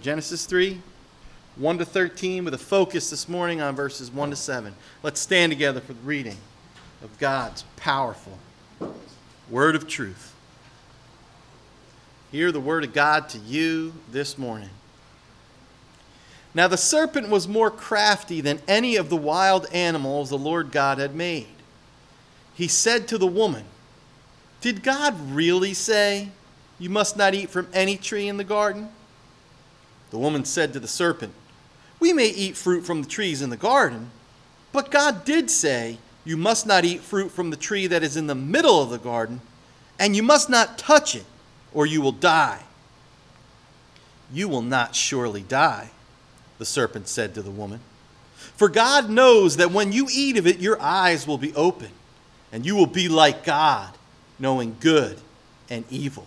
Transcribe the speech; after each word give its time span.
Genesis 0.00 0.46
3, 0.46 0.80
1 1.56 1.78
to 1.78 1.84
13, 1.84 2.44
with 2.44 2.54
a 2.54 2.58
focus 2.58 3.10
this 3.10 3.28
morning 3.28 3.60
on 3.60 3.76
verses 3.76 4.10
1 4.10 4.30
to 4.30 4.36
7. 4.36 4.74
Let's 5.02 5.20
stand 5.20 5.52
together 5.52 5.80
for 5.80 5.92
the 5.92 6.00
reading 6.00 6.38
of 7.02 7.18
God's 7.18 7.64
powerful 7.76 8.38
word 9.50 9.74
of 9.74 9.86
truth. 9.86 10.34
Hear 12.32 12.50
the 12.50 12.60
word 12.60 12.84
of 12.84 12.94
God 12.94 13.28
to 13.30 13.38
you 13.38 13.92
this 14.10 14.38
morning. 14.38 14.70
Now 16.54 16.66
the 16.66 16.76
serpent 16.76 17.28
was 17.28 17.46
more 17.46 17.70
crafty 17.70 18.40
than 18.40 18.60
any 18.66 18.96
of 18.96 19.10
the 19.10 19.16
wild 19.16 19.66
animals 19.72 20.30
the 20.30 20.38
Lord 20.38 20.72
God 20.72 20.98
had 20.98 21.14
made. 21.14 21.46
He 22.54 22.68
said 22.68 23.06
to 23.08 23.18
the 23.18 23.26
woman, 23.26 23.64
Did 24.60 24.82
God 24.82 25.14
really 25.30 25.74
say, 25.74 26.28
You 26.78 26.88
must 26.88 27.16
not 27.16 27.34
eat 27.34 27.50
from 27.50 27.68
any 27.72 27.96
tree 27.96 28.28
in 28.28 28.36
the 28.36 28.44
garden? 28.44 28.88
The 30.10 30.18
woman 30.18 30.44
said 30.44 30.72
to 30.72 30.80
the 30.80 30.88
serpent, 30.88 31.32
We 31.98 32.12
may 32.12 32.28
eat 32.28 32.56
fruit 32.56 32.82
from 32.82 33.02
the 33.02 33.08
trees 33.08 33.42
in 33.42 33.50
the 33.50 33.56
garden, 33.56 34.10
but 34.72 34.90
God 34.90 35.24
did 35.24 35.50
say, 35.50 35.98
You 36.24 36.36
must 36.36 36.66
not 36.66 36.84
eat 36.84 37.00
fruit 37.00 37.30
from 37.30 37.50
the 37.50 37.56
tree 37.56 37.86
that 37.86 38.02
is 38.02 38.16
in 38.16 38.26
the 38.26 38.34
middle 38.34 38.82
of 38.82 38.90
the 38.90 38.98
garden, 38.98 39.40
and 39.98 40.14
you 40.14 40.22
must 40.22 40.50
not 40.50 40.78
touch 40.78 41.14
it, 41.14 41.24
or 41.72 41.86
you 41.86 42.00
will 42.00 42.12
die. 42.12 42.60
You 44.32 44.48
will 44.48 44.62
not 44.62 44.94
surely 44.94 45.42
die, 45.42 45.90
the 46.58 46.64
serpent 46.64 47.08
said 47.08 47.34
to 47.34 47.42
the 47.42 47.50
woman. 47.50 47.80
For 48.56 48.68
God 48.68 49.10
knows 49.10 49.56
that 49.56 49.72
when 49.72 49.92
you 49.92 50.08
eat 50.10 50.36
of 50.36 50.46
it, 50.46 50.60
your 50.60 50.80
eyes 50.80 51.26
will 51.26 51.38
be 51.38 51.54
open, 51.54 51.90
and 52.52 52.64
you 52.64 52.74
will 52.74 52.86
be 52.86 53.08
like 53.08 53.44
God, 53.44 53.92
knowing 54.38 54.76
good 54.80 55.18
and 55.68 55.84
evil. 55.90 56.26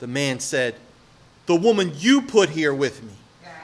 The 0.00 0.06
man 0.06 0.40
said, 0.40 0.74
The 1.46 1.54
woman 1.54 1.92
you 1.96 2.22
put 2.22 2.50
here 2.50 2.74
with 2.74 3.02
me, 3.02 3.12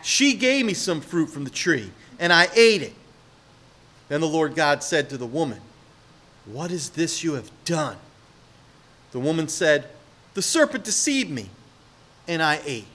she 0.03 0.35
gave 0.35 0.65
me 0.65 0.75
some 0.75 1.01
fruit 1.01 1.27
from 1.27 1.45
the 1.45 1.51
tree, 1.51 1.91
and 2.19 2.33
I 2.33 2.49
ate 2.55 2.83
it. 2.83 2.95
Then 4.09 4.21
the 4.21 4.29
Lord 4.29 4.55
God 4.55 4.83
said 4.83 5.11
to 5.11 5.19
the 5.19 5.27
woman, 5.27 5.61
What 6.45 6.71
is 6.71 6.91
this 6.91 7.25
you 7.25 7.35
have 7.35 7.51
done? 7.65 7.97
The 9.13 9.19
woman 9.19 9.49
said, 9.49 9.89
The 10.35 10.43
serpent 10.43 10.85
deceived 10.85 11.31
me, 11.31 11.49
and 12.29 12.43
I 12.43 12.61
ate. 12.65 12.87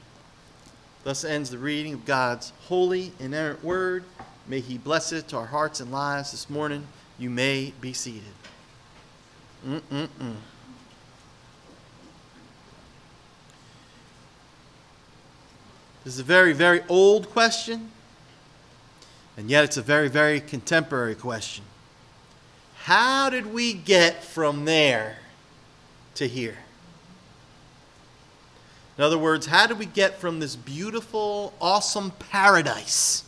Thus 1.04 1.24
ends 1.24 1.50
the 1.50 1.58
reading 1.58 1.94
of 1.96 2.06
God's 2.06 2.54
holy, 2.68 3.12
inerrant 3.20 3.64
word. 3.64 4.04
May 4.48 4.60
He 4.60 4.78
bless 4.78 5.12
it 5.12 5.28
to 5.30 5.38
our 5.38 5.48
hearts 5.48 5.80
and 5.80 5.92
lives 5.92 6.32
this 6.32 6.50
morning. 6.50 6.88
You 7.18 7.30
may 7.30 7.74
be 7.82 7.94
seated. 7.94 8.24
Mm-mm-mm. 9.66 10.36
This 16.04 16.16
is 16.16 16.20
a 16.20 16.24
very, 16.24 16.54
very 16.54 16.82
old 16.90 17.30
question, 17.30 17.92
and 19.38 19.50
yet 19.50 19.64
it's 19.64 19.78
a 19.78 19.84
very, 19.84 20.08
very 20.08 20.40
contemporary 20.40 21.14
question. 21.14 21.64
How 22.84 23.30
did 23.30 23.54
we 23.54 23.74
get 23.74 24.24
from 24.24 24.66
there 24.66 25.18
to 26.16 26.28
here? 26.28 26.58
In 28.98 29.04
other 29.04 29.18
words, 29.18 29.46
how 29.46 29.68
did 29.68 29.78
we 29.78 29.86
get 29.86 30.18
from 30.20 30.40
this 30.40 30.56
beautiful, 30.56 31.54
awesome 31.62 32.12
paradise 32.18 33.24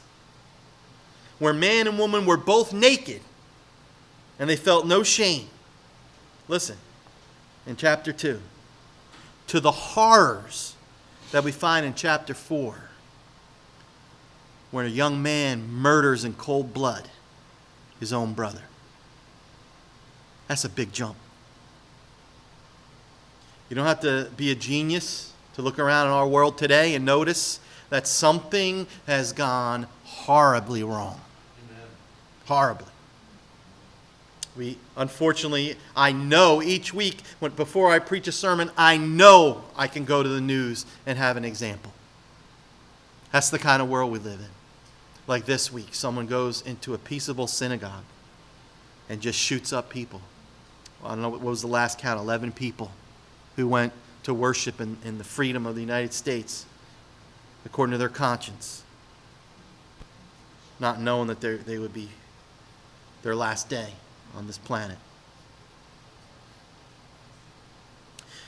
where 1.38 1.54
man 1.54 1.88
and 1.88 2.00
woman 2.00 2.26
were 2.26 2.38
both 2.38 2.74
naked 2.74 3.22
and 4.40 4.50
they 4.50 4.56
felt 4.56 4.88
no 4.88 5.04
shame? 5.04 5.48
Listen, 6.48 6.78
in 7.68 7.76
chapter 7.76 8.12
2, 8.12 8.42
to 9.48 9.60
the 9.60 9.72
horrors 9.72 10.76
that 11.34 11.44
we 11.44 11.52
find 11.52 11.84
in 11.84 11.96
chapter 11.96 12.36
4, 12.36 12.76
where 14.70 14.86
a 14.86 14.90
young 14.90 15.22
man 15.24 15.68
murders 15.68 16.24
in 16.24 16.34
cold 16.34 16.76
blood 16.76 17.10
his 18.00 18.14
own 18.14 18.34
brother. 18.34 18.62
That's 20.48 20.64
a 20.64 20.70
big 20.70 20.94
jump. 20.94 21.16
You 23.68 23.76
don't 23.76 23.88
have 23.88 24.02
to 24.02 24.30
be 24.38 24.52
a 24.52 24.56
genius 24.56 25.34
to 25.56 25.64
look 25.64 25.80
around 25.80 26.06
in 26.06 26.14
our 26.14 26.28
world 26.28 26.56
today 26.56 26.94
and 26.94 27.04
notice 27.04 27.60
that 27.90 28.06
something 28.06 28.86
has 29.08 29.34
gone 29.34 29.88
horribly 30.04 30.84
wrong. 30.84 31.20
Amen. 31.68 31.88
Horribly. 32.46 32.93
We 34.56 34.78
unfortunately, 34.96 35.76
I 35.96 36.12
know 36.12 36.62
each 36.62 36.94
week 36.94 37.22
when, 37.40 37.52
before 37.52 37.92
I 37.92 38.00
preach 38.00 38.28
a 38.28 38.32
sermon, 38.32 38.70
I 38.78 38.98
know 38.98 39.64
I 39.76 39.88
can 39.88 40.06
go 40.06 40.22
to 40.22 40.30
the 40.30 40.42
news 40.42 40.86
and 41.06 41.18
have 41.18 41.38
an 41.38 41.46
example. 41.46 41.92
That's 43.32 43.50
the 43.50 43.60
kind 43.60 43.82
of 43.82 43.90
world 43.90 44.12
we 44.12 44.20
live 44.20 44.40
in. 44.40 44.50
Like 45.26 45.46
this 45.46 45.72
week, 45.72 45.96
someone 45.96 46.28
goes 46.28 46.62
into 46.62 46.94
a 46.94 46.98
peaceable 46.98 47.48
synagogue 47.48 48.04
and 49.10 49.22
just 49.22 49.40
shoots 49.40 49.74
up 49.74 49.90
people. 49.90 50.22
I 51.04 51.10
don't 51.10 51.22
know 51.22 51.30
what 51.30 51.42
was 51.42 51.62
the 51.62 51.68
last 51.68 51.98
count 51.98 52.20
11 52.20 52.52
people 52.52 52.92
who 53.56 53.68
went 53.68 53.92
to 54.24 54.34
worship 54.34 54.80
in, 54.80 54.98
in 55.04 55.18
the 55.18 55.24
freedom 55.24 55.66
of 55.66 55.76
the 55.76 55.82
United 55.82 56.14
States 56.14 56.66
according 57.66 57.92
to 57.92 57.98
their 57.98 58.10
conscience, 58.10 58.84
not 60.80 61.02
knowing 61.02 61.28
that 61.28 61.42
they 61.42 61.80
would 61.80 61.94
be 61.94 62.10
their 63.24 63.36
last 63.36 63.70
day 63.70 63.94
on 64.36 64.48
this 64.48 64.58
planet. 64.58 64.98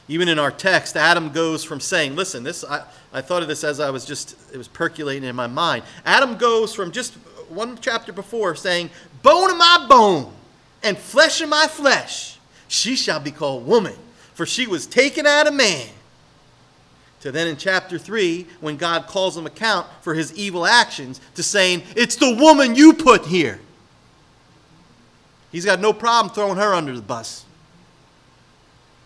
Even 0.07 0.27
in 0.27 0.37
our 0.37 0.51
text, 0.51 0.95
Adam 0.95 1.31
goes 1.31 1.63
from 1.63 1.79
saying, 1.79 2.15
listen, 2.15 2.43
this 2.43 2.63
I, 2.63 2.83
I 3.11 3.21
thought 3.21 3.41
of 3.41 3.47
this 3.47 3.63
as 3.63 3.79
I 3.79 3.89
was 3.89 4.05
just 4.05 4.35
it 4.53 4.57
was 4.57 4.67
percolating 4.67 5.27
in 5.27 5.35
my 5.35 5.47
mind. 5.47 5.83
Adam 6.05 6.37
goes 6.37 6.75
from 6.75 6.91
just 6.91 7.15
one 7.49 7.77
chapter 7.81 8.13
before 8.13 8.55
saying, 8.55 8.89
Bone 9.23 9.49
of 9.49 9.57
my 9.57 9.85
bone 9.89 10.31
and 10.83 10.97
flesh 10.97 11.41
of 11.41 11.49
my 11.49 11.67
flesh, 11.67 12.37
she 12.67 12.95
shall 12.95 13.19
be 13.19 13.31
called 13.31 13.65
woman, 13.65 13.95
for 14.33 14.45
she 14.45 14.67
was 14.67 14.85
taken 14.85 15.25
out 15.25 15.47
of 15.47 15.53
man. 15.53 15.87
To 17.21 17.31
then 17.31 17.47
in 17.47 17.57
chapter 17.57 17.97
3, 17.97 18.45
when 18.61 18.77
God 18.77 19.07
calls 19.07 19.35
him 19.35 19.47
account 19.47 19.87
for 20.01 20.13
his 20.13 20.31
evil 20.35 20.63
actions, 20.63 21.19
to 21.33 21.41
saying, 21.41 21.81
It's 21.95 22.17
the 22.17 22.35
woman 22.35 22.75
you 22.75 22.93
put 22.93 23.25
here. 23.25 23.59
He's 25.55 25.63
got 25.63 25.79
no 25.79 25.93
problem 25.93 26.35
throwing 26.35 26.57
her 26.57 26.73
under 26.73 26.93
the 26.93 27.01
bus. 27.01 27.45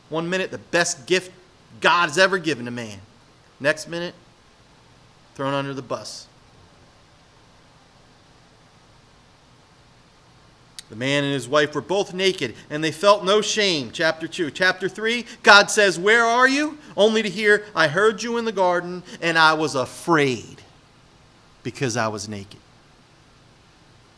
One 0.10 0.32
minute, 0.32 0.50
the 0.50 0.58
best 0.58 1.06
gift 1.06 1.32
God 1.80 2.08
has 2.08 2.18
ever 2.18 2.40
given 2.40 2.68
a 2.68 2.72
man. 2.72 2.98
Next 3.60 3.88
minute, 3.88 4.16
thrown 5.36 5.54
under 5.54 5.76
the 5.76 5.84
bus. 5.84 6.26
The 10.90 10.96
man 10.96 11.24
and 11.24 11.34
his 11.34 11.48
wife 11.48 11.76
were 11.76 11.82
both 11.82 12.16
naked, 12.16 12.56
and 12.72 12.84
they 12.84 12.92
felt 12.92 13.24
no 13.24 13.42
shame. 13.42 13.92
Chapter 13.94 14.28
2. 14.28 14.50
Chapter 14.50 14.90
3, 14.90 15.28
God 15.44 15.70
says, 15.70 16.00
Where 16.00 16.26
are 16.26 16.50
you? 16.50 16.80
Only 16.98 17.22
to 17.22 17.30
hear, 17.30 17.64
I 17.76 17.90
heard 17.90 18.24
you 18.24 18.40
in 18.40 18.46
the 18.46 18.52
garden, 18.52 19.04
and 19.22 19.38
I 19.38 19.54
was 19.54 19.76
afraid 19.76 20.64
because 21.62 21.96
I 21.96 22.08
was 22.08 22.28
naked. 22.28 22.60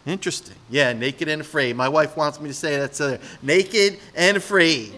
Interesting. 0.05 0.55
Yeah, 0.69 0.93
naked 0.93 1.27
and 1.27 1.41
afraid. 1.41 1.75
My 1.75 1.89
wife 1.89 2.17
wants 2.17 2.39
me 2.39 2.47
to 2.47 2.53
say 2.53 2.77
that's 2.77 2.99
uh, 2.99 3.19
naked 3.41 3.99
and 4.15 4.35
afraid. 4.35 4.93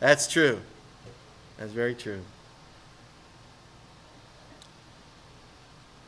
That's 0.00 0.26
true. 0.26 0.60
That's 1.58 1.72
very 1.72 1.94
true. 1.94 2.20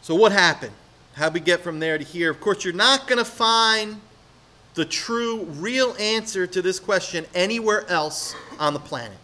So, 0.03 0.15
what 0.15 0.33
happened? 0.33 0.73
How 1.15 1.29
we 1.29 1.41
get 1.41 1.61
from 1.61 1.81
there 1.81 1.99
to 1.99 2.05
here? 2.05 2.31
Of 2.31 2.41
course, 2.41 2.65
you're 2.65 2.73
not 2.73 3.07
going 3.07 3.19
to 3.19 3.25
find 3.25 4.01
the 4.75 4.85
true, 4.85 5.43
real 5.57 5.95
answer 5.99 6.47
to 6.47 6.63
this 6.63 6.79
question 6.79 7.27
anywhere 7.35 7.87
else 7.91 8.35
on 8.59 8.73
the 8.73 8.81
planet. 8.81 9.19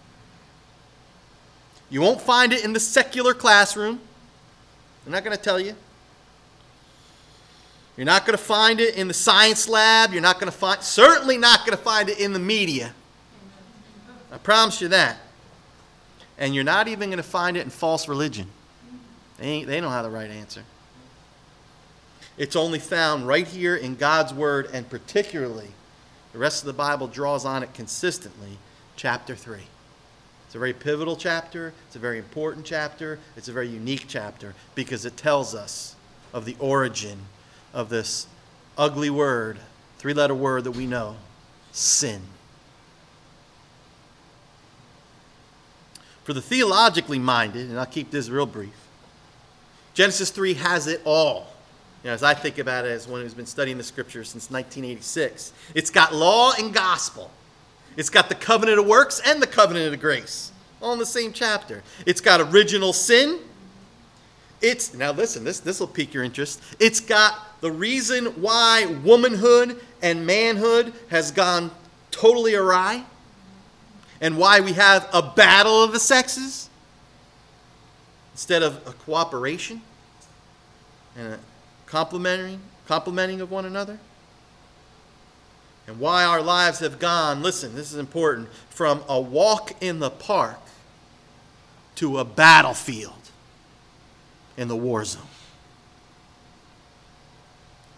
You 1.89 2.01
won't 2.01 2.21
find 2.21 2.53
it 2.53 2.65
in 2.65 2.73
the 2.73 2.81
secular 2.81 3.33
classroom. 3.33 4.01
I'm 5.07 5.13
not 5.13 5.25
going 5.25 5.37
to 5.37 5.43
tell 5.43 5.61
you. 5.61 5.77
You're 7.97 8.07
not 8.07 8.27
going 8.27 8.37
to 8.37 8.43
find 8.43 8.81
it 8.81 8.97
in 8.97 9.07
the 9.07 9.15
science 9.15 9.69
lab. 9.69 10.13
You're 10.13 10.23
not 10.23 10.41
going 10.41 10.51
to 10.51 10.57
find, 10.57 10.83
certainly 10.83 11.39
not 11.39 11.61
going 11.61 11.77
to 11.77 11.83
find 11.83 12.09
it 12.09 12.19
in 12.19 12.33
the 12.33 12.41
media. 12.41 12.93
I 14.33 14.39
promise 14.39 14.81
you 14.81 14.89
that. 14.89 15.17
And 16.37 16.55
you're 16.55 16.65
not 16.65 16.89
even 16.89 17.11
going 17.11 17.19
to 17.19 17.23
find 17.23 17.57
it 17.57 17.61
in 17.61 17.71
false 17.71 18.09
religion. 18.09 18.49
They, 19.39 19.47
ain't, 19.47 19.69
they 19.69 19.81
don't 19.81 19.93
have 19.93 20.05
the 20.05 20.11
right 20.11 20.31
answer. 20.31 20.65
It's 22.37 22.57
only 22.57 22.81
found 22.81 23.29
right 23.29 23.47
here 23.47 23.77
in 23.77 23.95
God's 23.95 24.35
Word, 24.35 24.69
and 24.73 24.89
particularly, 24.89 25.69
the 26.33 26.39
rest 26.39 26.63
of 26.63 26.67
the 26.67 26.73
Bible 26.73 27.07
draws 27.07 27.45
on 27.45 27.63
it 27.63 27.73
consistently, 27.75 28.59
chapter 28.97 29.37
3. 29.37 29.61
It's 30.47 30.57
a 30.57 30.59
very 30.59 30.73
pivotal 30.73 31.15
chapter, 31.15 31.73
it's 31.87 31.95
a 31.95 32.01
very 32.01 32.19
important 32.19 32.67
chapter, 32.67 33.21
it's 33.37 33.49
a 33.49 33.53
very 33.53 33.69
unique 33.69 34.07
chapter 34.09 34.55
because 34.75 35.05
it 35.05 35.17
tells 35.17 35.55
us 35.55 35.95
of 36.33 36.45
the 36.45 36.57
origin 36.59 37.19
of 37.75 37.91
this 37.91 38.27
ugly 38.79 39.11
word, 39.11 39.59
three 39.99 40.15
letter 40.15 40.35
word 40.35 40.65
that 40.65 40.71
we 40.71 40.87
know 40.87 41.17
sin. 41.73 42.23
For 46.23 46.33
the 46.33 46.41
theologically 46.41 47.19
minded, 47.19 47.69
and 47.69 47.79
I'll 47.79 47.85
keep 47.85 48.11
this 48.11 48.31
real 48.31 48.47
brief, 48.47 48.73
Genesis 49.93 50.31
3 50.31 50.55
has 50.55 50.87
it 50.87 51.03
all. 51.05 51.49
You 52.03 52.09
know, 52.09 52.15
as 52.15 52.23
I 52.23 52.35
think 52.35 52.59
about 52.59 52.85
it 52.85 52.91
as 52.91 53.07
one 53.07 53.21
who's 53.21 53.35
been 53.35 53.47
studying 53.47 53.77
the 53.77 53.85
scriptures 53.85 54.29
since 54.29 54.51
1986, 54.51 55.53
it's 55.75 55.91
got 55.91 56.15
law 56.15 56.53
and 56.59 56.73
gospel. 56.73 57.31
It's 57.97 58.11
got 58.11 58.29
the 58.29 58.35
covenant 58.35 58.79
of 58.79 58.87
works 58.87 59.21
and 59.25 59.41
the 59.41 59.47
covenant 59.47 59.93
of 59.93 60.01
grace, 60.01 60.53
all 60.81 60.93
in 60.93 60.99
the 60.99 61.07
same 61.07 61.33
chapter. 61.33 61.83
It's 62.07 62.21
got 62.21 62.41
original 62.41 62.93
sin. 62.93 63.39
It's 64.61 64.95
now 64.95 65.13
listen, 65.13 65.45
this 65.45 65.61
this 65.61 65.81
will 65.81 65.87
pique 65.87 66.15
your 66.15 66.25
interest. 66.25 66.63
It's 66.81 67.01
got 67.01 67.54
the 67.65 67.73
reason 67.73 68.27
why 68.43 68.85
womanhood 69.05 69.81
and 70.03 70.27
manhood 70.27 70.93
has 71.09 71.31
gone 71.31 71.71
totally 72.11 72.55
awry 72.55 73.03
and 74.21 74.37
why 74.37 74.61
we 74.61 74.75
have 74.75 75.09
a 75.15 75.23
battle 75.23 75.83
of 75.83 75.91
the 75.91 75.99
sexes 75.99 76.69
instead 78.33 78.63
of 78.63 78.87
a 78.87 78.93
cooperation 78.93 79.81
and 81.17 81.33
a 81.33 81.39
complementing, 81.87 82.61
complementing 82.87 83.41
of 83.41 83.51
one 83.51 83.65
another. 83.65 83.99
And 85.87 85.99
why 85.99 86.23
our 86.23 86.43
lives 86.43 86.81
have 86.81 86.99
gone, 86.99 87.43
listen, 87.43 87.75
this 87.75 87.91
is 87.91 87.99
important, 87.99 88.51
from 88.69 89.03
a 89.09 89.19
walk 89.19 89.73
in 89.83 90.01
the 90.01 90.11
park 90.11 90.61
to 91.95 92.19
a 92.19 92.27
battlefield 92.27 93.31
in 94.59 94.69
the 94.69 94.77
war 94.77 95.03
zone. 95.07 95.23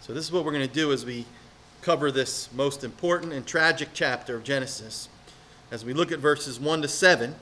So, 0.07 0.13
this 0.13 0.23
is 0.23 0.31
what 0.31 0.45
we're 0.45 0.53
going 0.53 0.65
to 0.65 0.73
do 0.73 0.93
as 0.93 1.05
we 1.05 1.25
cover 1.81 2.11
this 2.11 2.47
most 2.53 2.85
important 2.85 3.33
and 3.33 3.45
tragic 3.45 3.89
chapter 3.93 4.37
of 4.37 4.45
Genesis. 4.45 5.09
As 5.69 5.83
we 5.83 5.91
look 5.91 6.13
at 6.13 6.19
verses 6.19 6.61
1 6.61 6.81
to 6.83 6.87
7, 6.87 7.35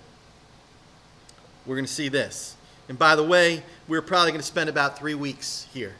we're 1.67 1.75
going 1.75 1.85
to 1.85 1.93
see 1.93 2.09
this. 2.09 2.55
And 2.89 2.97
by 2.97 3.15
the 3.15 3.23
way, 3.23 3.61
we're 3.87 4.01
probably 4.01 4.31
going 4.31 4.41
to 4.41 4.47
spend 4.47 4.67
about 4.67 4.97
three 4.97 5.13
weeks 5.13 5.67
here 5.75 5.93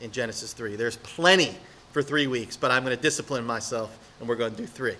in 0.00 0.12
Genesis 0.12 0.52
3. 0.52 0.76
There's 0.76 0.98
plenty 0.98 1.56
for 1.90 2.00
three 2.00 2.28
weeks, 2.28 2.56
but 2.56 2.70
I'm 2.70 2.84
going 2.84 2.96
to 2.96 3.02
discipline 3.02 3.44
myself 3.44 3.98
and 4.20 4.28
we're 4.28 4.36
going 4.36 4.52
to 4.52 4.56
do 4.56 4.66
three. 4.66 4.94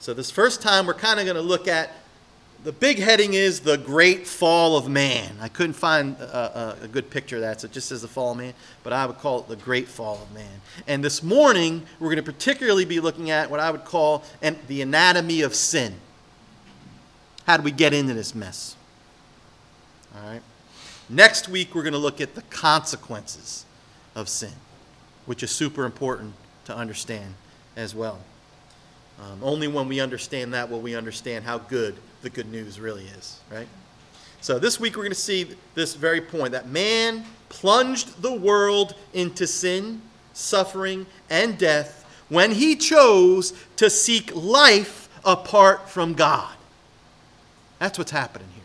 So, 0.00 0.14
this 0.14 0.30
first 0.30 0.62
time, 0.62 0.86
we're 0.86 0.94
kind 0.94 1.20
of 1.20 1.26
going 1.26 1.36
to 1.36 1.42
look 1.42 1.68
at 1.68 1.92
the 2.64 2.72
big 2.72 2.98
heading 2.98 3.34
is 3.34 3.60
the 3.60 3.76
great 3.76 4.26
fall 4.26 4.76
of 4.76 4.88
man. 4.88 5.36
I 5.40 5.48
couldn't 5.48 5.72
find 5.72 6.16
a, 6.18 6.76
a, 6.82 6.88
good 6.88 7.10
picture 7.10 7.36
of 7.36 7.42
that, 7.42 7.60
so 7.60 7.64
it 7.64 7.72
just 7.72 7.88
says 7.88 8.02
the 8.02 8.08
fall 8.08 8.32
of 8.32 8.38
man, 8.38 8.54
but 8.84 8.92
I 8.92 9.04
would 9.04 9.18
call 9.18 9.40
it 9.40 9.48
the 9.48 9.56
great 9.56 9.88
fall 9.88 10.22
of 10.22 10.32
man. 10.32 10.60
And 10.86 11.02
this 11.02 11.22
morning, 11.22 11.84
we're 11.98 12.08
going 12.08 12.24
to 12.24 12.32
particularly 12.32 12.84
be 12.84 13.00
looking 13.00 13.30
at 13.30 13.50
what 13.50 13.58
I 13.58 13.70
would 13.70 13.84
call 13.84 14.22
an, 14.42 14.58
the 14.68 14.80
anatomy 14.80 15.42
of 15.42 15.54
sin. 15.54 15.94
How 17.46 17.56
do 17.56 17.64
we 17.64 17.72
get 17.72 17.92
into 17.92 18.14
this 18.14 18.34
mess? 18.34 18.76
All 20.14 20.30
right. 20.30 20.42
Next 21.08 21.48
week, 21.48 21.74
we're 21.74 21.82
going 21.82 21.94
to 21.94 21.98
look 21.98 22.20
at 22.20 22.36
the 22.36 22.42
consequences 22.42 23.64
of 24.14 24.28
sin, 24.28 24.52
which 25.26 25.42
is 25.42 25.50
super 25.50 25.84
important 25.84 26.34
to 26.66 26.76
understand 26.76 27.34
as 27.74 27.92
well. 27.92 28.20
Um, 29.20 29.40
only 29.42 29.66
when 29.66 29.88
we 29.88 30.00
understand 30.00 30.54
that 30.54 30.70
will 30.70 30.80
we 30.80 30.94
understand 30.94 31.44
how 31.44 31.58
good 31.58 31.96
the 32.22 32.30
good 32.30 32.50
news 32.50 32.80
really 32.80 33.04
is, 33.04 33.40
right? 33.50 33.68
So 34.40 34.58
this 34.58 34.80
week 34.80 34.96
we're 34.96 35.04
going 35.04 35.12
to 35.12 35.14
see 35.14 35.54
this 35.74 35.94
very 35.94 36.20
point 36.20 36.52
that 36.52 36.68
man 36.68 37.24
plunged 37.48 38.22
the 38.22 38.32
world 38.32 38.94
into 39.12 39.46
sin, 39.46 40.02
suffering, 40.32 41.06
and 41.30 41.58
death 41.58 42.04
when 42.28 42.52
he 42.52 42.74
chose 42.76 43.52
to 43.76 43.90
seek 43.90 44.34
life 44.34 45.08
apart 45.24 45.88
from 45.88 46.14
God. 46.14 46.54
That's 47.78 47.98
what's 47.98 48.10
happening 48.10 48.48
here. 48.54 48.64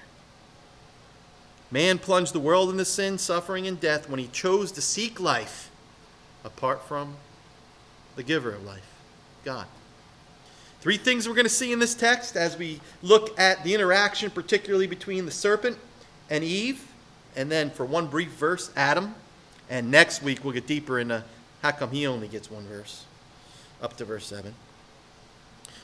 Man 1.69 1.99
plunged 1.99 2.33
the 2.33 2.39
world 2.39 2.69
into 2.69 2.85
sin, 2.85 3.17
suffering, 3.17 3.67
and 3.67 3.79
death 3.79 4.09
when 4.09 4.19
he 4.19 4.27
chose 4.27 4.71
to 4.73 4.81
seek 4.81 5.19
life 5.19 5.69
apart 6.43 6.81
from 6.87 7.15
the 8.15 8.23
giver 8.23 8.53
of 8.53 8.63
life, 8.63 8.89
God. 9.43 9.67
Three 10.79 10.97
things 10.97 11.27
we're 11.27 11.33
going 11.33 11.45
to 11.45 11.49
see 11.49 11.71
in 11.71 11.79
this 11.79 11.95
text 11.95 12.35
as 12.35 12.57
we 12.57 12.79
look 13.01 13.37
at 13.39 13.63
the 13.63 13.73
interaction, 13.73 14.29
particularly 14.29 14.85
between 14.85 15.25
the 15.25 15.31
serpent 15.31 15.77
and 16.29 16.43
Eve, 16.43 16.87
and 17.35 17.51
then 17.51 17.71
for 17.71 17.83
one 17.85 18.07
brief 18.07 18.29
verse, 18.29 18.71
Adam. 18.75 19.15
And 19.69 19.89
next 19.89 20.21
week 20.21 20.43
we'll 20.43 20.53
get 20.53 20.67
deeper 20.67 20.99
into 20.99 21.23
how 21.63 21.71
come 21.71 21.91
he 21.91 22.05
only 22.05 22.27
gets 22.27 22.51
one 22.51 22.65
verse, 22.67 23.05
up 23.81 23.97
to 23.97 24.05
verse 24.05 24.27
7. 24.27 24.53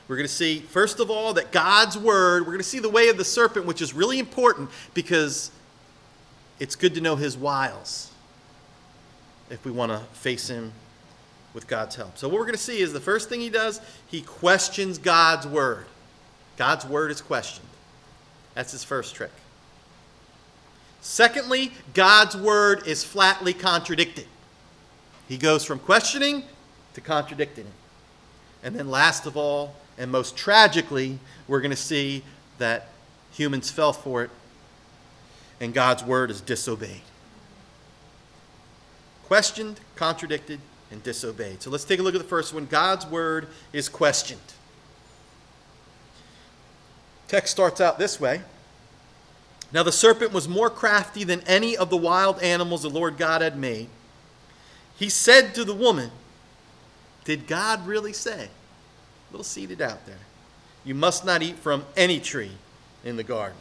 We're 0.06 0.16
going 0.16 0.28
to 0.28 0.32
see, 0.32 0.60
first 0.60 1.00
of 1.00 1.10
all, 1.10 1.34
that 1.34 1.50
God's 1.50 1.98
word, 1.98 2.42
we're 2.42 2.52
going 2.52 2.58
to 2.58 2.64
see 2.64 2.78
the 2.78 2.90
way 2.90 3.08
of 3.08 3.16
the 3.16 3.24
serpent, 3.24 3.66
which 3.66 3.82
is 3.82 3.94
really 3.94 4.18
important 4.18 4.70
because 4.92 5.50
it's 6.60 6.76
good 6.76 6.94
to 6.94 7.00
know 7.00 7.16
his 7.16 7.36
wiles 7.36 8.12
if 9.50 9.64
we 9.64 9.72
want 9.72 9.90
to 9.92 9.98
face 10.12 10.48
him 10.48 10.72
with 11.54 11.66
God's 11.66 11.96
help. 11.96 12.18
So, 12.18 12.28
what 12.28 12.34
we're 12.34 12.46
going 12.46 12.52
to 12.54 12.58
see 12.58 12.80
is 12.80 12.92
the 12.92 13.00
first 13.00 13.28
thing 13.28 13.40
he 13.40 13.48
does, 13.48 13.80
he 14.06 14.20
questions 14.20 14.98
God's 14.98 15.46
word. 15.46 15.86
God's 16.56 16.84
word 16.84 17.10
is 17.10 17.20
questioned. 17.20 17.68
That's 18.54 18.72
his 18.72 18.84
first 18.84 19.14
trick. 19.14 19.32
Secondly, 21.00 21.72
God's 21.92 22.36
word 22.36 22.86
is 22.86 23.04
flatly 23.04 23.52
contradicted. 23.52 24.26
He 25.28 25.36
goes 25.36 25.64
from 25.64 25.78
questioning 25.78 26.44
to 26.94 27.00
contradicting 27.00 27.66
it. 27.66 27.72
And 28.62 28.76
then, 28.76 28.90
last 28.90 29.26
of 29.26 29.36
all, 29.36 29.76
and 29.96 30.10
most 30.10 30.36
tragically, 30.36 31.18
we're 31.48 31.60
going 31.60 31.70
to 31.70 31.76
see 31.76 32.22
that 32.58 32.88
humans 33.32 33.70
fell 33.70 33.92
for 33.92 34.22
it 34.22 34.30
and 35.60 35.72
God's 35.72 36.04
word 36.04 36.30
is 36.30 36.40
disobeyed. 36.40 37.00
Questioned, 39.24 39.80
contradicted, 39.96 40.60
and 40.90 41.02
disobeyed. 41.02 41.62
So 41.62 41.70
let's 41.70 41.84
take 41.84 42.00
a 42.00 42.02
look 42.02 42.14
at 42.14 42.20
the 42.20 42.28
first 42.28 42.54
one. 42.54 42.66
God's 42.66 43.06
word 43.06 43.48
is 43.72 43.88
questioned. 43.88 44.40
Text 47.28 47.52
starts 47.52 47.80
out 47.80 47.98
this 47.98 48.20
way. 48.20 48.42
Now 49.72 49.82
the 49.82 49.92
serpent 49.92 50.32
was 50.32 50.48
more 50.48 50.70
crafty 50.70 51.24
than 51.24 51.40
any 51.42 51.76
of 51.76 51.90
the 51.90 51.96
wild 51.96 52.40
animals 52.42 52.82
the 52.82 52.90
Lord 52.90 53.16
God 53.16 53.42
had 53.42 53.58
made. 53.58 53.88
He 54.96 55.08
said 55.08 55.54
to 55.54 55.64
the 55.64 55.74
woman, 55.74 56.10
Did 57.24 57.46
God 57.46 57.86
really 57.86 58.12
say? 58.12 58.44
A 58.44 59.32
little 59.32 59.44
seated 59.44 59.82
out 59.82 60.06
there. 60.06 60.18
You 60.84 60.94
must 60.94 61.24
not 61.24 61.42
eat 61.42 61.56
from 61.56 61.84
any 61.96 62.20
tree 62.20 62.52
in 63.04 63.16
the 63.16 63.24
garden. 63.24 63.58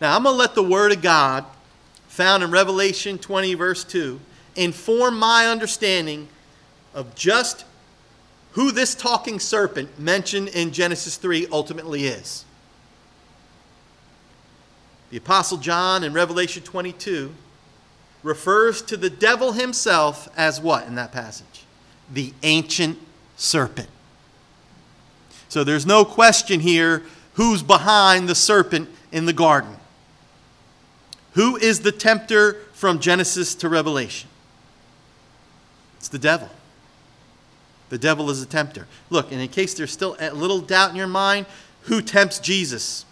Now 0.00 0.14
I'm 0.14 0.22
going 0.22 0.34
to 0.34 0.38
let 0.38 0.54
the 0.54 0.62
word 0.62 0.92
of 0.92 1.02
God, 1.02 1.44
found 2.08 2.42
in 2.42 2.50
Revelation 2.50 3.18
20, 3.18 3.54
verse 3.54 3.82
2, 3.84 4.20
inform 4.56 5.18
my 5.18 5.46
understanding 5.46 6.28
of 6.94 7.14
just 7.14 7.64
who 8.52 8.72
this 8.72 8.94
talking 8.94 9.38
serpent 9.38 9.98
mentioned 9.98 10.48
in 10.48 10.72
Genesis 10.72 11.16
3 11.16 11.46
ultimately 11.52 12.06
is. 12.06 12.44
The 15.10 15.18
Apostle 15.18 15.58
John 15.58 16.02
in 16.02 16.12
Revelation 16.12 16.62
22 16.62 17.34
refers 18.22 18.82
to 18.82 18.96
the 18.96 19.10
devil 19.10 19.52
himself 19.52 20.28
as 20.36 20.60
what 20.60 20.86
in 20.86 20.94
that 20.96 21.12
passage? 21.12 21.64
The 22.12 22.32
ancient 22.42 22.98
serpent. 23.36 23.88
So 25.48 25.62
there's 25.62 25.86
no 25.86 26.04
question 26.04 26.60
here 26.60 27.02
who's 27.34 27.62
behind 27.62 28.28
the 28.28 28.34
serpent 28.34 28.88
in 29.12 29.26
the 29.26 29.32
garden. 29.32 29.76
Who 31.34 31.56
is 31.56 31.80
the 31.80 31.92
tempter 31.92 32.54
from 32.72 32.98
Genesis 32.98 33.54
to 33.56 33.68
Revelation? 33.68 34.28
It's 36.06 36.12
the 36.12 36.20
devil. 36.20 36.48
The 37.88 37.98
devil 37.98 38.30
is 38.30 38.40
a 38.40 38.46
tempter. 38.46 38.86
Look, 39.10 39.32
and 39.32 39.40
in 39.40 39.48
case 39.48 39.74
there's 39.74 39.90
still 39.90 40.16
a 40.20 40.30
little 40.30 40.60
doubt 40.60 40.90
in 40.90 40.96
your 40.96 41.08
mind, 41.08 41.46
who 41.82 42.00
tempts 42.00 42.38
Jesus? 42.38 43.04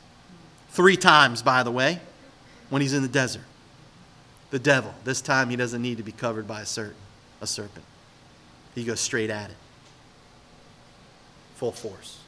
Three 0.70 0.96
times, 0.96 1.42
by 1.42 1.64
the 1.64 1.72
way, 1.72 1.98
when 2.70 2.82
he's 2.82 2.94
in 2.94 3.02
the 3.02 3.08
desert. 3.08 3.42
The 4.52 4.60
devil. 4.60 4.94
This 5.02 5.20
time 5.20 5.50
he 5.50 5.56
doesn't 5.56 5.82
need 5.82 5.96
to 5.96 6.04
be 6.04 6.12
covered 6.12 6.46
by 6.46 6.60
a, 6.60 6.66
a 7.40 7.46
serpent, 7.48 7.84
he 8.76 8.84
goes 8.84 9.00
straight 9.00 9.30
at 9.30 9.50
it, 9.50 9.56
full 11.56 11.72
force. 11.72 12.20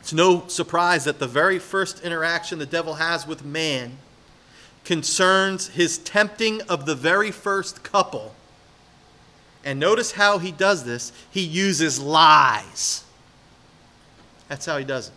It's 0.00 0.12
no 0.12 0.48
surprise 0.48 1.04
that 1.04 1.20
the 1.20 1.28
very 1.28 1.60
first 1.60 2.02
interaction 2.02 2.58
the 2.58 2.66
devil 2.66 2.94
has 2.94 3.24
with 3.24 3.44
man 3.44 3.98
concerns 4.86 5.68
his 5.68 5.98
tempting 5.98 6.62
of 6.62 6.86
the 6.86 6.94
very 6.94 7.32
first 7.32 7.82
couple. 7.82 8.34
And 9.64 9.80
notice 9.80 10.12
how 10.12 10.38
he 10.38 10.52
does 10.52 10.84
this. 10.84 11.12
He 11.28 11.42
uses 11.42 12.00
lies. 12.00 13.04
That's 14.48 14.64
how 14.64 14.78
he 14.78 14.84
does 14.84 15.08
it. 15.08 15.14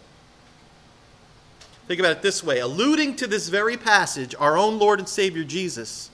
Think 1.87 1.99
about 1.99 2.13
it 2.13 2.21
this 2.21 2.43
way 2.43 2.59
alluding 2.59 3.15
to 3.17 3.27
this 3.27 3.47
very 3.47 3.77
passage, 3.77 4.35
our 4.39 4.57
own 4.57 4.79
Lord 4.79 4.99
and 4.99 5.07
Savior 5.07 5.43
Jesus 5.43 6.09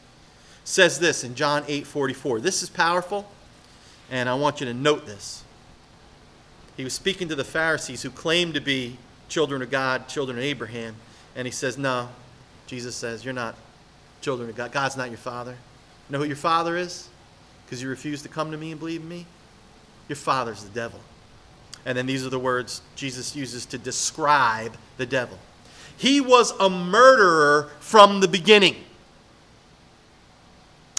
says 0.65 0.99
this 0.99 1.23
in 1.23 1.35
John 1.35 1.63
8 1.67 1.87
44. 1.87 2.41
This 2.41 2.61
is 2.61 2.69
powerful, 2.69 3.29
and 4.11 4.27
I 4.27 4.33
want 4.35 4.59
you 4.59 4.65
to 4.65 4.73
note 4.73 5.05
this. 5.05 5.43
He 6.75 6.83
was 6.83 6.93
speaking 6.93 7.29
to 7.29 7.35
the 7.35 7.45
Pharisees 7.45 8.01
who 8.01 8.09
claimed 8.09 8.55
to 8.55 8.59
be 8.59 8.97
children 9.29 9.61
of 9.61 9.69
God, 9.69 10.09
children 10.09 10.37
of 10.37 10.43
Abraham, 10.43 10.95
and 11.37 11.47
he 11.47 11.51
says, 11.51 11.77
No. 11.77 12.09
Jesus 12.67 12.95
says, 12.95 13.23
You're 13.23 13.33
not 13.33 13.55
children 14.21 14.49
of 14.49 14.55
God. 14.55 14.71
God's 14.71 14.97
not 14.97 15.09
your 15.09 15.17
father. 15.17 15.51
You 15.51 16.13
know 16.13 16.19
who 16.19 16.25
your 16.25 16.35
father 16.35 16.77
is? 16.77 17.09
Because 17.65 17.81
you 17.81 17.89
refuse 17.89 18.21
to 18.23 18.29
come 18.29 18.51
to 18.51 18.57
me 18.57 18.71
and 18.71 18.79
believe 18.79 19.01
in 19.01 19.09
me? 19.09 19.25
Your 20.07 20.15
father's 20.15 20.63
the 20.63 20.69
devil. 20.69 20.99
And 21.85 21.97
then 21.97 22.05
these 22.05 22.25
are 22.25 22.29
the 22.29 22.39
words 22.39 22.81
Jesus 22.95 23.35
uses 23.35 23.65
to 23.67 23.77
describe 23.77 24.75
the 24.97 25.05
devil. 25.05 25.37
He 25.97 26.19
was 26.19 26.51
a 26.59 26.69
murderer 26.69 27.69
from 27.79 28.19
the 28.19 28.27
beginning, 28.27 28.75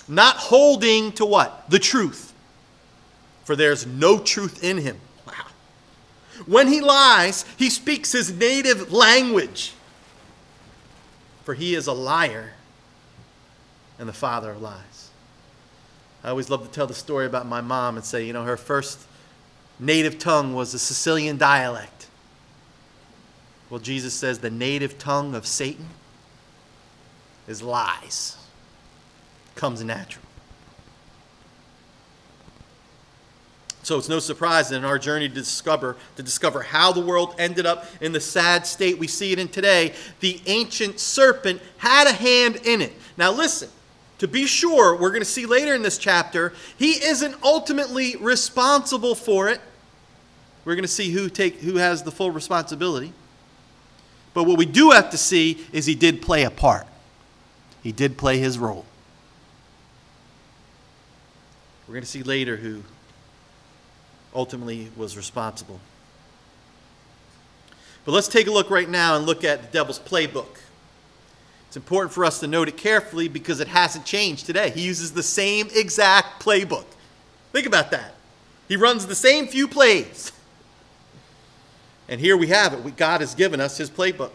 not 0.09 0.37
holding 0.37 1.13
to 1.13 1.27
what? 1.27 1.69
The 1.69 1.79
truth. 1.79 2.33
For 3.45 3.55
there's 3.55 3.87
no 3.87 4.19
truth 4.19 4.65
in 4.65 4.79
him. 4.79 4.99
Wow. 5.27 5.33
When 6.47 6.69
he 6.69 6.81
lies, 6.81 7.45
he 7.57 7.71
speaks 7.71 8.13
his 8.13 8.33
native 8.33 8.93
language. 8.93 9.73
For 11.47 11.55
he 11.55 11.77
is 11.77 11.87
a 11.87 11.93
liar 11.93 12.55
and 14.01 14.09
the 14.09 14.13
father 14.13 14.51
of 14.51 14.61
lies. 14.61 15.11
I 16.25 16.31
always 16.31 16.51
love 16.51 16.65
to 16.65 16.69
tell 16.69 16.89
the 16.89 16.93
story 16.93 17.25
about 17.25 17.47
my 17.47 17.61
mom 17.61 17.95
and 17.95 18.05
say, 18.05 18.27
you 18.27 18.33
know, 18.33 18.43
her 18.43 18.57
first 18.57 18.99
native 19.79 20.19
tongue 20.19 20.55
was 20.55 20.73
the 20.73 20.81
Sicilian 20.81 21.37
dialect. 21.37 22.09
Well, 23.71 23.79
Jesus 23.79 24.13
says 24.13 24.41
the 24.41 24.51
native 24.51 24.99
tongue 24.99 25.37
of 25.37 25.47
Satan 25.47 25.87
is 27.47 27.63
lies, 27.63 28.37
comes 29.55 29.85
natural. 29.85 30.26
So 33.87 33.97
it's 33.99 34.09
no 34.09 34.19
surprise 34.19 34.71
that 34.71 34.79
in 34.79 34.85
our 34.85 34.99
journey 34.99 35.29
to 35.29 35.35
discover, 35.35 35.97
to 36.17 36.23
discover 36.25 36.61
how 36.61 36.91
the 36.91 37.01
world 37.01 37.37
ended 37.39 37.67
up 37.67 37.87
in 38.01 38.11
the 38.11 38.19
sad 38.19 38.67
state 38.67 38.99
we 38.99 39.07
see 39.07 39.31
it 39.31 39.39
in 39.39 39.47
today, 39.47 39.95
the 40.19 40.41
ancient 40.47 40.99
serpent 40.99 41.63
had 41.77 42.09
a 42.09 42.13
hand 42.13 42.57
in 42.65 42.83
it. 42.83 42.93
Now 43.17 43.31
listen, 43.31 43.69
to 44.19 44.27
be 44.27 44.47
sure, 44.47 44.97
we're 44.97 45.11
going 45.11 45.21
to 45.21 45.25
see 45.25 45.47
later 45.47 45.73
in 45.73 45.83
this 45.83 45.99
chapter, 45.99 46.53
he 46.77 46.95
isn't 46.95 47.37
ultimately 47.45 48.17
responsible 48.17 49.15
for 49.15 49.49
it. 49.49 49.61
We're 50.65 50.75
going 50.75 50.83
to 50.83 50.89
see 50.89 51.13
who, 51.13 51.29
take, 51.29 51.61
who 51.61 51.77
has 51.77 52.03
the 52.03 52.11
full 52.11 52.33
responsibility. 52.33 53.13
But 54.35 54.49
what 54.49 54.59
we 54.59 54.67
do 54.67 54.91
have 54.91 55.11
to 55.11 55.17
see 55.17 55.65
is 55.73 55.87
he 55.87 55.95
did 55.95 56.23
play 56.23 56.43
a 56.43 56.51
part, 56.51 56.89
he 57.85 57.93
did 57.93 58.19
play 58.19 58.39
his 58.39 58.59
role. 58.59 58.85
We're 61.87 61.95
going 61.95 62.03
to 62.03 62.11
see 62.11 62.25
later 62.25 62.57
who 62.57 62.83
ultimately 64.37 64.91
was 64.97 65.17
responsible. 65.17 65.81
But 68.05 68.13
let's 68.13 68.29
take 68.29 68.47
a 68.47 68.53
look 68.53 68.71
right 68.71 68.89
now 68.89 69.17
and 69.17 69.27
look 69.27 69.43
at 69.43 69.63
the 69.63 69.69
devil's 69.69 69.99
playbook. 69.99 70.61
It's 71.67 71.77
important 71.77 72.13
for 72.13 72.25
us 72.25 72.39
to 72.41 72.47
note 72.47 72.69
it 72.69 72.77
carefully 72.77 73.27
because 73.27 73.59
it 73.59 73.67
hasn't 73.67 74.05
changed 74.05 74.47
today. 74.47 74.71
He 74.71 74.83
uses 74.83 75.13
the 75.13 75.23
same 75.23 75.69
exact 75.75 76.41
playbook. 76.41 76.85
Think 77.53 77.67
about 77.67 77.91
that. 77.91 78.15
He 78.69 78.77
runs 78.77 79.07
the 79.07 79.15
same 79.15 79.49
few 79.49 79.67
plays. 79.67 80.31
And 82.09 82.21
here 82.21 82.37
we 82.37 82.47
have 82.49 82.73
it. 82.73 82.97
God 82.97 83.21
has 83.21 83.35
given 83.35 83.61
us 83.61 83.79
his 83.79 83.91
playbook. 83.91 84.31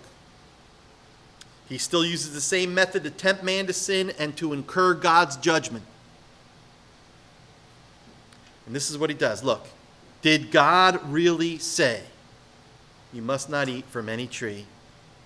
He 1.70 1.77
still 1.77 2.03
uses 2.03 2.34
the 2.34 2.41
same 2.41 2.74
method 2.74 3.03
to 3.05 3.10
tempt 3.10 3.43
man 3.43 3.67
to 3.67 3.74
sin 3.74 4.12
and 4.20 4.36
to 4.36 4.51
incur 4.51 4.93
God's 4.93 5.38
judgment. 5.38 5.86
And 8.65 8.75
this 8.75 8.91
is 8.91 8.98
what 8.98 9.10
he 9.10 9.15
does. 9.15 9.41
Look, 9.41 9.67
did 10.21 10.51
God 10.51 10.99
really 11.11 11.57
say, 11.57 12.01
You 13.13 13.21
must 13.21 13.49
not 13.49 13.69
eat 13.69 13.85
from 13.85 14.09
any 14.09 14.27
tree 14.27 14.65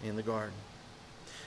in 0.04 0.16
the 0.16 0.24
garden? 0.24 0.54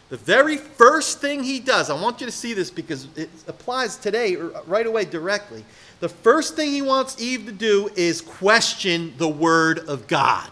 The 0.08 0.16
very 0.16 0.56
first 0.56 1.20
thing 1.20 1.42
he 1.42 1.60
does, 1.60 1.90
I 1.90 2.00
want 2.00 2.20
you 2.20 2.26
to 2.26 2.32
see 2.32 2.54
this 2.54 2.70
because 2.70 3.08
it 3.14 3.28
applies 3.46 3.96
today 3.96 4.36
right 4.36 4.86
away 4.86 5.04
directly. 5.04 5.64
The 6.00 6.08
first 6.08 6.56
thing 6.56 6.70
he 6.70 6.80
wants 6.80 7.20
Eve 7.20 7.44
to 7.46 7.52
do 7.52 7.90
is 7.94 8.22
question 8.22 9.12
the 9.18 9.28
word 9.28 9.80
of 9.80 10.06
God. 10.06 10.50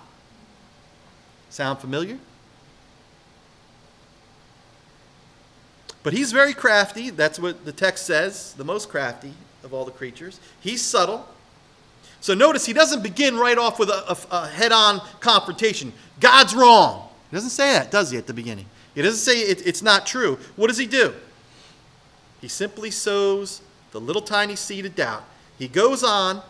Sound 1.49 1.79
familiar? 1.79 2.19
But 6.03 6.13
he's 6.13 6.33
very 6.33 6.53
crafty. 6.53 7.09
That's 7.11 7.39
what 7.39 7.65
the 7.65 7.73
text 7.73 8.07
says, 8.07 8.53
the 8.55 8.65
most 8.65 8.91
crafty 8.91 9.33
of 9.65 9.73
all 9.73 9.85
the 9.85 9.91
creatures. 9.91 10.39
He's 10.61 10.83
subtle. 10.83 11.27
So 12.21 12.35
notice 12.35 12.67
he 12.67 12.73
doesn't 12.73 13.03
begin 13.03 13.37
right 13.37 13.59
off 13.59 13.79
with 13.79 13.89
a, 13.89 14.13
a, 14.13 14.17
a 14.31 14.49
head 14.49 14.73
on 14.73 15.01
confrontation. 15.21 15.93
God's 16.21 16.55
wrong. 16.55 17.09
He 17.31 17.37
doesn't 17.37 17.51
say 17.51 17.73
that, 17.73 17.91
does 17.91 18.11
he, 18.11 18.19
at 18.19 18.27
the 18.27 18.35
beginning? 18.35 18.67
He 18.95 19.03
doesn't 19.03 19.21
say 19.21 19.41
it, 19.41 19.67
it's 19.67 19.83
not 19.83 20.07
true. 20.07 20.39
What 20.57 20.69
does 20.69 20.79
he 20.79 20.87
do? 20.87 21.15
He 22.41 22.49
simply 22.49 22.91
sows 22.91 23.61
the 23.93 24.01
little 24.01 24.23
tiny 24.23 24.57
seed 24.57 24.87
of 24.87 24.95
doubt. 24.95 25.25
He 25.59 25.69
goes 25.69 26.03
on 26.03 26.43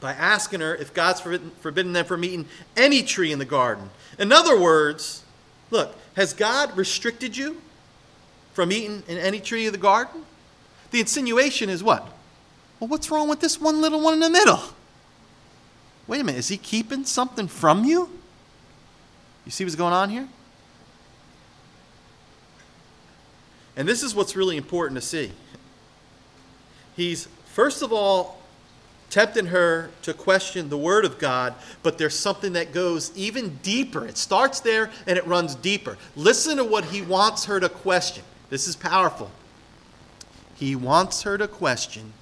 by 0.00 0.12
asking 0.12 0.60
her 0.60 0.74
if 0.74 0.92
God's 0.92 1.20
forbidden, 1.20 1.50
forbidden 1.60 1.92
them 1.92 2.04
from 2.04 2.24
eating 2.24 2.46
any 2.76 3.02
tree 3.02 3.32
in 3.32 3.38
the 3.38 3.44
garden. 3.44 3.90
In 4.18 4.32
other 4.32 4.58
words, 4.58 5.24
look, 5.70 5.96
has 6.16 6.34
God 6.34 6.76
restricted 6.76 7.36
you 7.36 7.60
from 8.52 8.72
eating 8.72 9.02
in 9.08 9.18
any 9.18 9.40
tree 9.40 9.66
of 9.66 9.72
the 9.72 9.78
garden? 9.78 10.24
The 10.90 11.00
insinuation 11.00 11.70
is 11.70 11.82
what? 11.82 12.06
Well, 12.82 12.88
what's 12.88 13.12
wrong 13.12 13.28
with 13.28 13.38
this 13.38 13.60
one 13.60 13.80
little 13.80 14.00
one 14.00 14.14
in 14.14 14.18
the 14.18 14.28
middle? 14.28 14.58
Wait 16.08 16.20
a 16.20 16.24
minute, 16.24 16.40
is 16.40 16.48
he 16.48 16.56
keeping 16.56 17.04
something 17.04 17.46
from 17.46 17.84
you? 17.84 18.10
You 19.44 19.52
see 19.52 19.62
what's 19.62 19.76
going 19.76 19.92
on 19.92 20.10
here? 20.10 20.28
And 23.76 23.86
this 23.86 24.02
is 24.02 24.16
what's 24.16 24.34
really 24.34 24.56
important 24.56 25.00
to 25.00 25.06
see. 25.06 25.30
He's, 26.96 27.28
first 27.44 27.82
of 27.82 27.92
all, 27.92 28.40
tempting 29.10 29.46
her 29.46 29.90
to 30.02 30.12
question 30.12 30.68
the 30.68 30.76
Word 30.76 31.04
of 31.04 31.20
God, 31.20 31.54
but 31.84 31.98
there's 31.98 32.18
something 32.18 32.54
that 32.54 32.72
goes 32.72 33.16
even 33.16 33.60
deeper. 33.62 34.04
It 34.04 34.16
starts 34.16 34.58
there 34.58 34.90
and 35.06 35.16
it 35.16 35.24
runs 35.24 35.54
deeper. 35.54 35.98
Listen 36.16 36.56
to 36.56 36.64
what 36.64 36.86
he 36.86 37.00
wants 37.00 37.44
her 37.44 37.60
to 37.60 37.68
question. 37.68 38.24
This 38.50 38.66
is 38.66 38.74
powerful. 38.74 39.30
He 40.56 40.74
wants 40.74 41.22
her 41.22 41.38
to 41.38 41.46
question 41.46 42.14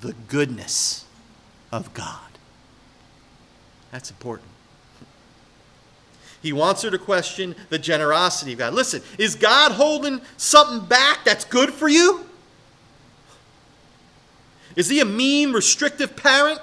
the 0.00 0.14
goodness 0.28 1.04
of 1.72 1.92
God. 1.94 2.20
That's 3.90 4.10
important. 4.10 4.48
He 6.40 6.52
wants 6.52 6.82
her 6.82 6.90
to 6.90 6.98
question 6.98 7.56
the 7.68 7.78
generosity 7.78 8.52
of 8.52 8.58
God. 8.58 8.74
Listen, 8.74 9.02
is 9.18 9.34
God 9.34 9.72
holding 9.72 10.20
something 10.36 10.86
back 10.86 11.24
that's 11.24 11.44
good 11.44 11.72
for 11.72 11.88
you? 11.88 12.24
Is 14.76 14.88
he 14.88 15.00
a 15.00 15.04
mean, 15.04 15.52
restrictive 15.52 16.14
parent? 16.14 16.60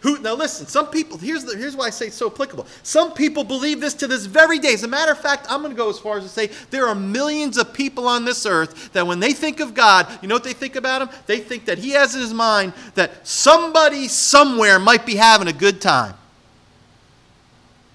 Who, 0.00 0.18
now 0.20 0.34
listen, 0.34 0.66
some 0.66 0.86
people, 0.86 1.18
here's, 1.18 1.44
the, 1.44 1.54
here's 1.56 1.76
why 1.76 1.86
I 1.86 1.90
say 1.90 2.06
it's 2.06 2.16
so 2.16 2.28
applicable. 2.28 2.66
Some 2.82 3.12
people 3.12 3.44
believe 3.44 3.82
this 3.82 3.92
to 3.94 4.06
this 4.06 4.24
very 4.24 4.58
day. 4.58 4.72
As 4.72 4.82
a 4.82 4.88
matter 4.88 5.12
of 5.12 5.18
fact, 5.18 5.46
I'm 5.50 5.60
going 5.60 5.72
to 5.72 5.76
go 5.76 5.90
as 5.90 5.98
far 5.98 6.16
as 6.16 6.22
to 6.22 6.28
say 6.30 6.46
there 6.70 6.88
are 6.88 6.94
millions 6.94 7.58
of 7.58 7.74
people 7.74 8.08
on 8.08 8.24
this 8.24 8.46
earth 8.46 8.92
that 8.94 9.06
when 9.06 9.20
they 9.20 9.34
think 9.34 9.60
of 9.60 9.74
God, 9.74 10.06
you 10.22 10.28
know 10.28 10.34
what 10.34 10.44
they 10.44 10.54
think 10.54 10.74
about 10.74 11.02
him? 11.02 11.10
They 11.26 11.38
think 11.38 11.66
that 11.66 11.76
he 11.76 11.90
has 11.90 12.14
in 12.14 12.22
his 12.22 12.32
mind 12.32 12.72
that 12.94 13.26
somebody 13.26 14.08
somewhere 14.08 14.78
might 14.78 15.04
be 15.04 15.16
having 15.16 15.48
a 15.48 15.52
good 15.52 15.82
time. 15.82 16.14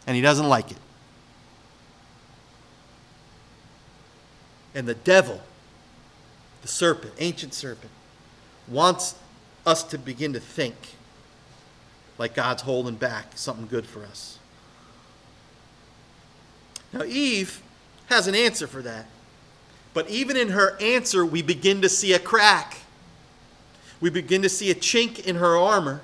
And 0.06 0.16
he 0.16 0.22
doesn't 0.22 0.48
like 0.48 0.70
it. 0.70 0.78
And 4.76 4.88
the 4.88 4.94
devil, 4.94 5.42
the 6.62 6.68
serpent, 6.68 7.14
ancient 7.18 7.56
serpent, 7.56 7.92
wants 8.68 9.16
us 9.66 9.82
to 9.84 9.98
begin 9.98 10.34
to 10.34 10.40
think 10.40 10.76
like 12.18 12.34
God's 12.34 12.62
holding 12.62 12.96
back 12.96 13.32
something 13.36 13.68
good 13.68 13.86
for 13.86 14.04
us. 14.04 14.40
Now, 16.94 17.04
Eve 17.04 17.62
has 18.08 18.28
an 18.28 18.36
answer 18.36 18.68
for 18.68 18.82
that. 18.84 19.08
But 19.94 20.10
even 20.10 20.38
in 20.38 20.50
her 20.50 20.78
answer, 20.82 21.26
we 21.26 21.42
begin 21.42 21.82
to 21.82 21.90
see 21.90 22.14
a 22.14 22.20
crack. 22.20 22.78
We 24.00 24.10
begin 24.10 24.42
to 24.44 24.50
see 24.50 24.72
a 24.72 24.76
chink 24.76 25.26
in 25.26 25.38
her 25.38 25.58
armor 25.58 26.02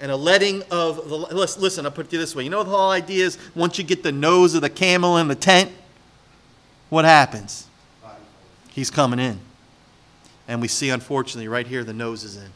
and 0.00 0.12
a 0.12 0.16
letting 0.16 0.62
of 0.70 1.08
the. 1.08 1.16
Listen, 1.16 1.86
I'll 1.86 1.92
put 1.92 2.06
it 2.06 2.10
this 2.10 2.36
way. 2.36 2.44
You 2.44 2.50
know 2.50 2.62
the 2.62 2.70
whole 2.70 2.90
idea 2.90 3.26
is 3.26 3.38
once 3.54 3.78
you 3.78 3.84
get 3.84 4.02
the 4.02 4.12
nose 4.12 4.54
of 4.54 4.60
the 4.60 4.70
camel 4.70 5.16
in 5.16 5.28
the 5.28 5.34
tent, 5.34 5.72
what 6.88 7.04
happens? 7.04 7.66
He's 8.70 8.90
coming 8.90 9.18
in. 9.18 9.40
And 10.46 10.62
we 10.62 10.68
see, 10.68 10.90
unfortunately, 10.90 11.48
right 11.48 11.66
here, 11.66 11.84
the 11.84 11.92
nose 11.92 12.22
is 12.22 12.36
in. 12.36 12.50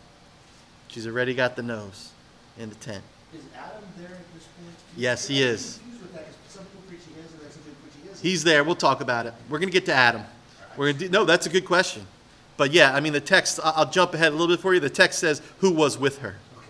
She's 0.89 1.07
already 1.07 1.35
got 1.35 1.57
the 1.57 1.62
nose 1.62 2.12
in 2.59 2.69
the 2.69 2.75
tent. 2.77 3.03
Is 3.35 3.41
Adam 3.57 3.83
there 3.99 4.07
at 4.09 4.35
this 4.35 4.45
point? 4.63 4.77
Yes, 4.97 5.27
he 5.27 5.43
is. 5.43 5.79
confused 5.79 6.03
with 6.03 6.15
that 6.15 6.25
'cause 6.27 6.35
some 6.49 6.65
people 6.65 6.83
preach 6.89 7.01
he 7.07 7.21
is, 7.21 7.33
and 7.33 7.41
then 7.41 7.51
some 7.51 7.63
people 7.63 7.77
preach 7.83 7.95
he 8.03 8.11
isn't. 8.11 8.23
He's 8.23 8.45
there. 8.45 8.65
We'll 8.65 8.75
talk 8.75 9.01
about 9.01 9.27
it. 9.27 9.35
We're 9.49 9.59
going 9.59 9.69
to 9.71 9.73
get 9.73 9.87
to 9.87 9.95
Adam. 9.95 10.23
We're 10.77 10.87
going 10.87 10.99
to 10.99 11.05
do, 11.07 11.11
no, 11.11 11.25
that's 11.25 11.47
a 11.47 11.51
good 11.51 11.65
question. 11.65 12.07
But 12.57 12.73
yeah, 12.73 12.95
I 12.95 13.01
mean, 13.01 13.13
the 13.13 13.21
text, 13.21 13.59
I'll 13.65 13.89
jump 13.91 14.15
ahead 14.15 14.29
a 14.33 14.37
little 14.37 14.55
bit 14.55 14.61
for 14.61 14.75
you. 14.75 14.81
The 14.81 14.91
text 14.91 15.19
says, 15.19 15.41
who 15.59 15.71
was 15.71 15.99
with 15.99 16.19
her. 16.19 16.37
Okay, 16.59 16.67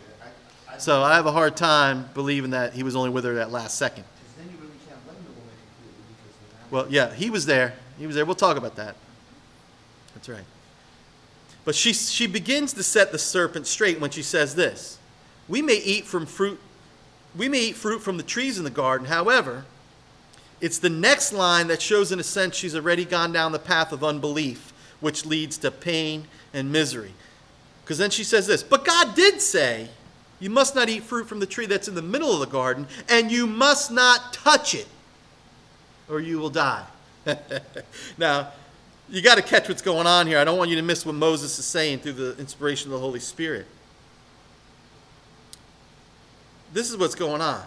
I, 0.71 0.75
I, 0.75 0.79
So 0.79 1.03
I 1.03 1.15
have 1.17 1.27
a 1.27 1.33
hard 1.33 1.57
time 1.57 2.09
believing 2.15 2.51
that 2.51 2.73
he 2.73 2.83
was 2.85 2.95
only 2.97 3.11
with 3.11 3.25
her 3.25 3.35
that 3.35 3.51
last 3.51 3.77
second. 3.77 4.05
because 4.15 4.37
then 4.37 4.47
you 4.55 4.59
really 4.65 4.79
can't 4.89 5.05
blame 5.05 5.17
the 5.25 5.31
woman 5.33 5.55
completely 5.77 6.15
because 6.17 6.37
the 6.71 6.75
Well, 6.75 6.87
yeah, 6.89 7.15
he 7.15 7.31
was 7.31 7.47
there. 7.47 7.75
He 7.99 8.07
was 8.07 8.15
there. 8.15 8.25
We'll 8.25 8.35
talk 8.37 8.57
about 8.57 8.77
that. 8.77 8.95
That's 10.15 10.29
right. 10.29 10.45
But 11.65 11.75
she, 11.75 11.93
she 11.93 12.27
begins 12.27 12.73
to 12.75 12.83
set 12.83 13.13
the 13.13 13.19
serpent 13.19 13.67
straight 13.67 14.01
when 14.01 14.11
she 14.11 14.23
says 14.23 14.55
this 14.55 14.99
We 15.49 15.63
may 15.63 15.77
eat 15.77 16.05
from 16.05 16.27
fruit, 16.27 16.61
we 17.37 17.49
may 17.49 17.67
eat 17.67 17.77
fruit 17.77 18.01
from 18.01 18.17
the 18.17 18.23
trees 18.23 18.59
in 18.59 18.65
the 18.65 18.71
garden. 18.71 19.07
However, 19.07 19.65
it's 20.61 20.79
the 20.79 20.91
next 20.91 21.33
line 21.33 21.67
that 21.67 21.83
shows, 21.83 22.13
in 22.13 22.21
a 22.21 22.23
sense, 22.23 22.55
she's 22.55 22.77
already 22.77 23.05
gone 23.05 23.33
down 23.33 23.51
the 23.53 23.59
path 23.59 23.93
of 23.93 24.05
unbelief, 24.05 24.73
which 25.01 25.27
leads 25.27 25.59
to 25.59 25.71
pain 25.71 26.29
and 26.55 26.71
misery. 26.71 27.13
Because 27.83 27.99
then 27.99 28.11
she 28.11 28.25
says 28.25 28.47
this 28.47 28.63
But 28.63 28.85
God 28.85 29.15
did 29.15 29.41
say, 29.41 29.89
You 30.39 30.51
must 30.51 30.77
not 30.77 30.89
eat 30.89 31.03
fruit 31.03 31.29
from 31.29 31.41
the 31.41 31.47
tree 31.47 31.67
that's 31.67 31.89
in 31.89 31.95
the 31.95 32.03
middle 32.03 32.33
of 32.33 32.41
the 32.41 32.47
garden, 32.47 32.87
and 33.09 33.31
you 33.31 33.47
must 33.47 33.91
not 33.91 34.33
touch 34.33 34.75
it, 34.75 34.87
or 36.09 36.21
you 36.21 36.39
will 36.39 36.51
die. 36.51 36.87
now, 38.19 38.53
you 39.09 39.21
got 39.21 39.35
to 39.35 39.43
catch 39.43 39.69
what's 39.69 39.83
going 39.83 40.07
on 40.07 40.29
here. 40.29 40.39
I 40.39 40.45
don't 40.45 40.57
want 40.57 40.71
you 40.71 40.77
to 40.77 40.83
miss 40.83 41.05
what 41.05 41.17
Moses 41.17 41.59
is 41.59 41.65
saying 41.65 41.99
through 41.99 42.13
the 42.13 42.39
inspiration 42.39 42.91
of 42.91 42.93
the 42.93 43.05
Holy 43.05 43.21
Spirit. 43.21 43.67
This 46.73 46.91
is 46.91 46.97
what's 46.97 47.15
going 47.15 47.41
on. 47.41 47.63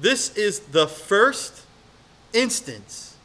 This 0.00 0.36
is 0.36 0.60
the 0.60 0.86
first 0.86 1.64
instance 2.32 3.16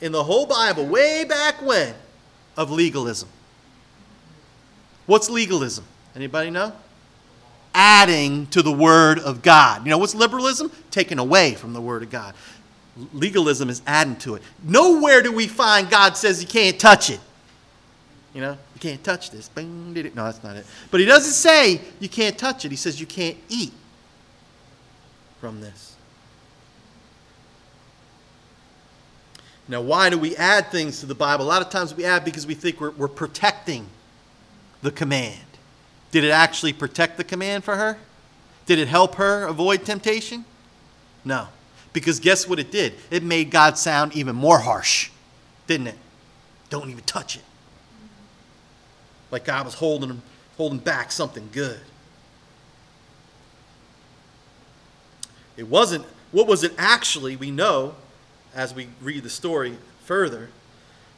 in 0.00 0.12
the 0.12 0.24
whole 0.24 0.46
Bible, 0.46 0.86
way 0.86 1.24
back 1.24 1.60
when, 1.62 1.94
of 2.56 2.70
legalism. 2.70 3.28
What's 5.06 5.28
legalism? 5.28 5.84
Anybody 6.16 6.50
know? 6.50 6.72
Adding 7.74 8.46
to 8.48 8.62
the 8.62 8.72
Word 8.72 9.18
of 9.18 9.42
God. 9.42 9.84
You 9.84 9.90
know 9.90 9.98
what's 9.98 10.14
liberalism? 10.14 10.72
Taking 10.90 11.18
away 11.18 11.54
from 11.54 11.72
the 11.72 11.80
Word 11.80 12.02
of 12.02 12.10
God. 12.10 12.34
Legalism 13.12 13.68
is 13.68 13.82
adding 13.86 14.16
to 14.16 14.34
it. 14.34 14.42
Nowhere 14.62 15.22
do 15.22 15.32
we 15.32 15.46
find 15.46 15.88
God 15.88 16.16
says 16.16 16.42
you 16.42 16.48
can't 16.48 16.78
touch 16.78 17.10
it. 17.10 17.20
You 18.34 18.40
know, 18.40 18.52
you 18.52 18.80
can't 18.80 19.02
touch 19.02 19.30
this. 19.30 19.48
Bing, 19.48 19.92
did 19.94 20.06
it. 20.06 20.14
No, 20.14 20.24
that's 20.24 20.42
not 20.42 20.56
it. 20.56 20.64
But 20.90 21.00
he 21.00 21.06
doesn't 21.06 21.32
say 21.32 21.80
you 21.98 22.08
can't 22.08 22.38
touch 22.38 22.64
it. 22.64 22.70
He 22.70 22.76
says 22.76 23.00
you 23.00 23.06
can't 23.06 23.36
eat 23.48 23.72
from 25.40 25.60
this. 25.60 25.96
Now, 29.68 29.80
why 29.80 30.10
do 30.10 30.18
we 30.18 30.36
add 30.36 30.70
things 30.72 31.00
to 31.00 31.06
the 31.06 31.14
Bible? 31.14 31.44
A 31.44 31.46
lot 31.46 31.62
of 31.62 31.70
times 31.70 31.94
we 31.94 32.04
add 32.04 32.24
because 32.24 32.46
we 32.46 32.54
think 32.54 32.80
we're, 32.80 32.90
we're 32.90 33.08
protecting 33.08 33.86
the 34.82 34.90
command. 34.90 35.38
Did 36.10 36.24
it 36.24 36.30
actually 36.30 36.72
protect 36.72 37.16
the 37.16 37.24
command 37.24 37.62
for 37.62 37.76
her? 37.76 37.96
Did 38.66 38.78
it 38.78 38.88
help 38.88 39.14
her 39.14 39.46
avoid 39.46 39.84
temptation? 39.84 40.44
No. 41.24 41.48
Because 41.92 42.20
guess 42.20 42.48
what 42.48 42.58
it 42.58 42.70
did? 42.70 42.94
It 43.10 43.22
made 43.22 43.50
God 43.50 43.78
sound 43.78 44.16
even 44.16 44.34
more 44.34 44.58
harsh, 44.58 45.10
didn't 45.66 45.88
it? 45.88 45.98
Don't 46.68 46.90
even 46.90 47.04
touch 47.04 47.36
it. 47.36 47.42
Like 49.30 49.44
God 49.44 49.64
was 49.64 49.74
holding 49.74 50.22
holding 50.56 50.78
back 50.78 51.10
something 51.10 51.48
good. 51.52 51.80
It 55.60 55.68
wasn't, 55.68 56.06
what 56.32 56.46
was 56.46 56.64
it 56.64 56.72
actually? 56.78 57.36
We 57.36 57.50
know, 57.50 57.94
as 58.54 58.72
we 58.72 58.88
read 59.02 59.24
the 59.24 59.30
story 59.30 59.76
further, 60.04 60.48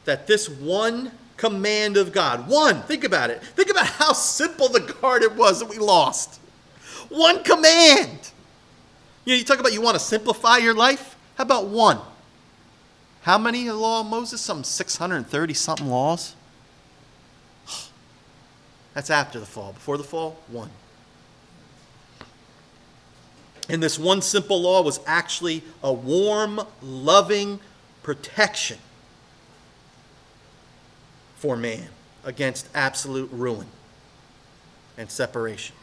that 0.04 0.26
this 0.26 0.48
one 0.48 1.12
command 1.36 1.96
of 1.96 2.12
God, 2.12 2.48
one, 2.48 2.82
think 2.82 3.04
about 3.04 3.30
it. 3.30 3.40
Think 3.40 3.70
about 3.70 3.86
how 4.00 4.12
simple 4.12 4.68
the 4.68 4.80
garden 4.80 5.36
was 5.36 5.60
that 5.60 5.68
we 5.68 5.78
lost. 5.78 6.40
One 7.08 7.44
command. 7.44 8.32
You 9.24 9.34
know, 9.34 9.38
you 9.38 9.44
talk 9.44 9.60
about 9.60 9.72
you 9.72 9.80
want 9.80 9.94
to 9.94 10.02
simplify 10.02 10.56
your 10.56 10.74
life. 10.74 11.14
How 11.36 11.44
about 11.44 11.68
one? 11.68 12.00
How 13.20 13.38
many 13.38 13.70
law 13.70 14.00
of 14.00 14.08
Moses? 14.08 14.40
Some 14.40 14.64
630 14.64 15.54
something 15.54 15.86
laws. 15.86 16.34
That's 18.94 19.08
after 19.08 19.38
the 19.38 19.46
fall. 19.46 19.72
Before 19.72 19.96
the 19.96 20.02
fall, 20.02 20.36
one. 20.48 20.70
And 23.72 23.82
this 23.82 23.98
one 23.98 24.20
simple 24.20 24.60
law 24.60 24.82
was 24.82 25.00
actually 25.06 25.64
a 25.82 25.90
warm, 25.90 26.60
loving 26.82 27.58
protection 28.02 28.76
for 31.36 31.56
man 31.56 31.88
against 32.22 32.68
absolute 32.74 33.30
ruin 33.32 33.66
and 34.98 35.10
separation. 35.10 35.74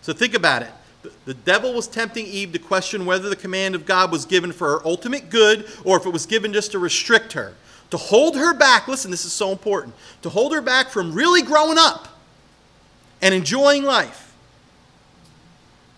So 0.00 0.14
think 0.14 0.32
about 0.32 0.62
it. 0.62 0.70
The- 1.26 1.34
devil 1.34 1.74
was 1.74 1.86
tempting 1.86 2.26
Eve 2.26 2.52
to 2.52 2.58
question 2.58 3.04
whether 3.04 3.28
the 3.28 3.36
command 3.36 3.74
of 3.74 3.84
God 3.84 4.10
was 4.10 4.24
given 4.24 4.52
for 4.52 4.78
her 4.78 4.86
ultimate 4.86 5.28
good 5.28 5.68
or 5.84 5.98
if 5.98 6.06
it 6.06 6.10
was 6.10 6.24
given 6.24 6.54
just 6.54 6.72
to 6.72 6.78
restrict 6.78 7.34
her, 7.34 7.54
to 7.90 7.98
hold 7.98 8.36
her 8.36 8.54
back. 8.54 8.88
Listen, 8.88 9.10
this 9.10 9.26
is 9.26 9.32
so 9.34 9.52
important. 9.52 9.94
To 10.22 10.30
hold 10.30 10.54
her 10.54 10.62
back 10.62 10.88
from 10.88 11.12
really 11.12 11.42
growing 11.42 11.76
up 11.78 12.08
and 13.20 13.34
enjoying 13.34 13.84
life. 13.84 14.29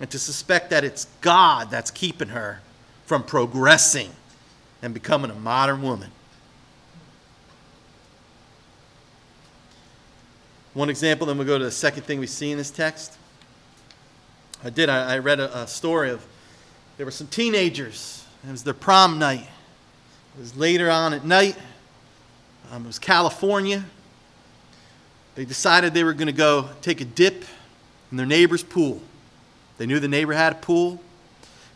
And 0.03 0.11
to 0.11 0.19
suspect 0.19 0.71
that 0.71 0.83
it's 0.83 1.07
God 1.21 1.71
that's 1.71 1.93
keeping 1.93 2.31
her 2.31 2.61
from 3.07 3.23
progressing 3.23 4.11
and 4.83 4.93
becoming 4.93 5.31
a 5.31 5.35
modern 5.35 5.81
woman. 5.81 6.11
One 10.75 10.91
example, 10.91 11.29
then 11.29 11.38
we'll 11.38 11.47
go 11.47 11.57
to 11.57 11.65
the 11.65 11.71
second 11.71 12.03
thing 12.03 12.19
we 12.19 12.27
see 12.27 12.51
in 12.51 12.59
this 12.59 12.73
text. 12.73 13.17
I 14.65 14.71
did. 14.71 14.88
I, 14.88 15.15
I 15.15 15.19
read 15.19 15.38
a, 15.38 15.57
a 15.57 15.67
story 15.69 16.11
of 16.11 16.27
there 16.97 17.07
were 17.07 17.12
some 17.12 17.29
teenagers. 17.29 18.27
It 18.45 18.51
was 18.51 18.65
their 18.65 18.75
prom 18.75 19.21
night. 19.21 19.47
It 20.37 20.41
was 20.41 20.57
later 20.57 20.91
on 20.91 21.15
at 21.15 21.25
night. 21.25 21.57
Um, 22.73 22.83
it 22.83 22.88
was 22.88 22.99
California. 22.99 23.85
They 25.37 25.45
decided 25.45 25.95
they 25.95 26.03
were 26.03 26.12
going 26.12 26.27
to 26.27 26.33
go 26.33 26.71
take 26.81 27.01
a 27.01 27.05
dip 27.05 27.45
in 28.11 28.17
their 28.17 28.27
neighbor's 28.27 28.65
pool. 28.65 29.01
They 29.83 29.87
knew 29.87 29.99
the 29.99 30.07
neighbor 30.07 30.33
had 30.33 30.53
a 30.53 30.55
pool. 30.55 31.01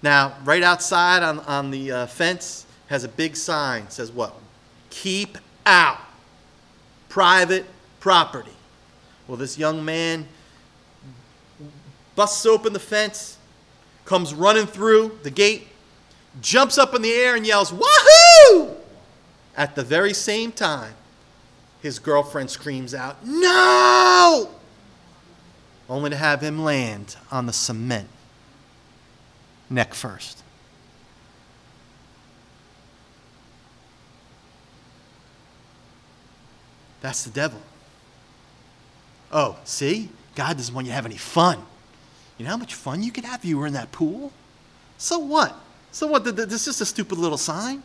Now, 0.01 0.37
right 0.45 0.63
outside 0.63 1.25
on, 1.25 1.41
on 1.41 1.73
the 1.73 1.91
uh, 1.91 2.07
fence 2.07 2.65
has 2.87 3.03
a 3.03 3.09
big 3.09 3.35
sign. 3.35 3.91
says 3.91 4.13
what? 4.13 4.33
Keep 4.91 5.39
out. 5.67 5.99
Private 7.09 7.67
property. 7.99 8.53
Well, 9.27 9.37
this 9.37 9.59
young 9.59 9.85
man 9.85 10.29
busts 12.15 12.47
open 12.47 12.73
the 12.73 12.79
fence, 12.79 13.39
comes 14.05 14.33
running 14.33 14.67
through 14.67 15.19
the 15.25 15.31
gate, 15.33 15.67
jumps 16.41 16.79
up 16.79 16.95
in 16.95 17.03
the 17.03 17.13
air 17.13 17.35
and 17.35 17.45
yells, 17.45 17.73
Wahoo! 17.73 18.77
At 19.57 19.75
the 19.75 19.83
very 19.83 20.15
same 20.15 20.53
time, 20.53 20.95
his 21.83 21.99
girlfriend 21.99 22.51
screams 22.51 22.95
out, 22.95 23.27
No! 23.27 24.56
Only 25.89 26.11
to 26.11 26.17
have 26.17 26.41
him 26.41 26.63
land 26.63 27.17
on 27.31 27.47
the 27.47 27.53
cement, 27.53 28.09
neck 29.71 29.95
first. 29.95 30.43
That's 37.01 37.23
the 37.23 37.31
devil. 37.31 37.61
Oh, 39.31 39.57
see? 39.65 40.09
God 40.35 40.57
doesn't 40.57 40.75
want 40.75 40.87
you 40.87 40.91
to 40.91 40.95
have 40.95 41.07
any 41.07 41.17
fun. 41.17 41.63
You 42.37 42.45
know 42.45 42.51
how 42.51 42.57
much 42.57 42.75
fun 42.75 43.03
you 43.03 43.13
could 43.13 43.25
have 43.25 43.41
if 43.41 43.45
you 43.45 43.59
were 43.59 43.67
in 43.67 43.75
that 43.75 43.93
pool? 43.93 44.33
So 44.99 45.19
what? 45.19 45.55
So 45.93 46.07
what? 46.09 46.25
Th- 46.25 46.35
th- 46.35 46.49
This 46.49 46.63
is 46.63 46.67
just 46.67 46.81
a 46.81 46.87
stupid 46.87 47.19
little 47.19 47.39
sign. 47.39 47.83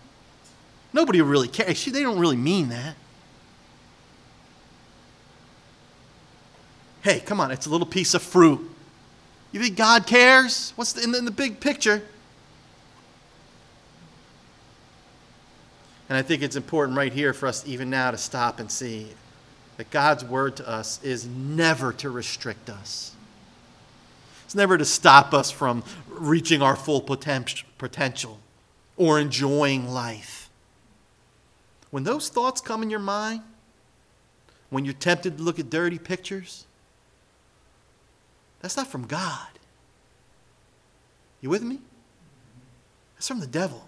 Nobody 0.91 1.21
really 1.21 1.47
cares. 1.47 1.85
They 1.85 2.01
don't 2.03 2.19
really 2.19 2.35
mean 2.35 2.69
that. 2.69 2.95
Hey, 7.01 7.19
come 7.19 7.39
on, 7.39 7.51
it's 7.51 7.65
a 7.65 7.69
little 7.69 7.87
piece 7.87 8.13
of 8.13 8.21
fruit. 8.21 8.59
You 9.51 9.61
think 9.61 9.75
God 9.75 10.05
cares? 10.05 10.71
What's 10.75 10.93
the, 10.93 11.03
in, 11.03 11.11
the, 11.11 11.17
in 11.17 11.25
the 11.25 11.31
big 11.31 11.59
picture? 11.59 12.01
And 16.09 16.17
I 16.17 16.21
think 16.21 16.43
it's 16.43 16.55
important 16.55 16.97
right 16.97 17.11
here 17.11 17.33
for 17.33 17.47
us, 17.47 17.65
even 17.65 17.89
now, 17.89 18.11
to 18.11 18.17
stop 18.17 18.59
and 18.59 18.69
see 18.69 19.07
that 19.77 19.89
God's 19.89 20.23
word 20.23 20.57
to 20.57 20.69
us 20.69 21.01
is 21.03 21.25
never 21.25 21.91
to 21.93 22.09
restrict 22.09 22.69
us. 22.69 23.15
It's 24.45 24.53
never 24.53 24.77
to 24.77 24.85
stop 24.85 25.33
us 25.33 25.49
from 25.49 25.83
reaching 26.09 26.61
our 26.61 26.75
full 26.75 27.01
potential 27.01 28.39
or 28.97 29.19
enjoying 29.19 29.87
life. 29.87 30.49
When 31.89 32.03
those 32.03 32.29
thoughts 32.29 32.61
come 32.61 32.83
in 32.83 32.89
your 32.89 32.99
mind, 32.99 33.41
when 34.69 34.85
you're 34.85 34.93
tempted 34.93 35.37
to 35.37 35.43
look 35.43 35.59
at 35.59 35.69
dirty 35.69 35.97
pictures, 35.97 36.65
that's 38.61 38.77
not 38.77 38.87
from 38.87 39.07
God. 39.07 39.47
You 41.41 41.49
with 41.49 41.63
me? 41.63 41.79
That's 43.15 43.27
from 43.27 43.39
the 43.39 43.47
devil. 43.47 43.87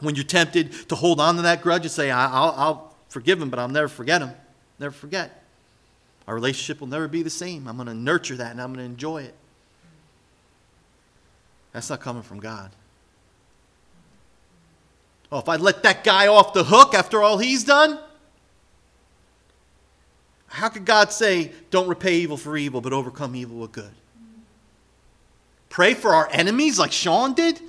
When 0.00 0.14
you're 0.14 0.24
tempted 0.24 0.88
to 0.88 0.94
hold 0.94 1.20
on 1.20 1.36
to 1.36 1.42
that 1.42 1.62
grudge 1.62 1.82
and 1.82 1.90
say, 1.90 2.10
I'll, 2.10 2.54
I'll 2.56 2.94
forgive 3.08 3.40
him, 3.40 3.50
but 3.50 3.58
I'll 3.58 3.68
never 3.68 3.88
forget 3.88 4.20
him, 4.20 4.32
never 4.78 4.92
forget. 4.92 5.44
Our 6.26 6.34
relationship 6.34 6.80
will 6.80 6.88
never 6.88 7.08
be 7.08 7.22
the 7.22 7.30
same. 7.30 7.66
I'm 7.66 7.76
going 7.76 7.88
to 7.88 7.94
nurture 7.94 8.36
that 8.36 8.52
and 8.52 8.60
I'm 8.60 8.72
going 8.72 8.84
to 8.86 8.90
enjoy 8.90 9.22
it. 9.22 9.34
That's 11.72 11.90
not 11.90 12.00
coming 12.00 12.22
from 12.22 12.40
God. 12.40 12.70
Oh, 15.30 15.38
if 15.38 15.48
I 15.48 15.56
let 15.56 15.82
that 15.84 16.02
guy 16.02 16.26
off 16.26 16.52
the 16.52 16.64
hook 16.64 16.94
after 16.94 17.22
all 17.22 17.38
he's 17.38 17.62
done, 17.62 17.98
how 20.50 20.68
could 20.68 20.84
God 20.84 21.12
say, 21.12 21.52
don't 21.70 21.88
repay 21.88 22.16
evil 22.16 22.36
for 22.36 22.56
evil, 22.56 22.80
but 22.80 22.92
overcome 22.92 23.36
evil 23.36 23.58
with 23.58 23.70
good? 23.70 23.92
Pray 25.68 25.94
for 25.94 26.12
our 26.12 26.28
enemies 26.32 26.76
like 26.76 26.90
Sean 26.90 27.34
did? 27.34 27.60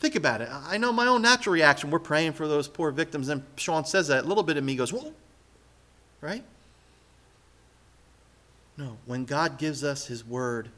Think 0.00 0.14
about 0.14 0.40
it. 0.40 0.48
I 0.50 0.78
know 0.78 0.92
my 0.92 1.06
own 1.06 1.20
natural 1.20 1.52
reaction. 1.52 1.90
We're 1.90 1.98
praying 1.98 2.32
for 2.32 2.48
those 2.48 2.68
poor 2.68 2.90
victims, 2.90 3.28
and 3.28 3.42
Sean 3.56 3.84
says 3.84 4.08
that. 4.08 4.24
A 4.24 4.26
little 4.26 4.42
bit 4.42 4.56
of 4.56 4.64
me 4.64 4.76
goes, 4.76 4.94
whoa, 4.94 5.12
right? 6.22 6.42
No, 8.78 8.96
when 9.04 9.26
God 9.26 9.58
gives 9.58 9.84
us 9.84 10.06
His 10.06 10.26
word, 10.26 10.70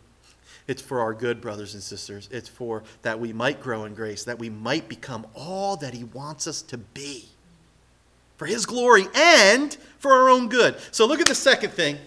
it's 0.67 0.83
for 0.83 1.01
our 1.01 1.15
good, 1.15 1.41
brothers 1.41 1.75
and 1.75 1.83
sisters. 1.83 2.29
It's 2.33 2.49
for 2.49 2.83
that 3.03 3.21
we 3.21 3.33
might 3.33 3.63
grow 3.63 3.85
in 3.85 3.95
grace, 3.95 4.25
that 4.25 4.41
we 4.41 4.51
might 4.51 4.89
become 4.89 5.25
all 5.35 5.77
that 5.77 5.95
He 5.95 6.03
wants 6.03 6.49
us 6.49 6.63
to 6.63 6.79
be 6.79 7.29
for 8.37 8.47
His 8.47 8.67
glory 8.67 9.07
and 9.15 9.77
for 9.99 10.13
our 10.13 10.29
own 10.29 10.49
good. 10.49 10.77
So 10.93 11.07
look 11.07 11.21
at 11.21 11.27
the 11.27 11.35
second 11.35 11.71
thing. 11.71 11.99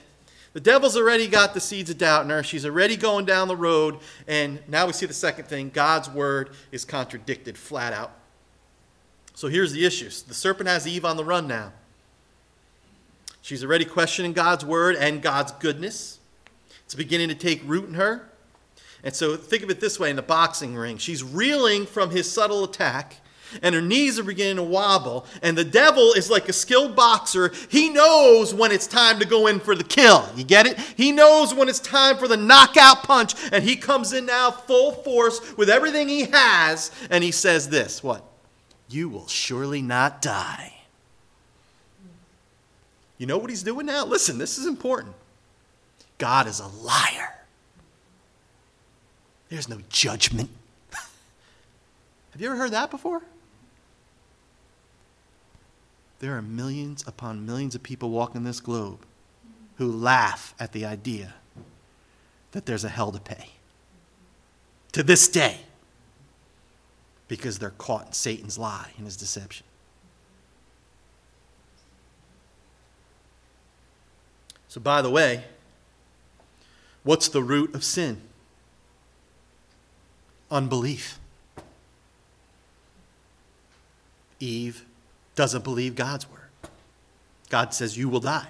The 0.53 0.59
devil's 0.59 0.97
already 0.97 1.27
got 1.27 1.53
the 1.53 1.59
seeds 1.59 1.89
of 1.89 1.97
doubt 1.97 2.23
in 2.23 2.29
her. 2.31 2.41
She's 2.43 2.65
already 2.65 2.97
going 2.97 3.25
down 3.25 3.47
the 3.47 3.55
road. 3.55 3.99
And 4.27 4.59
now 4.67 4.87
we 4.87 4.93
see 4.93 5.05
the 5.05 5.13
second 5.13 5.45
thing 5.45 5.69
God's 5.69 6.09
word 6.09 6.49
is 6.71 6.85
contradicted 6.85 7.57
flat 7.57 7.93
out. 7.93 8.11
So 9.35 9.47
here's 9.47 9.71
the 9.71 9.85
issues 9.85 10.23
the 10.23 10.33
serpent 10.33 10.67
has 10.67 10.87
Eve 10.87 11.05
on 11.05 11.17
the 11.17 11.23
run 11.23 11.47
now. 11.47 11.71
She's 13.41 13.63
already 13.63 13.85
questioning 13.85 14.33
God's 14.33 14.65
word 14.65 14.95
and 14.95 15.21
God's 15.21 15.51
goodness. 15.53 16.19
It's 16.83 16.95
beginning 16.95 17.29
to 17.29 17.35
take 17.35 17.61
root 17.65 17.87
in 17.87 17.93
her. 17.93 18.27
And 19.03 19.15
so 19.15 19.37
think 19.37 19.63
of 19.63 19.69
it 19.69 19.79
this 19.79 19.99
way 19.99 20.09
in 20.09 20.15
the 20.15 20.21
boxing 20.21 20.75
ring. 20.75 20.97
She's 20.97 21.23
reeling 21.23 21.85
from 21.85 22.09
his 22.09 22.29
subtle 22.29 22.63
attack 22.63 23.17
and 23.61 23.75
her 23.75 23.81
knees 23.81 24.19
are 24.19 24.23
beginning 24.23 24.57
to 24.57 24.63
wobble. 24.63 25.25
And 25.41 25.57
the 25.57 25.63
devil 25.63 26.13
is 26.13 26.29
like 26.29 26.49
a 26.49 26.53
skilled 26.53 26.95
boxer. 26.95 27.51
He 27.69 27.89
knows 27.89 28.53
when 28.53 28.71
it's 28.71 28.87
time 28.87 29.19
to 29.19 29.25
go 29.25 29.47
in 29.47 29.59
for 29.59 29.75
the 29.75 29.83
kill. 29.83 30.27
You 30.35 30.43
get 30.43 30.65
it? 30.65 30.79
He 30.97 31.11
knows 31.11 31.53
when 31.53 31.69
it's 31.69 31.79
time 31.79 32.17
for 32.17 32.27
the 32.27 32.37
knockout 32.37 33.03
punch. 33.03 33.33
And 33.51 33.63
he 33.63 33.75
comes 33.75 34.13
in 34.13 34.25
now 34.25 34.51
full 34.51 34.91
force 34.91 35.55
with 35.57 35.69
everything 35.69 36.07
he 36.07 36.25
has. 36.25 36.91
And 37.09 37.23
he 37.23 37.31
says 37.31 37.69
this 37.69 38.03
What? 38.03 38.23
You 38.89 39.09
will 39.09 39.27
surely 39.27 39.81
not 39.81 40.21
die. 40.21 40.73
You 43.17 43.27
know 43.27 43.37
what 43.37 43.49
he's 43.49 43.63
doing 43.63 43.85
now? 43.85 44.05
Listen, 44.05 44.37
this 44.37 44.57
is 44.57 44.65
important. 44.65 45.13
God 46.17 46.47
is 46.47 46.59
a 46.59 46.67
liar. 46.67 47.35
There's 49.49 49.67
no 49.67 49.79
judgment. 49.89 50.49
Have 50.91 52.39
you 52.39 52.47
ever 52.47 52.55
heard 52.55 52.71
that 52.71 52.89
before? 52.89 53.21
There 56.19 56.37
are 56.37 56.41
millions 56.41 57.03
upon 57.07 57.45
millions 57.45 57.75
of 57.75 57.83
people 57.83 58.09
walking 58.09 58.43
this 58.43 58.59
globe 58.59 59.05
who 59.77 59.89
laugh 59.89 60.53
at 60.59 60.73
the 60.73 60.85
idea 60.85 61.35
that 62.51 62.65
there's 62.65 62.83
a 62.83 62.89
hell 62.89 63.11
to 63.11 63.19
pay. 63.19 63.51
To 64.91 65.03
this 65.03 65.27
day. 65.27 65.61
Because 67.29 67.59
they're 67.59 67.69
caught 67.69 68.07
in 68.07 68.13
Satan's 68.13 68.57
lie 68.57 68.89
and 68.97 69.05
his 69.05 69.15
deception. 69.15 69.65
So, 74.67 74.81
by 74.81 75.01
the 75.01 75.09
way, 75.09 75.45
what's 77.03 77.27
the 77.29 77.41
root 77.41 77.73
of 77.73 77.83
sin? 77.83 78.21
Unbelief. 80.51 81.19
Eve 84.39 84.85
doesn't 85.39 85.63
believe 85.63 85.95
God's 85.95 86.29
word. 86.29 86.49
God 87.47 87.73
says, 87.73 87.97
You 87.97 88.09
will 88.09 88.19
die. 88.19 88.47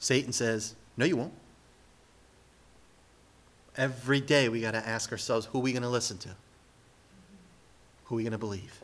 Satan 0.00 0.32
says, 0.32 0.74
No, 0.96 1.04
you 1.04 1.16
won't. 1.16 1.32
Every 3.76 4.20
day 4.20 4.48
we 4.48 4.60
got 4.60 4.72
to 4.72 4.84
ask 4.84 5.12
ourselves, 5.12 5.46
Who 5.46 5.60
are 5.60 5.62
we 5.62 5.70
going 5.70 5.84
to 5.84 5.88
listen 5.88 6.18
to? 6.18 6.30
Who 8.06 8.16
are 8.16 8.16
we 8.16 8.22
going 8.24 8.32
to 8.32 8.38
believe? 8.38 8.82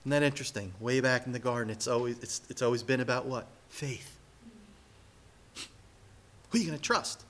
Isn't 0.00 0.10
that 0.10 0.24
interesting? 0.24 0.72
Way 0.80 0.98
back 0.98 1.24
in 1.24 1.30
the 1.30 1.38
garden, 1.38 1.70
it's 1.70 1.86
always, 1.86 2.18
it's, 2.18 2.40
it's 2.48 2.60
always 2.60 2.82
been 2.82 2.98
about 2.98 3.24
what? 3.24 3.46
Faith. 3.68 4.18
Who 6.50 6.58
are 6.58 6.60
you 6.60 6.66
going 6.66 6.76
to 6.76 6.82
trust? 6.82 7.22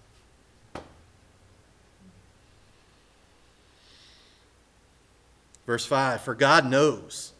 Verse 5.66 5.84
5 5.84 6.22
For 6.22 6.34
God 6.34 6.64
knows 6.64 7.34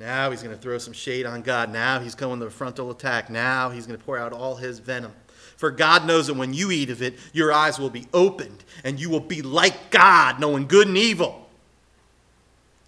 now 0.00 0.30
he's 0.30 0.42
going 0.42 0.56
to 0.56 0.60
throw 0.60 0.78
some 0.78 0.94
shade 0.94 1.26
on 1.26 1.42
God. 1.42 1.70
Now 1.70 2.00
he's 2.00 2.14
going 2.14 2.38
to 2.38 2.46
the 2.46 2.50
frontal 2.50 2.90
attack. 2.90 3.28
Now 3.28 3.68
he's 3.68 3.86
going 3.86 3.98
to 3.98 4.04
pour 4.04 4.16
out 4.16 4.32
all 4.32 4.56
his 4.56 4.78
venom. 4.78 5.12
For 5.58 5.70
God 5.70 6.06
knows 6.06 6.28
that 6.28 6.34
when 6.34 6.54
you 6.54 6.70
eat 6.70 6.88
of 6.88 7.02
it, 7.02 7.18
your 7.34 7.52
eyes 7.52 7.78
will 7.78 7.90
be 7.90 8.06
opened 8.14 8.64
and 8.82 8.98
you 8.98 9.10
will 9.10 9.20
be 9.20 9.42
like 9.42 9.90
God, 9.90 10.40
knowing 10.40 10.66
good 10.66 10.88
and 10.88 10.96
evil. 10.96 11.46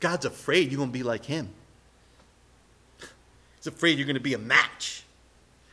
God's 0.00 0.24
afraid 0.24 0.72
you're 0.72 0.78
going 0.78 0.88
to 0.88 0.92
be 0.92 1.02
like 1.02 1.26
him. 1.26 1.50
He's 3.56 3.66
afraid 3.66 3.98
you're 3.98 4.06
going 4.06 4.14
to 4.14 4.20
be 4.20 4.32
a 4.32 4.38
match. 4.38 5.04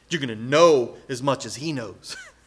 You're 0.10 0.20
going 0.20 0.38
to 0.38 0.44
know 0.44 0.96
as 1.08 1.24
much 1.24 1.46
as 1.46 1.56
he 1.56 1.72
knows. 1.72 2.18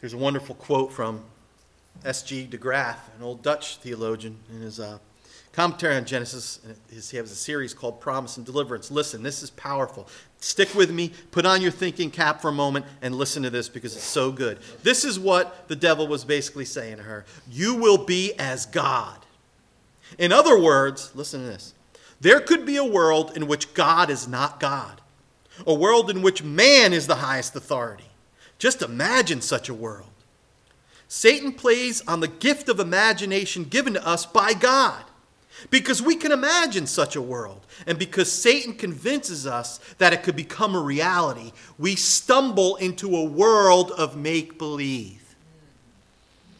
There's 0.00 0.14
a 0.14 0.18
wonderful 0.18 0.54
quote 0.54 0.92
from 0.92 1.22
S.G. 2.06 2.46
de 2.46 2.56
Graaf, 2.56 3.10
an 3.18 3.22
old 3.22 3.42
Dutch 3.42 3.76
theologian, 3.76 4.38
in 4.50 4.62
his 4.62 4.80
uh, 4.80 4.98
commentary 5.52 5.94
on 5.94 6.06
Genesis. 6.06 6.58
He 6.88 7.18
has 7.18 7.30
a 7.30 7.34
series 7.34 7.74
called 7.74 8.00
Promise 8.00 8.38
and 8.38 8.46
Deliverance. 8.46 8.90
Listen, 8.90 9.22
this 9.22 9.42
is 9.42 9.50
powerful. 9.50 10.08
Stick 10.38 10.74
with 10.74 10.90
me, 10.90 11.12
put 11.32 11.44
on 11.44 11.60
your 11.60 11.70
thinking 11.70 12.10
cap 12.10 12.40
for 12.40 12.48
a 12.48 12.52
moment, 12.52 12.86
and 13.02 13.14
listen 13.14 13.42
to 13.42 13.50
this 13.50 13.68
because 13.68 13.94
it's 13.94 14.02
so 14.02 14.32
good. 14.32 14.58
This 14.82 15.04
is 15.04 15.20
what 15.20 15.68
the 15.68 15.76
devil 15.76 16.06
was 16.06 16.24
basically 16.24 16.64
saying 16.64 16.96
to 16.96 17.02
her 17.02 17.26
You 17.50 17.74
will 17.74 17.98
be 17.98 18.32
as 18.38 18.64
God. 18.64 19.18
In 20.18 20.32
other 20.32 20.58
words, 20.58 21.14
listen 21.14 21.40
to 21.40 21.46
this 21.46 21.74
there 22.22 22.40
could 22.40 22.64
be 22.64 22.78
a 22.78 22.84
world 22.84 23.36
in 23.36 23.46
which 23.46 23.74
God 23.74 24.08
is 24.08 24.26
not 24.26 24.60
God, 24.60 25.02
a 25.66 25.74
world 25.74 26.08
in 26.08 26.22
which 26.22 26.42
man 26.42 26.94
is 26.94 27.06
the 27.06 27.16
highest 27.16 27.54
authority 27.54 28.09
just 28.60 28.82
imagine 28.82 29.40
such 29.40 29.68
a 29.68 29.74
world. 29.74 30.06
Satan 31.08 31.52
plays 31.52 32.06
on 32.06 32.20
the 32.20 32.28
gift 32.28 32.68
of 32.68 32.78
imagination 32.78 33.64
given 33.64 33.94
to 33.94 34.06
us 34.06 34.26
by 34.26 34.52
God 34.52 35.02
because 35.70 36.00
we 36.00 36.14
can 36.14 36.30
imagine 36.30 36.86
such 36.86 37.16
a 37.16 37.22
world. 37.22 37.66
And 37.86 37.98
because 37.98 38.30
Satan 38.30 38.74
convinces 38.74 39.46
us 39.46 39.80
that 39.98 40.12
it 40.12 40.22
could 40.22 40.36
become 40.36 40.76
a 40.76 40.80
reality, 40.80 41.52
we 41.78 41.96
stumble 41.96 42.76
into 42.76 43.16
a 43.16 43.24
world 43.24 43.90
of 43.92 44.16
make 44.16 44.58
believe. 44.58 45.34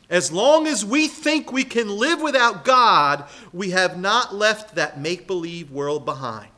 As 0.09 0.33
long 0.33 0.67
as 0.67 0.85
we 0.85 1.07
think 1.07 1.53
we 1.53 1.65
can 1.65 1.89
live 1.89 2.21
without 2.21 2.65
God, 2.65 3.27
we 3.53 3.71
have 3.71 3.99
not 3.99 4.35
left 4.35 4.75
that 4.75 4.99
make 4.99 5.27
believe 5.27 5.71
world 5.71 6.05
behind. 6.05 6.50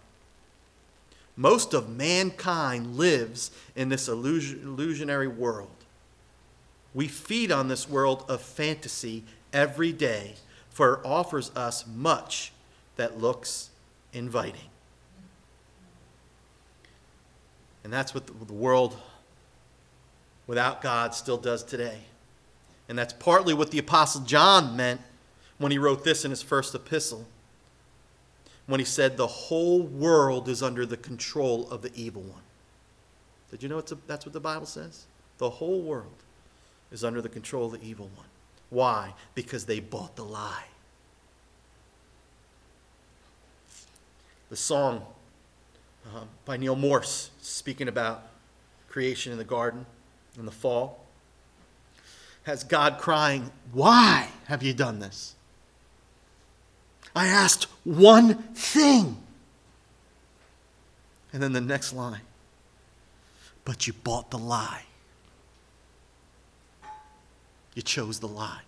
Most 1.36 1.72
of 1.72 1.88
mankind 1.88 2.96
lives 2.96 3.50
in 3.74 3.88
this 3.88 4.08
illusionary 4.08 5.28
world. 5.28 5.70
We 6.94 7.08
feed 7.08 7.50
on 7.50 7.68
this 7.68 7.88
world 7.88 8.24
of 8.28 8.42
fantasy 8.42 9.24
every 9.52 9.92
day, 9.92 10.34
for 10.68 10.94
it 10.94 11.00
offers 11.04 11.50
us 11.56 11.86
much 11.86 12.52
that 12.96 13.18
looks 13.18 13.70
inviting. 14.12 14.68
And 17.82 17.92
that's 17.92 18.14
what 18.14 18.26
the 18.26 18.52
world 18.52 18.96
without 20.46 20.82
God 20.82 21.14
still 21.14 21.38
does 21.38 21.64
today. 21.64 21.98
And 22.88 22.98
that's 22.98 23.14
partly 23.14 23.54
what 23.54 23.70
the 23.70 23.78
Apostle 23.78 24.20
John 24.20 24.76
meant 24.76 25.00
when 25.56 25.72
he 25.72 25.78
wrote 25.78 26.04
this 26.04 26.24
in 26.24 26.30
his 26.30 26.42
first 26.42 26.74
epistle. 26.74 27.26
When 28.66 28.80
he 28.80 28.86
said, 28.86 29.16
The 29.16 29.26
whole 29.26 29.82
world 29.82 30.48
is 30.48 30.62
under 30.62 30.86
the 30.86 30.96
control 30.96 31.68
of 31.70 31.82
the 31.82 31.90
evil 31.94 32.22
one. 32.22 32.42
Did 33.50 33.62
you 33.62 33.68
know 33.68 33.78
a, 33.78 33.84
that's 34.06 34.24
what 34.24 34.32
the 34.32 34.40
Bible 34.40 34.66
says? 34.66 35.04
The 35.38 35.50
whole 35.50 35.82
world 35.82 36.22
is 36.90 37.04
under 37.04 37.20
the 37.20 37.28
control 37.28 37.66
of 37.66 37.80
the 37.80 37.86
evil 37.86 38.10
one. 38.16 38.26
Why? 38.70 39.14
Because 39.34 39.66
they 39.66 39.80
bought 39.80 40.16
the 40.16 40.24
lie. 40.24 40.64
The 44.48 44.56
song 44.56 45.04
uh, 46.06 46.24
by 46.44 46.56
Neal 46.56 46.76
Morse, 46.76 47.30
speaking 47.40 47.88
about 47.88 48.26
creation 48.88 49.32
in 49.32 49.38
the 49.38 49.44
garden 49.44 49.86
in 50.38 50.44
the 50.44 50.52
fall, 50.52 51.04
has 52.44 52.64
God 52.64 52.98
crying, 52.98 53.50
Why 53.72 54.28
have 54.46 54.62
you 54.62 54.72
done 54.72 54.98
this? 54.98 55.34
I 57.14 57.26
asked 57.26 57.64
one 57.84 58.34
thing. 58.54 59.18
And 61.32 61.42
then 61.42 61.52
the 61.52 61.60
next 61.60 61.92
line, 61.92 62.20
But 63.64 63.86
you 63.86 63.92
bought 63.92 64.30
the 64.30 64.38
lie. 64.38 64.82
You 67.74 67.82
chose 67.82 68.18
the 68.18 68.28
lie. 68.28 68.62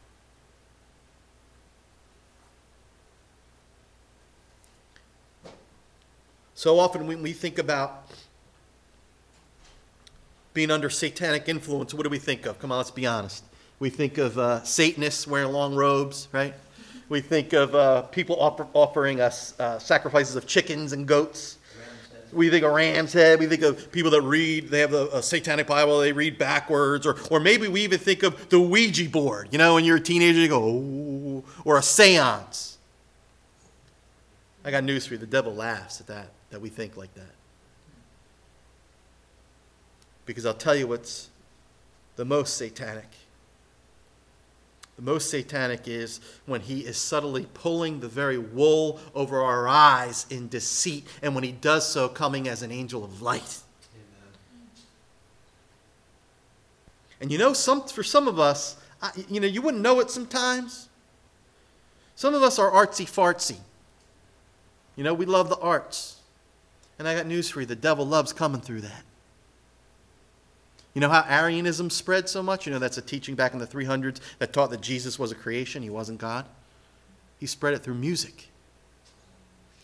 So 6.54 6.78
often 6.78 7.06
when 7.06 7.20
we 7.20 7.32
think 7.32 7.58
about 7.58 8.08
being 10.54 10.70
under 10.70 10.88
satanic 10.88 11.48
influence, 11.48 11.92
what 11.92 12.04
do 12.04 12.08
we 12.08 12.18
think 12.18 12.46
of? 12.46 12.58
Come 12.58 12.72
on, 12.72 12.78
let's 12.78 12.90
be 12.90 13.06
honest. 13.06 13.44
We 13.80 13.90
think 13.90 14.16
of 14.16 14.38
uh, 14.38 14.62
Satanists 14.62 15.26
wearing 15.26 15.52
long 15.52 15.74
robes, 15.74 16.28
right? 16.32 16.54
We 17.08 17.20
think 17.20 17.52
of 17.52 17.74
uh, 17.74 18.02
people 18.02 18.36
offer, 18.40 18.66
offering 18.72 19.20
us 19.20 19.58
uh, 19.60 19.78
sacrifices 19.78 20.36
of 20.36 20.46
chickens 20.46 20.92
and 20.92 21.06
goats. 21.06 21.58
We 22.32 22.50
think 22.50 22.64
of 22.64 22.72
ram's 22.72 23.12
head. 23.12 23.38
We 23.38 23.46
think 23.46 23.62
of 23.62 23.92
people 23.92 24.10
that 24.10 24.22
read, 24.22 24.68
they 24.68 24.80
have 24.80 24.92
a, 24.92 25.06
a, 25.08 25.22
satanic 25.22 25.68
Bible, 25.68 26.00
they 26.00 26.12
read 26.12 26.36
backwards. 26.36 27.06
Or, 27.06 27.16
or 27.30 27.38
maybe 27.38 27.68
we 27.68 27.82
even 27.82 28.00
think 28.00 28.24
of 28.24 28.48
the 28.48 28.58
Ouija 28.58 29.08
board. 29.08 29.48
You 29.52 29.58
know, 29.58 29.74
when 29.74 29.84
you're 29.84 29.98
a 29.98 30.00
teenager, 30.00 30.40
you 30.40 30.48
go, 30.48 30.64
oh, 30.64 31.44
or 31.64 31.78
a 31.78 31.82
seance. 31.82 32.78
I 34.64 34.70
got 34.70 34.82
news 34.82 35.06
for 35.06 35.14
you 35.14 35.18
the 35.18 35.26
devil 35.26 35.54
laughs 35.54 36.00
at 36.00 36.06
that, 36.08 36.30
that 36.50 36.60
we 36.60 36.70
think 36.70 36.96
like 36.96 37.14
that. 37.14 37.34
Because 40.26 40.46
I'll 40.46 40.54
tell 40.54 40.74
you 40.74 40.86
what's 40.86 41.28
the 42.16 42.24
most 42.24 42.56
satanic. 42.56 43.08
The 44.96 45.02
most 45.02 45.28
satanic 45.28 45.88
is 45.88 46.20
when 46.46 46.60
he 46.60 46.80
is 46.80 46.96
subtly 46.96 47.46
pulling 47.52 48.00
the 48.00 48.08
very 48.08 48.38
wool 48.38 49.00
over 49.14 49.42
our 49.42 49.66
eyes 49.66 50.26
in 50.30 50.48
deceit, 50.48 51.06
and 51.20 51.34
when 51.34 51.42
he 51.42 51.50
does 51.52 51.88
so, 51.88 52.08
coming 52.08 52.48
as 52.48 52.62
an 52.62 52.70
angel 52.70 53.02
of 53.02 53.20
light. 53.20 53.60
Amen. 53.92 54.32
And 57.20 57.32
you 57.32 57.38
know, 57.38 57.52
some, 57.52 57.82
for 57.88 58.04
some 58.04 58.28
of 58.28 58.38
us, 58.38 58.76
I, 59.02 59.10
you 59.28 59.40
know, 59.40 59.48
you 59.48 59.62
wouldn't 59.62 59.82
know 59.82 59.98
it 59.98 60.10
sometimes. 60.10 60.88
Some 62.14 62.34
of 62.34 62.42
us 62.42 62.60
are 62.60 62.70
artsy 62.70 63.04
fartsy. 63.04 63.56
You 64.94 65.02
know, 65.02 65.12
we 65.12 65.26
love 65.26 65.48
the 65.48 65.58
arts. 65.58 66.20
And 66.98 67.08
I 67.08 67.16
got 67.16 67.26
news 67.26 67.50
for 67.50 67.60
you 67.60 67.66
the 67.66 67.74
devil 67.74 68.06
loves 68.06 68.32
coming 68.32 68.60
through 68.60 68.82
that. 68.82 69.02
You 70.94 71.00
know 71.00 71.08
how 71.08 71.24
Arianism 71.28 71.90
spread 71.90 72.28
so 72.28 72.42
much? 72.42 72.66
You 72.66 72.72
know, 72.72 72.78
that's 72.78 72.98
a 72.98 73.02
teaching 73.02 73.34
back 73.34 73.52
in 73.52 73.58
the 73.58 73.66
300s 73.66 74.20
that 74.38 74.52
taught 74.52 74.70
that 74.70 74.80
Jesus 74.80 75.18
was 75.18 75.32
a 75.32 75.34
creation, 75.34 75.82
he 75.82 75.90
wasn't 75.90 76.18
God. 76.18 76.46
He 77.40 77.46
spread 77.46 77.74
it 77.74 77.80
through 77.80 77.94
music. 77.94 78.48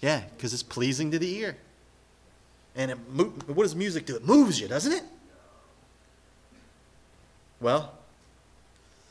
Yeah, 0.00 0.22
because 0.36 0.54
it's 0.54 0.62
pleasing 0.62 1.10
to 1.10 1.18
the 1.18 1.34
ear. 1.36 1.56
And 2.76 2.92
it, 2.92 2.94
what 2.94 3.64
does 3.64 3.74
music 3.74 4.06
do? 4.06 4.16
It 4.16 4.24
moves 4.24 4.60
you, 4.60 4.68
doesn't 4.68 4.92
it? 4.92 5.02
Well, 7.60 7.92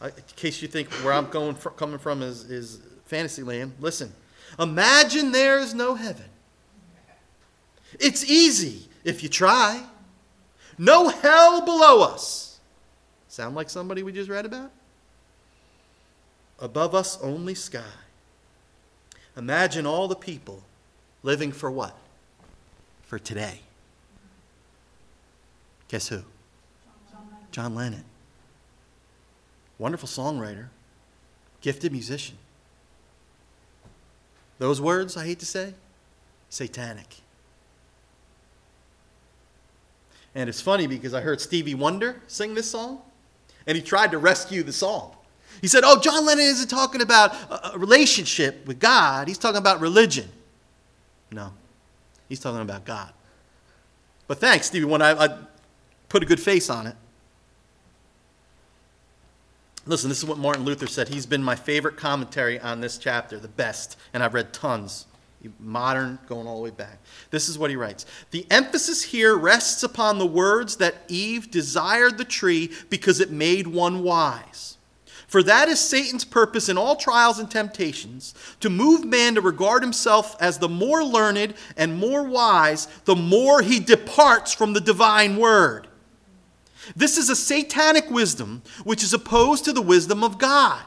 in 0.01 0.11
case 0.35 0.61
you 0.61 0.67
think 0.67 0.89
where 1.03 1.13
I'm 1.13 1.29
going 1.29 1.55
coming 1.75 1.99
from 1.99 2.23
is, 2.23 2.49
is 2.49 2.79
fantasy 3.05 3.43
land, 3.43 3.73
listen. 3.79 4.11
Imagine 4.57 5.31
there 5.31 5.59
is 5.59 5.73
no 5.73 5.95
heaven. 5.95 6.25
It's 7.99 8.23
easy 8.23 8.87
if 9.03 9.21
you 9.21 9.29
try. 9.29 9.83
No 10.79 11.09
hell 11.09 11.61
below 11.65 12.01
us. 12.03 12.57
Sound 13.27 13.53
like 13.53 13.69
somebody 13.69 14.01
we 14.01 14.13
just 14.13 14.29
read 14.29 14.45
about? 14.45 14.71
Above 16.57 16.95
us, 16.95 17.19
only 17.21 17.53
sky. 17.53 17.83
Imagine 19.35 19.85
all 19.85 20.07
the 20.07 20.15
people 20.15 20.63
living 21.21 21.51
for 21.51 21.69
what? 21.69 21.97
For 23.03 23.19
today. 23.19 23.59
Guess 25.89 26.07
who? 26.07 26.23
John 27.11 27.25
Lennon. 27.29 27.47
John 27.51 27.75
Lennon. 27.75 28.03
Wonderful 29.77 30.07
songwriter, 30.07 30.67
gifted 31.59 31.91
musician. 31.91 32.37
Those 34.59 34.79
words, 34.79 35.17
I 35.17 35.25
hate 35.25 35.39
to 35.39 35.45
say, 35.45 35.73
satanic. 36.49 37.17
And 40.35 40.49
it's 40.49 40.61
funny 40.61 40.87
because 40.87 41.13
I 41.13 41.21
heard 41.21 41.41
Stevie 41.41 41.75
Wonder 41.75 42.21
sing 42.27 42.53
this 42.53 42.69
song, 42.69 43.01
and 43.65 43.75
he 43.75 43.81
tried 43.81 44.11
to 44.11 44.17
rescue 44.17 44.63
the 44.63 44.73
song. 44.73 45.15
He 45.61 45.67
said, 45.67 45.83
Oh, 45.83 45.99
John 45.99 46.25
Lennon 46.25 46.45
isn't 46.45 46.69
talking 46.69 47.01
about 47.01 47.35
a 47.73 47.77
relationship 47.77 48.65
with 48.65 48.79
God, 48.79 49.27
he's 49.27 49.37
talking 49.37 49.57
about 49.57 49.81
religion. 49.81 50.29
No, 51.31 51.51
he's 52.27 52.39
talking 52.39 52.61
about 52.61 52.85
God. 52.85 53.11
But 54.27 54.39
thanks, 54.39 54.67
Stevie 54.67 54.85
Wonder. 54.85 55.05
I, 55.05 55.25
I 55.25 55.37
put 56.07 56.23
a 56.23 56.25
good 56.25 56.39
face 56.39 56.69
on 56.69 56.87
it. 56.87 56.95
Listen, 59.85 60.09
this 60.09 60.19
is 60.19 60.25
what 60.25 60.37
Martin 60.37 60.63
Luther 60.65 60.85
said. 60.85 61.07
He's 61.07 61.25
been 61.25 61.43
my 61.43 61.55
favorite 61.55 61.97
commentary 61.97 62.59
on 62.59 62.79
this 62.79 62.97
chapter, 62.97 63.39
the 63.39 63.47
best, 63.47 63.97
and 64.13 64.21
I've 64.21 64.35
read 64.35 64.53
tons 64.53 65.07
modern, 65.59 66.19
going 66.27 66.47
all 66.47 66.57
the 66.57 66.63
way 66.63 66.69
back. 66.69 66.99
This 67.31 67.47
is 67.47 67.57
what 67.57 67.69
he 67.69 67.75
writes 67.75 68.05
The 68.31 68.45
emphasis 68.51 69.03
here 69.03 69.37
rests 69.37 69.83
upon 69.83 70.17
the 70.17 70.25
words 70.25 70.77
that 70.77 71.03
Eve 71.07 71.49
desired 71.49 72.17
the 72.17 72.25
tree 72.25 72.71
because 72.89 73.19
it 73.19 73.31
made 73.31 73.67
one 73.67 74.03
wise. 74.03 74.77
For 75.27 75.43
that 75.43 75.69
is 75.69 75.79
Satan's 75.79 76.25
purpose 76.25 76.69
in 76.69 76.77
all 76.77 76.95
trials 76.95 77.37
and 77.37 77.49
temptations, 77.51 78.33
to 78.61 78.69
move 78.69 79.05
man 79.05 79.35
to 79.35 79.41
regard 79.41 79.83
himself 79.83 80.35
as 80.41 80.57
the 80.57 80.67
more 80.67 81.03
learned 81.03 81.53
and 81.77 81.99
more 81.99 82.23
wise, 82.23 82.87
the 83.05 83.15
more 83.15 83.61
he 83.61 83.79
departs 83.79 84.53
from 84.53 84.73
the 84.73 84.81
divine 84.81 85.37
word. 85.37 85.87
This 86.95 87.17
is 87.19 87.29
a 87.29 87.35
satanic 87.35 88.09
wisdom 88.09 88.63
which 88.83 89.03
is 89.03 89.13
opposed 89.13 89.65
to 89.65 89.71
the 89.71 89.83
wisdom 89.83 90.23
of 90.23 90.39
God. 90.39 90.81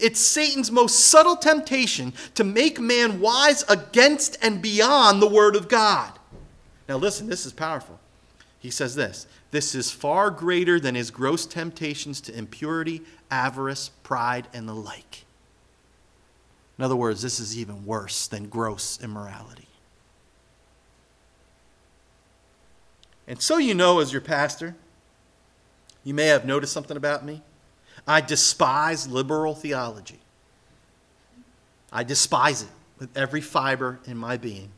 It's 0.00 0.20
Satan's 0.20 0.70
most 0.70 1.06
subtle 1.06 1.36
temptation 1.36 2.12
to 2.34 2.44
make 2.44 2.80
man 2.80 3.20
wise 3.20 3.64
against 3.68 4.38
and 4.42 4.62
beyond 4.62 5.20
the 5.20 5.28
Word 5.28 5.56
of 5.56 5.68
God. 5.68 6.12
Now, 6.88 6.96
listen, 6.96 7.28
this 7.28 7.46
is 7.46 7.52
powerful. 7.52 7.98
He 8.58 8.70
says 8.70 8.94
this 8.94 9.26
this 9.50 9.74
is 9.74 9.90
far 9.90 10.30
greater 10.30 10.80
than 10.80 10.94
his 10.94 11.10
gross 11.10 11.46
temptations 11.46 12.20
to 12.22 12.36
impurity, 12.36 13.02
avarice, 13.30 13.90
pride, 14.02 14.48
and 14.52 14.68
the 14.68 14.74
like. 14.74 15.24
In 16.78 16.84
other 16.84 16.96
words, 16.96 17.22
this 17.22 17.40
is 17.40 17.56
even 17.56 17.86
worse 17.86 18.26
than 18.26 18.48
gross 18.48 19.00
immorality. 19.02 19.68
And 23.28 23.40
so 23.40 23.56
you 23.56 23.74
know, 23.74 24.00
as 24.00 24.12
your 24.12 24.20
pastor, 24.20 24.76
you 26.04 26.14
may 26.14 26.26
have 26.26 26.44
noticed 26.44 26.72
something 26.72 26.96
about 26.96 27.24
me. 27.24 27.42
I 28.06 28.20
despise 28.20 29.08
liberal 29.08 29.54
theology. 29.54 30.20
I 31.92 32.04
despise 32.04 32.62
it 32.62 32.68
with 32.98 33.16
every 33.16 33.40
fiber 33.40 34.00
in 34.06 34.16
my 34.16 34.36
being 34.36 34.70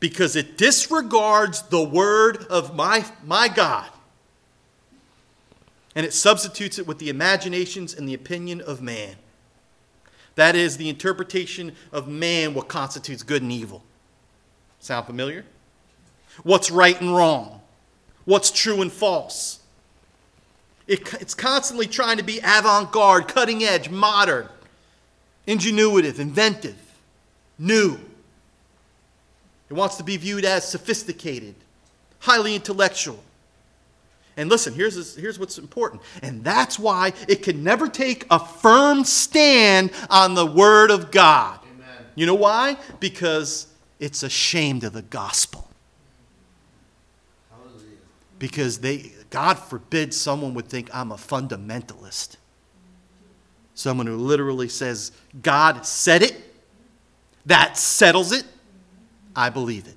because 0.00 0.36
it 0.36 0.56
disregards 0.56 1.62
the 1.62 1.82
word 1.82 2.44
of 2.48 2.74
my, 2.74 3.04
my 3.24 3.48
God 3.48 3.88
and 5.94 6.06
it 6.06 6.12
substitutes 6.12 6.78
it 6.78 6.86
with 6.86 6.98
the 6.98 7.08
imaginations 7.08 7.94
and 7.94 8.08
the 8.08 8.14
opinion 8.14 8.60
of 8.60 8.80
man. 8.80 9.16
That 10.36 10.54
is 10.54 10.76
the 10.76 10.88
interpretation 10.88 11.74
of 11.90 12.06
man 12.06 12.54
what 12.54 12.68
constitutes 12.68 13.22
good 13.22 13.42
and 13.42 13.50
evil. 13.50 13.82
Sound 14.78 15.06
familiar? 15.06 15.44
what's 16.42 16.70
right 16.70 17.00
and 17.00 17.14
wrong, 17.14 17.60
what's 18.24 18.50
true 18.50 18.82
and 18.82 18.92
false. 18.92 19.57
It, 20.88 21.12
it's 21.20 21.34
constantly 21.34 21.86
trying 21.86 22.16
to 22.16 22.24
be 22.24 22.38
avant 22.38 22.90
garde, 22.90 23.28
cutting 23.28 23.62
edge, 23.62 23.90
modern, 23.90 24.48
ingenuitive, 25.46 26.18
inventive, 26.18 26.78
new. 27.58 27.98
It 29.68 29.74
wants 29.74 29.96
to 29.96 30.02
be 30.02 30.16
viewed 30.16 30.46
as 30.46 30.66
sophisticated, 30.66 31.54
highly 32.20 32.54
intellectual. 32.54 33.22
And 34.38 34.48
listen, 34.48 34.72
here's, 34.72 35.14
here's 35.14 35.38
what's 35.38 35.58
important. 35.58 36.00
And 36.22 36.42
that's 36.42 36.78
why 36.78 37.12
it 37.28 37.42
can 37.42 37.62
never 37.62 37.88
take 37.88 38.24
a 38.30 38.38
firm 38.38 39.04
stand 39.04 39.90
on 40.08 40.34
the 40.34 40.46
Word 40.46 40.90
of 40.90 41.10
God. 41.10 41.58
Amen. 41.74 42.06
You 42.14 42.24
know 42.24 42.34
why? 42.34 42.78
Because 42.98 43.66
it's 44.00 44.22
ashamed 44.22 44.84
of 44.84 44.94
the 44.94 45.02
gospel. 45.02 45.67
Because 48.38 48.78
they, 48.78 49.12
God 49.30 49.54
forbid 49.54 50.14
someone 50.14 50.54
would 50.54 50.68
think 50.68 50.94
I'm 50.94 51.10
a 51.10 51.16
fundamentalist. 51.16 52.36
Someone 53.74 54.06
who 54.06 54.16
literally 54.16 54.68
says, 54.68 55.12
God 55.42 55.86
said 55.86 56.22
it, 56.22 56.36
that 57.46 57.76
settles 57.76 58.32
it, 58.32 58.44
I 59.34 59.50
believe 59.50 59.86
it. 59.86 59.94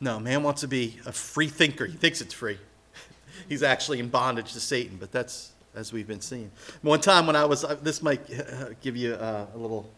No, 0.00 0.20
man 0.20 0.42
wants 0.42 0.60
to 0.60 0.68
be 0.68 0.98
a 1.06 1.12
free 1.12 1.48
thinker. 1.48 1.86
He 1.86 1.96
thinks 1.96 2.20
it's 2.20 2.34
free. 2.34 2.58
He's 3.48 3.62
actually 3.62 3.98
in 3.98 4.08
bondage 4.08 4.52
to 4.52 4.60
Satan, 4.60 4.98
but 4.98 5.10
that's 5.10 5.52
as 5.76 5.92
we've 5.92 6.08
been 6.08 6.20
seeing. 6.20 6.50
One 6.82 7.00
time 7.00 7.26
when 7.26 7.36
I 7.36 7.44
was, 7.44 7.64
uh, 7.64 7.76
this 7.82 8.02
might 8.02 8.20
uh, 8.32 8.70
give 8.80 8.96
you 8.96 9.14
uh, 9.14 9.46
a 9.54 9.58
little 9.58 9.88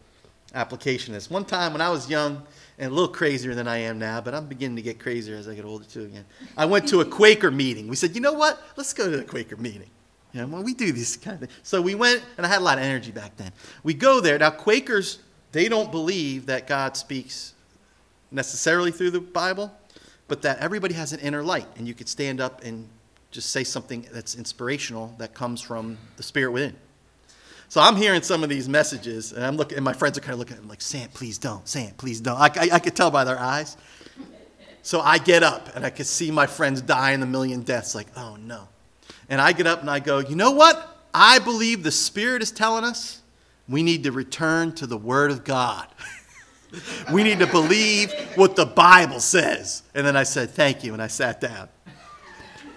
application. 0.53 1.13
This 1.13 1.29
one 1.29 1.45
time 1.45 1.71
when 1.71 1.81
I 1.81 1.89
was 1.89 2.09
young 2.09 2.43
and 2.77 2.91
a 2.91 2.93
little 2.93 3.13
crazier 3.13 3.55
than 3.55 3.67
I 3.67 3.77
am 3.77 3.97
now, 3.97 4.19
but 4.21 4.35
I'm 4.35 4.47
beginning 4.47 4.75
to 4.75 4.81
get 4.81 4.99
crazier 4.99 5.35
as 5.35 5.47
I 5.47 5.55
get 5.55 5.65
older 5.65 5.85
too 5.85 6.03
again. 6.03 6.25
I 6.57 6.65
went 6.65 6.87
to 6.89 6.99
a 7.01 7.05
Quaker 7.19 7.49
meeting. 7.49 7.87
We 7.87 7.95
said, 7.95 8.13
you 8.13 8.21
know 8.21 8.33
what? 8.33 8.61
Let's 8.75 8.93
go 8.93 9.09
to 9.09 9.17
the 9.17 9.23
Quaker 9.23 9.57
meeting. 9.57 9.89
You 10.33 10.41
know, 10.41 10.47
well, 10.47 10.63
we 10.63 10.73
do 10.73 10.91
these 10.91 11.17
kind 11.17 11.35
of 11.35 11.49
things. 11.49 11.59
So 11.63 11.81
we 11.81 11.95
went, 11.95 12.23
and 12.37 12.45
I 12.45 12.49
had 12.49 12.59
a 12.59 12.63
lot 12.63 12.77
of 12.77 12.83
energy 12.83 13.11
back 13.11 13.35
then. 13.37 13.51
We 13.83 13.93
go 13.93 14.19
there. 14.19 14.37
Now, 14.37 14.51
Quakers, 14.51 15.19
they 15.51 15.67
don't 15.69 15.91
believe 15.91 16.45
that 16.47 16.67
God 16.67 16.95
speaks 16.95 17.53
necessarily 18.31 18.91
through 18.91 19.11
the 19.11 19.21
Bible, 19.21 19.73
but 20.27 20.43
that 20.43 20.59
everybody 20.59 20.93
has 20.93 21.13
an 21.13 21.19
inner 21.19 21.41
light, 21.41 21.65
and 21.77 21.87
you 21.87 21.95
could 21.95 22.07
stand 22.07 22.39
up 22.39 22.63
and 22.63 22.87
just 23.31 23.51
say 23.51 23.63
something 23.63 24.07
that's 24.11 24.35
inspirational 24.35 25.13
that 25.17 25.33
comes 25.33 25.61
from 25.61 25.97
the 26.17 26.23
Spirit 26.23 26.51
within. 26.51 26.75
So 27.67 27.79
I'm 27.79 27.95
hearing 27.95 28.23
some 28.23 28.43
of 28.43 28.49
these 28.49 28.67
messages, 28.67 29.31
and 29.31 29.45
I'm 29.45 29.55
looking, 29.55 29.77
and 29.77 29.85
my 29.85 29.93
friends 29.93 30.17
are 30.17 30.21
kind 30.21 30.33
of 30.33 30.39
looking 30.39 30.57
at 30.57 30.63
me 30.63 30.69
like, 30.69 30.81
"Sam, 30.81 31.07
please 31.13 31.37
don't. 31.37 31.67
Sam, 31.67 31.93
please 31.97 32.19
don't." 32.19 32.37
I, 32.37 32.47
I, 32.55 32.69
I 32.73 32.79
could 32.79 32.95
tell 32.95 33.11
by 33.11 33.23
their 33.23 33.39
eyes. 33.39 33.77
So 34.81 35.01
I 35.01 35.19
get 35.19 35.43
up, 35.43 35.75
and 35.75 35.85
I 35.85 35.91
could 35.91 36.07
see 36.07 36.31
my 36.31 36.47
friends 36.47 36.81
dying 36.81 37.21
a 37.21 37.27
million 37.27 37.61
deaths. 37.61 37.93
Like, 37.93 38.07
oh 38.17 38.37
no! 38.37 38.67
And 39.29 39.39
I 39.39 39.51
get 39.51 39.67
up 39.67 39.81
and 39.81 39.89
I 39.89 39.99
go, 39.99 40.17
"You 40.17 40.35
know 40.35 40.51
what? 40.51 40.97
I 41.13 41.37
believe 41.37 41.83
the 41.83 41.91
Spirit 41.91 42.41
is 42.41 42.51
telling 42.51 42.83
us 42.83 43.21
we 43.67 43.83
need 43.83 44.03
to 44.05 44.11
return 44.11 44.73
to 44.75 44.87
the 44.87 44.97
Word 44.97 45.29
of 45.29 45.43
God." 45.43 45.87
we 47.13 47.23
need 47.23 47.39
to 47.39 47.47
believe 47.47 48.11
what 48.35 48.55
the 48.55 48.65
Bible 48.65 49.19
says. 49.19 49.83
And 49.95 50.05
then 50.05 50.15
I 50.15 50.23
said, 50.23 50.51
Thank 50.51 50.83
you. 50.83 50.93
And 50.93 51.01
I 51.01 51.07
sat 51.07 51.41
down. 51.41 51.69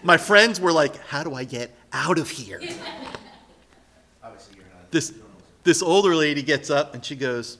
My 0.03 0.17
friends 0.17 0.61
were 0.61 0.73
like, 0.73 0.97
How 1.07 1.23
do 1.23 1.35
I 1.35 1.45
get 1.45 1.71
out 1.93 2.19
of 2.19 2.29
here? 2.31 2.61
Obviously, 4.23 4.57
you're 4.57 4.65
not. 4.67 4.91
This, 4.91 5.11
you 5.11 5.17
don't 5.17 5.29
know 5.29 5.35
what's- 5.37 5.47
this 5.65 5.83
older 5.83 6.15
lady 6.15 6.43
gets 6.43 6.71
up 6.71 6.95
and 6.95 7.05
she 7.05 7.15
goes, 7.17 7.59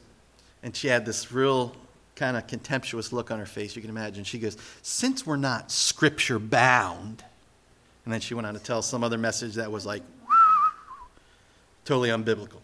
and 0.63 0.75
she 0.75 0.89
had 0.89 1.05
this 1.07 1.31
real 1.33 1.75
kind 2.17 2.37
of 2.37 2.47
contemptuous 2.47 3.13
look 3.13 3.31
on 3.31 3.39
her 3.39 3.47
face, 3.47 3.75
you 3.75 3.83
can 3.83 3.91
imagine. 3.91 4.25
She 4.25 4.39
goes, 4.39 4.57
Since 4.83 5.27
we're 5.27 5.37
not 5.37 5.71
scripture 5.71 6.39
bound, 6.39 7.25
and 8.05 8.13
then 8.13 8.21
she 8.21 8.35
went 8.35 8.47
on 8.47 8.55
to 8.55 8.61
tell 8.61 8.83
some 8.83 9.05
other 9.05 9.19
message 9.19 9.55
that 9.55 9.71
was 9.71 9.87
like 9.87 10.03
totally 11.85 12.09
unbiblical. 12.11 12.59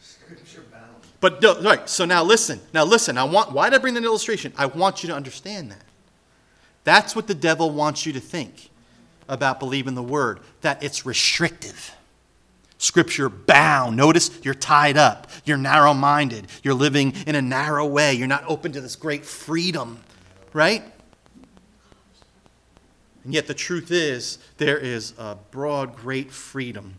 Scripture 0.00 0.64
bound. 0.70 0.84
But 1.20 1.42
no, 1.42 1.60
right. 1.62 1.88
So 1.88 2.04
now 2.04 2.22
listen. 2.24 2.60
Now 2.72 2.84
listen. 2.84 3.18
I 3.18 3.24
want. 3.24 3.52
Why 3.52 3.68
did 3.70 3.76
I 3.76 3.82
bring 3.82 3.94
that 3.94 4.04
illustration? 4.04 4.52
I 4.56 4.66
want 4.66 5.02
you 5.02 5.08
to 5.08 5.14
understand 5.14 5.70
that. 5.70 5.82
That's 6.88 7.14
what 7.14 7.26
the 7.26 7.34
devil 7.34 7.70
wants 7.70 8.06
you 8.06 8.14
to 8.14 8.20
think 8.20 8.70
about 9.28 9.60
believing 9.60 9.94
the 9.94 10.02
word. 10.02 10.40
That 10.62 10.82
it's 10.82 11.04
restrictive. 11.04 11.94
Scripture 12.78 13.28
bound. 13.28 13.94
Notice 13.94 14.30
you're 14.42 14.54
tied 14.54 14.96
up. 14.96 15.26
You're 15.44 15.58
narrow 15.58 15.92
minded. 15.92 16.46
You're 16.62 16.72
living 16.72 17.12
in 17.26 17.34
a 17.34 17.42
narrow 17.42 17.84
way. 17.84 18.14
You're 18.14 18.26
not 18.26 18.42
open 18.48 18.72
to 18.72 18.80
this 18.80 18.96
great 18.96 19.26
freedom, 19.26 19.98
right? 20.54 20.82
And 23.22 23.34
yet 23.34 23.48
the 23.48 23.52
truth 23.52 23.90
is, 23.90 24.38
there 24.56 24.78
is 24.78 25.12
a 25.18 25.36
broad, 25.50 25.94
great 25.94 26.32
freedom 26.32 26.94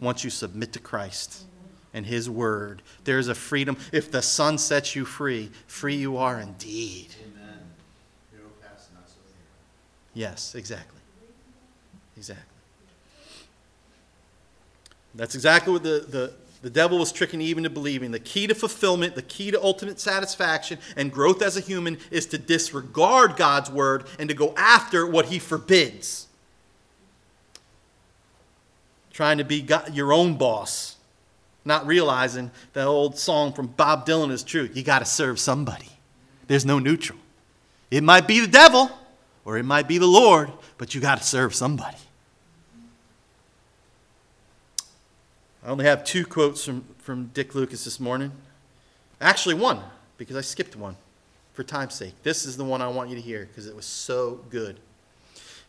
once 0.00 0.24
you 0.24 0.30
submit 0.30 0.72
to 0.72 0.78
Christ 0.78 1.44
and 1.92 2.06
His 2.06 2.30
Word. 2.30 2.80
There's 3.04 3.28
a 3.28 3.34
freedom. 3.34 3.76
If 3.92 4.10
the 4.10 4.22
Son 4.22 4.56
sets 4.56 4.96
you 4.96 5.04
free, 5.04 5.50
free 5.66 5.96
you 5.96 6.16
are 6.16 6.40
indeed. 6.40 7.08
Amen. 7.20 7.58
Narrow 8.32 8.50
paths, 8.62 8.88
not 8.94 9.08
so 9.08 9.16
narrow. 9.26 9.34
Yes, 10.18 10.56
exactly. 10.56 10.98
Exactly. 12.16 12.44
That's 15.14 15.36
exactly 15.36 15.72
what 15.72 15.84
the, 15.84 16.04
the, 16.08 16.32
the 16.60 16.70
devil 16.70 16.98
was 16.98 17.12
tricking 17.12 17.40
Eve 17.40 17.56
into 17.56 17.70
believing. 17.70 18.10
The 18.10 18.18
key 18.18 18.48
to 18.48 18.54
fulfillment, 18.56 19.14
the 19.14 19.22
key 19.22 19.52
to 19.52 19.62
ultimate 19.62 20.00
satisfaction 20.00 20.80
and 20.96 21.12
growth 21.12 21.40
as 21.40 21.56
a 21.56 21.60
human 21.60 21.98
is 22.10 22.26
to 22.26 22.38
disregard 22.38 23.36
God's 23.36 23.70
word 23.70 24.06
and 24.18 24.28
to 24.28 24.34
go 24.34 24.54
after 24.56 25.06
what 25.06 25.26
he 25.26 25.38
forbids. 25.38 26.26
Trying 29.12 29.38
to 29.38 29.44
be 29.44 29.62
God, 29.62 29.94
your 29.94 30.12
own 30.12 30.34
boss, 30.34 30.96
not 31.64 31.86
realizing 31.86 32.50
that 32.72 32.88
old 32.88 33.16
song 33.16 33.52
from 33.52 33.68
Bob 33.68 34.04
Dylan 34.04 34.32
is 34.32 34.42
true. 34.42 34.68
You 34.74 34.82
got 34.82 34.98
to 34.98 35.04
serve 35.04 35.38
somebody. 35.38 35.90
There's 36.48 36.66
no 36.66 36.80
neutral. 36.80 37.20
It 37.92 38.02
might 38.02 38.26
be 38.26 38.40
the 38.40 38.48
devil 38.48 38.90
or 39.44 39.58
it 39.58 39.64
might 39.64 39.88
be 39.88 39.98
the 39.98 40.06
Lord, 40.06 40.52
but 40.76 40.94
you 40.94 41.00
got 41.00 41.18
to 41.18 41.24
serve 41.24 41.54
somebody. 41.54 41.96
I 45.64 45.70
only 45.70 45.84
have 45.84 46.04
two 46.04 46.24
quotes 46.24 46.64
from, 46.64 46.84
from 46.98 47.26
Dick 47.34 47.54
Lucas 47.54 47.84
this 47.84 48.00
morning. 48.00 48.32
Actually, 49.20 49.56
one, 49.56 49.80
because 50.16 50.36
I 50.36 50.40
skipped 50.40 50.76
one 50.76 50.96
for 51.52 51.64
time's 51.64 51.94
sake. 51.94 52.14
This 52.22 52.46
is 52.46 52.56
the 52.56 52.64
one 52.64 52.80
I 52.80 52.88
want 52.88 53.10
you 53.10 53.16
to 53.16 53.20
hear 53.20 53.46
because 53.46 53.66
it 53.66 53.74
was 53.74 53.84
so 53.84 54.40
good. 54.48 54.78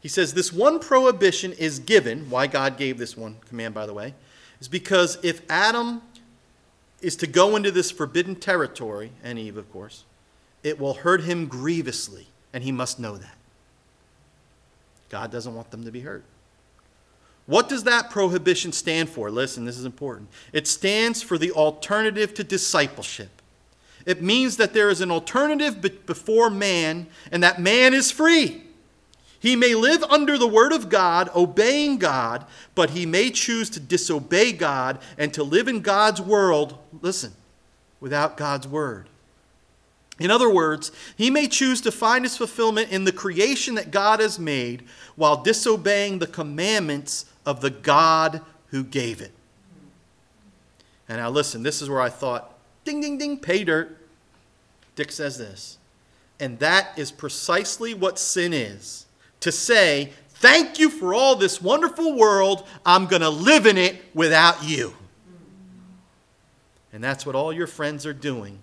He 0.02 0.08
says, 0.08 0.34
This 0.34 0.54
one 0.54 0.80
prohibition 0.80 1.52
is 1.54 1.80
given, 1.80 2.30
why 2.30 2.48
God 2.48 2.78
gave 2.78 2.98
this 2.98 3.18
one 3.18 3.38
command, 3.48 3.74
by 3.74 3.86
the 3.86 3.94
way, 3.94 4.14
is 4.62 4.68
because 4.68 5.18
if 5.24 5.42
Adam 5.50 6.02
is 7.02 7.16
to 7.18 7.28
go 7.28 7.56
into 7.56 7.72
this 7.72 7.92
forbidden 7.92 8.36
territory, 8.36 9.12
and 9.24 9.40
Eve, 9.40 9.58
of 9.58 9.72
course, 9.72 10.04
it 10.64 10.80
will 10.80 10.94
hurt 10.94 11.24
him 11.24 11.48
grievously, 11.48 12.28
and 12.54 12.64
he 12.64 12.72
must 12.72 13.00
know 13.00 13.18
that. 13.18 13.36
God 15.10 15.32
doesn't 15.32 15.56
want 15.56 15.72
them 15.72 15.84
to 15.84 15.92
be 15.92 16.02
hurt. 16.02 16.24
What 17.46 17.68
does 17.68 17.84
that 17.86 18.12
prohibition 18.12 18.72
stand 18.72 19.10
for? 19.10 19.32
Listen, 19.32 19.66
this 19.66 19.78
is 19.78 19.86
important. 19.86 20.30
It 20.54 20.68
stands 20.68 21.24
for 21.24 21.38
the 21.38 21.52
alternative 21.52 22.34
to 22.36 22.44
discipleship. 22.44 23.42
It 24.06 24.22
means 24.22 24.58
that 24.58 24.74
there 24.74 24.90
is 24.90 25.02
an 25.02 25.12
alternative 25.12 25.82
be- 25.82 25.90
before 25.90 26.50
man, 26.50 27.08
and 27.32 27.42
that 27.42 27.60
man 27.60 27.94
is 27.94 28.12
free. 28.12 28.64
He 29.40 29.56
may 29.56 29.74
live 29.74 30.04
under 30.04 30.38
the 30.38 30.48
word 30.48 30.74
of 30.74 30.90
God, 30.90 31.30
obeying 31.34 31.98
God, 31.98 32.46
but 32.76 32.92
he 32.92 33.06
may 33.06 33.32
choose 33.32 33.70
to 33.72 33.80
disobey 33.80 34.52
God 34.52 35.00
and 35.18 35.34
to 35.34 35.44
live 35.44 35.68
in 35.68 35.82
God's 35.82 36.22
world, 36.22 36.78
listen, 37.02 37.32
without 38.00 38.38
God's 38.38 38.68
word. 38.68 39.10
In 40.20 40.32
other 40.32 40.50
words, 40.50 40.92
he 41.16 41.30
may 41.30 41.48
choose 41.48 41.80
to 41.82 41.92
find 41.92 42.26
his 42.26 42.36
fulfillment 42.36 42.92
in 42.92 43.06
the 43.06 43.12
creation 43.12 43.76
that 43.76 43.92
God 43.92 44.20
has 44.20 44.38
made 44.38 44.84
while 45.16 45.42
disobeying 45.42 46.20
the 46.20 46.28
commandments 46.28 47.26
of 47.46 47.62
the 47.62 47.70
God 47.70 48.42
who 48.68 48.84
gave 48.84 49.22
it. 49.22 49.32
And 51.08 51.18
now 51.18 51.30
listen, 51.30 51.64
this 51.64 51.82
is 51.82 51.90
where 51.90 52.02
I 52.02 52.10
thought, 52.10 52.54
ding, 52.84 53.02
ding, 53.02 53.18
ding, 53.18 53.40
pay 53.40 53.64
dirt. 53.64 53.98
Dick 54.96 55.12
says 55.12 55.38
this. 55.38 55.78
And 56.40 56.60
that 56.60 56.98
is 56.98 57.12
precisely 57.12 57.94
what 57.94 58.20
sin 58.20 58.54
is 58.54 59.06
to 59.40 59.52
say, 59.52 60.12
Thank 60.30 60.80
you 60.80 60.90
for 60.90 61.14
all 61.14 61.36
this 61.36 61.62
wonderful 61.62 62.16
world. 62.16 62.66
I'm 62.86 63.08
going 63.08 63.22
to 63.22 63.30
live 63.30 63.66
in 63.66 63.78
it 63.78 64.02
without 64.14 64.64
you. 64.64 64.94
And 66.94 67.04
that's 67.04 67.26
what 67.26 67.36
all 67.36 67.52
your 67.52 67.68
friends 67.68 68.06
are 68.06 68.14
doing 68.14 68.60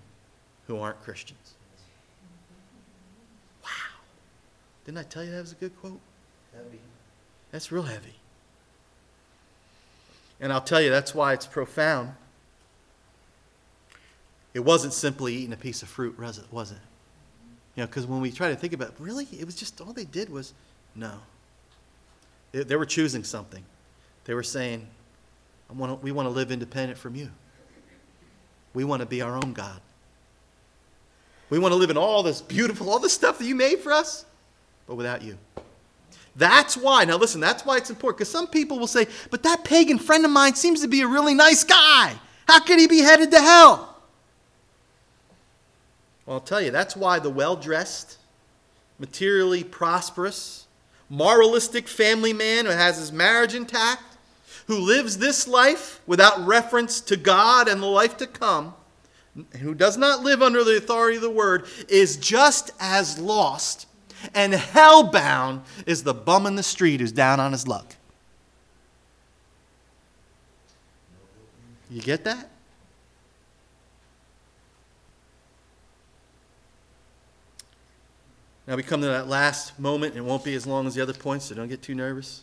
who 0.66 0.78
aren't 0.78 1.02
Christians. 1.02 1.54
Wow. 3.62 3.70
Didn't 4.84 4.98
I 4.98 5.02
tell 5.04 5.24
you 5.24 5.30
that 5.30 5.40
was 5.40 5.52
a 5.52 5.56
good 5.56 5.78
quote? 5.80 6.00
Heavy. 6.54 6.80
That's 7.52 7.70
real 7.70 7.84
heavy. 7.84 8.14
And 10.40 10.52
I'll 10.52 10.60
tell 10.60 10.80
you, 10.80 10.90
that's 10.90 11.14
why 11.14 11.32
it's 11.32 11.46
profound. 11.46 12.14
It 14.52 14.60
wasn't 14.60 14.92
simply 14.92 15.34
eating 15.34 15.52
a 15.52 15.56
piece 15.56 15.82
of 15.82 15.88
fruit, 15.88 16.18
was 16.18 16.38
it? 16.38 16.44
Was 16.50 16.70
it? 16.70 16.78
You 17.74 17.82
know, 17.82 17.86
because 17.86 18.06
when 18.06 18.20
we 18.20 18.30
try 18.30 18.48
to 18.48 18.56
think 18.56 18.72
about 18.72 18.88
it, 18.88 18.94
really, 18.98 19.28
it 19.38 19.44
was 19.44 19.54
just 19.54 19.80
all 19.80 19.92
they 19.92 20.04
did 20.04 20.30
was 20.30 20.54
no. 20.94 21.12
They, 22.52 22.62
they 22.62 22.76
were 22.76 22.86
choosing 22.86 23.22
something. 23.22 23.62
They 24.24 24.34
were 24.34 24.42
saying, 24.42 24.86
I 25.68 25.74
wanna, 25.74 25.94
we 25.96 26.10
want 26.10 26.26
to 26.26 26.30
live 26.30 26.50
independent 26.50 26.98
from 26.98 27.14
you. 27.14 27.30
We 28.72 28.84
want 28.84 29.00
to 29.00 29.06
be 29.06 29.20
our 29.22 29.36
own 29.36 29.52
God. 29.52 29.80
We 31.48 31.58
want 31.58 31.72
to 31.72 31.76
live 31.76 31.90
in 31.90 31.96
all 31.96 32.22
this 32.22 32.40
beautiful, 32.42 32.90
all 32.90 32.98
this 32.98 33.12
stuff 33.12 33.38
that 33.38 33.44
you 33.44 33.54
made 33.54 33.78
for 33.78 33.92
us, 33.92 34.24
but 34.86 34.96
without 34.96 35.22
you. 35.22 35.38
That's 36.34 36.76
why, 36.76 37.04
now 37.04 37.16
listen, 37.16 37.40
that's 37.40 37.64
why 37.64 37.78
it's 37.78 37.88
important. 37.88 38.18
Because 38.18 38.30
some 38.30 38.46
people 38.46 38.78
will 38.78 38.86
say, 38.86 39.06
but 39.30 39.42
that 39.44 39.64
pagan 39.64 39.98
friend 39.98 40.24
of 40.24 40.30
mine 40.30 40.54
seems 40.54 40.82
to 40.82 40.88
be 40.88 41.00
a 41.00 41.06
really 41.06 41.34
nice 41.34 41.64
guy. 41.64 42.14
How 42.46 42.60
could 42.60 42.78
he 42.78 42.86
be 42.86 43.00
headed 43.00 43.30
to 43.30 43.40
hell? 43.40 43.96
Well, 46.26 46.34
I'll 46.34 46.40
tell 46.40 46.60
you, 46.60 46.70
that's 46.70 46.96
why 46.96 47.20
the 47.20 47.30
well 47.30 47.56
dressed, 47.56 48.18
materially 48.98 49.64
prosperous, 49.64 50.66
moralistic 51.08 51.88
family 51.88 52.32
man 52.32 52.66
who 52.66 52.72
has 52.72 52.98
his 52.98 53.12
marriage 53.12 53.54
intact, 53.54 54.02
who 54.66 54.78
lives 54.78 55.18
this 55.18 55.46
life 55.46 56.00
without 56.06 56.44
reference 56.44 57.00
to 57.02 57.16
God 57.16 57.68
and 57.68 57.80
the 57.80 57.86
life 57.86 58.16
to 58.18 58.26
come, 58.26 58.74
who 59.60 59.74
does 59.74 59.96
not 59.96 60.22
live 60.22 60.42
under 60.42 60.64
the 60.64 60.76
authority 60.76 61.16
of 61.16 61.22
the 61.22 61.30
word, 61.30 61.66
is 61.88 62.16
just 62.16 62.70
as 62.80 63.18
lost 63.18 63.86
and 64.34 64.52
hellbound 64.52 65.62
is 65.86 66.02
the 66.02 66.14
bum 66.14 66.46
in 66.46 66.56
the 66.56 66.62
street 66.62 67.00
who's 67.00 67.12
down 67.12 67.40
on 67.40 67.52
his 67.52 67.68
luck. 67.68 67.96
You 71.90 72.02
get 72.02 72.24
that? 72.24 72.50
Now 78.66 78.74
we 78.74 78.82
come 78.82 79.00
to 79.02 79.06
that 79.06 79.28
last 79.28 79.78
moment, 79.78 80.16
it 80.16 80.20
won't 80.22 80.42
be 80.42 80.54
as 80.56 80.66
long 80.66 80.88
as 80.88 80.96
the 80.96 81.02
other 81.02 81.12
points, 81.12 81.44
so 81.44 81.54
don't 81.54 81.68
get 81.68 81.82
too 81.82 81.94
nervous. 81.94 82.42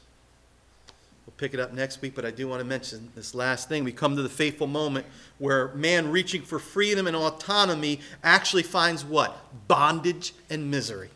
We'll 1.25 1.33
pick 1.37 1.53
it 1.53 1.59
up 1.59 1.73
next 1.73 2.01
week, 2.01 2.15
but 2.15 2.25
I 2.25 2.31
do 2.31 2.47
want 2.47 2.59
to 2.59 2.65
mention 2.65 3.09
this 3.15 3.33
last 3.33 3.69
thing. 3.69 3.83
We 3.83 3.93
come 3.93 4.15
to 4.17 4.21
the 4.21 4.29
fateful 4.29 4.67
moment 4.67 5.05
where 5.37 5.69
man 5.69 6.11
reaching 6.11 6.41
for 6.41 6.59
freedom 6.59 7.07
and 7.07 7.15
autonomy 7.15 8.01
actually 8.23 8.63
finds 8.63 9.05
what? 9.05 9.37
Bondage 9.67 10.33
and 10.49 10.69
misery. 10.69 11.09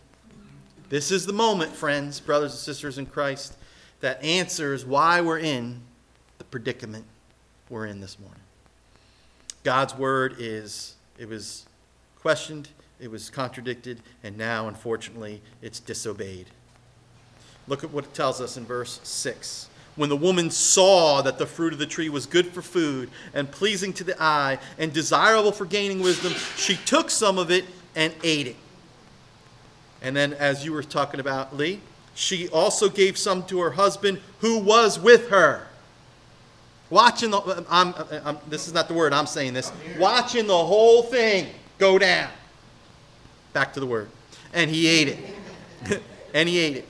This 0.89 1.12
is 1.12 1.26
the 1.26 1.34
moment, 1.34 1.74
friends, 1.74 2.22
brothers 2.22 2.53
and 2.53 2.60
sisters 2.60 2.97
in 2.97 3.05
Christ, 3.05 3.58
that 3.99 4.24
answers 4.24 4.86
why 4.86 5.20
we're 5.20 5.39
in 5.39 5.82
the 6.38 6.45
predicament 6.45 7.03
we're 7.70 7.88
in 7.88 7.99
this 7.99 8.18
morning. 8.18 8.39
God's 9.64 9.93
word 9.93 10.38
is, 10.39 10.95
it 11.18 11.28
was 11.28 11.66
questioned, 12.16 12.70
it 13.01 13.12
was 13.12 13.30
contradicted, 13.30 14.01
and 14.24 14.38
now, 14.38 14.70
unfortunately, 14.70 15.41
it's 15.62 15.82
disobeyed. 15.82 16.47
Look 17.68 17.84
at 17.84 17.91
what 17.91 18.05
it 18.05 18.14
tells 18.14 18.39
us 18.39 18.55
in 18.55 18.66
verse 18.66 19.01
6. 19.03 19.68
When 19.97 20.09
the 20.09 20.15
woman 20.15 20.51
saw 20.51 21.21
that 21.23 21.39
the 21.39 21.47
fruit 21.47 21.73
of 21.73 21.79
the 21.79 21.87
tree 21.87 22.07
was 22.07 22.27
good 22.27 22.47
for 22.47 22.61
food 22.61 23.09
and 23.33 23.51
pleasing 23.51 23.91
to 23.93 24.03
the 24.03 24.15
eye 24.21 24.59
and 24.77 24.93
desirable 24.93 25.51
for 25.51 25.65
gaining 25.65 26.01
wisdom, 26.01 26.33
she 26.55 26.75
took 26.75 27.09
some 27.09 27.37
of 27.37 27.51
it 27.51 27.65
and 27.95 28.13
ate 28.23 28.47
it. 28.47 28.55
And 30.03 30.15
then, 30.15 30.33
as 30.33 30.63
you 30.63 30.71
were 30.71 30.83
talking 30.83 31.19
about, 31.19 31.57
Lee, 31.57 31.81
she 32.13 32.47
also 32.49 32.89
gave 32.89 33.17
some 33.17 33.43
to 33.47 33.59
her 33.59 33.71
husband 33.71 34.21
who 34.39 34.59
was 34.59 34.99
with 34.99 35.29
her. 35.29 35.67
Watching 36.91 37.31
the, 37.31 37.65
I'm, 37.69 37.93
I'm, 38.23 38.37
this 38.47 38.67
is 38.67 38.73
not 38.73 38.87
the 38.87 38.93
word, 38.93 39.13
I'm 39.13 39.25
saying 39.25 39.53
this. 39.53 39.71
Watching 39.97 40.45
the 40.45 40.57
whole 40.57 41.01
thing 41.01 41.47
go 41.79 41.97
down. 41.97 42.29
Back 43.51 43.73
to 43.73 43.79
the 43.79 43.87
word. 43.87 44.09
And 44.53 44.69
he 44.69 44.87
ate 44.87 45.07
it. 45.09 46.01
and 46.35 46.47
he 46.47 46.59
ate 46.59 46.77
it. 46.77 46.87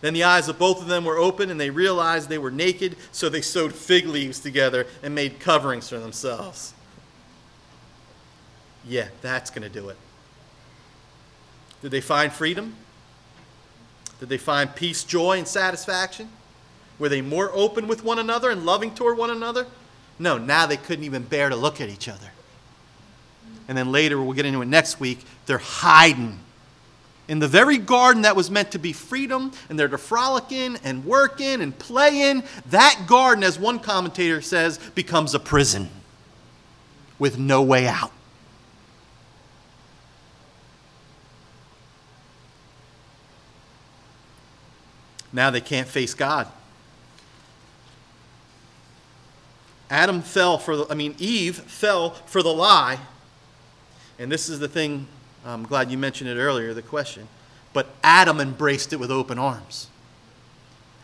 Then 0.00 0.14
the 0.14 0.24
eyes 0.24 0.48
of 0.48 0.58
both 0.58 0.80
of 0.80 0.86
them 0.86 1.04
were 1.04 1.18
open, 1.18 1.50
and 1.50 1.60
they 1.60 1.70
realized 1.70 2.28
they 2.28 2.38
were 2.38 2.50
naked, 2.50 2.96
so 3.10 3.28
they 3.28 3.40
sewed 3.40 3.74
fig 3.74 4.06
leaves 4.06 4.38
together 4.38 4.86
and 5.02 5.14
made 5.14 5.40
coverings 5.40 5.88
for 5.88 5.98
themselves. 5.98 6.72
Yeah, 8.86 9.08
that's 9.22 9.50
going 9.50 9.62
to 9.62 9.68
do 9.68 9.88
it. 9.88 9.96
Did 11.82 11.90
they 11.90 12.00
find 12.00 12.32
freedom? 12.32 12.76
Did 14.20 14.28
they 14.28 14.38
find 14.38 14.74
peace, 14.74 15.04
joy, 15.04 15.38
and 15.38 15.46
satisfaction? 15.46 16.28
Were 16.98 17.08
they 17.08 17.20
more 17.20 17.50
open 17.52 17.86
with 17.86 18.04
one 18.04 18.18
another 18.18 18.50
and 18.50 18.64
loving 18.64 18.94
toward 18.94 19.18
one 19.18 19.30
another? 19.30 19.66
No, 20.18 20.38
now 20.38 20.66
they 20.66 20.76
couldn't 20.76 21.04
even 21.04 21.22
bear 21.22 21.48
to 21.48 21.56
look 21.56 21.80
at 21.80 21.88
each 21.88 22.08
other. 22.08 22.30
And 23.68 23.76
then 23.76 23.92
later, 23.92 24.20
we'll 24.20 24.32
get 24.32 24.46
into 24.46 24.62
it 24.62 24.66
next 24.66 24.98
week, 24.98 25.24
they're 25.46 25.58
hiding 25.58 26.40
in 27.28 27.38
the 27.38 27.48
very 27.48 27.78
garden 27.78 28.22
that 28.22 28.34
was 28.34 28.50
meant 28.50 28.72
to 28.72 28.78
be 28.78 28.92
freedom 28.92 29.52
and 29.68 29.78
they're 29.78 29.86
to 29.86 29.98
frolic 29.98 30.50
in 30.50 30.78
and 30.82 31.04
work 31.04 31.40
in 31.40 31.60
and 31.60 31.78
play 31.78 32.30
in. 32.30 32.42
That 32.66 33.04
garden, 33.06 33.44
as 33.44 33.58
one 33.58 33.78
commentator 33.78 34.40
says, 34.40 34.78
becomes 34.94 35.34
a 35.34 35.38
prison 35.38 35.90
with 37.18 37.38
no 37.38 37.62
way 37.62 37.86
out. 37.86 38.12
Now 45.32 45.50
they 45.50 45.60
can't 45.60 45.86
face 45.86 46.14
God. 46.14 46.48
Adam 49.90 50.22
fell 50.22 50.58
for 50.58 50.76
the, 50.76 50.86
I 50.90 50.94
mean, 50.94 51.14
Eve 51.18 51.56
fell 51.56 52.10
for 52.10 52.42
the 52.42 52.52
lie. 52.52 52.98
And 54.18 54.30
this 54.30 54.48
is 54.48 54.58
the 54.58 54.68
thing, 54.68 55.06
I'm 55.48 55.62
glad 55.62 55.90
you 55.90 55.96
mentioned 55.96 56.28
it 56.28 56.36
earlier, 56.36 56.74
the 56.74 56.82
question. 56.82 57.26
But 57.72 57.86
Adam 58.02 58.38
embraced 58.38 58.92
it 58.92 58.96
with 58.96 59.10
open 59.10 59.38
arms. 59.38 59.88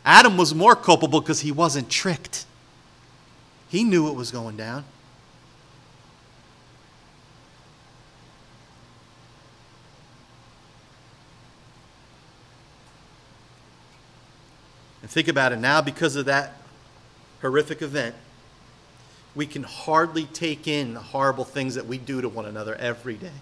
Adam 0.04 0.36
was 0.36 0.54
more 0.54 0.76
culpable 0.76 1.20
because 1.20 1.40
he 1.40 1.50
wasn't 1.50 1.88
tricked, 1.88 2.44
he 3.68 3.82
knew 3.84 4.08
it 4.08 4.14
was 4.14 4.30
going 4.30 4.56
down. 4.56 4.84
And 15.00 15.10
think 15.10 15.28
about 15.28 15.52
it 15.52 15.58
now, 15.58 15.80
because 15.80 16.16
of 16.16 16.26
that 16.26 16.54
horrific 17.40 17.82
event, 17.82 18.14
we 19.34 19.46
can 19.46 19.62
hardly 19.62 20.24
take 20.24 20.68
in 20.68 20.94
the 20.94 21.00
horrible 21.00 21.44
things 21.44 21.74
that 21.74 21.86
we 21.86 21.98
do 21.98 22.20
to 22.20 22.28
one 22.28 22.46
another 22.46 22.74
every 22.76 23.14
day. 23.14 23.32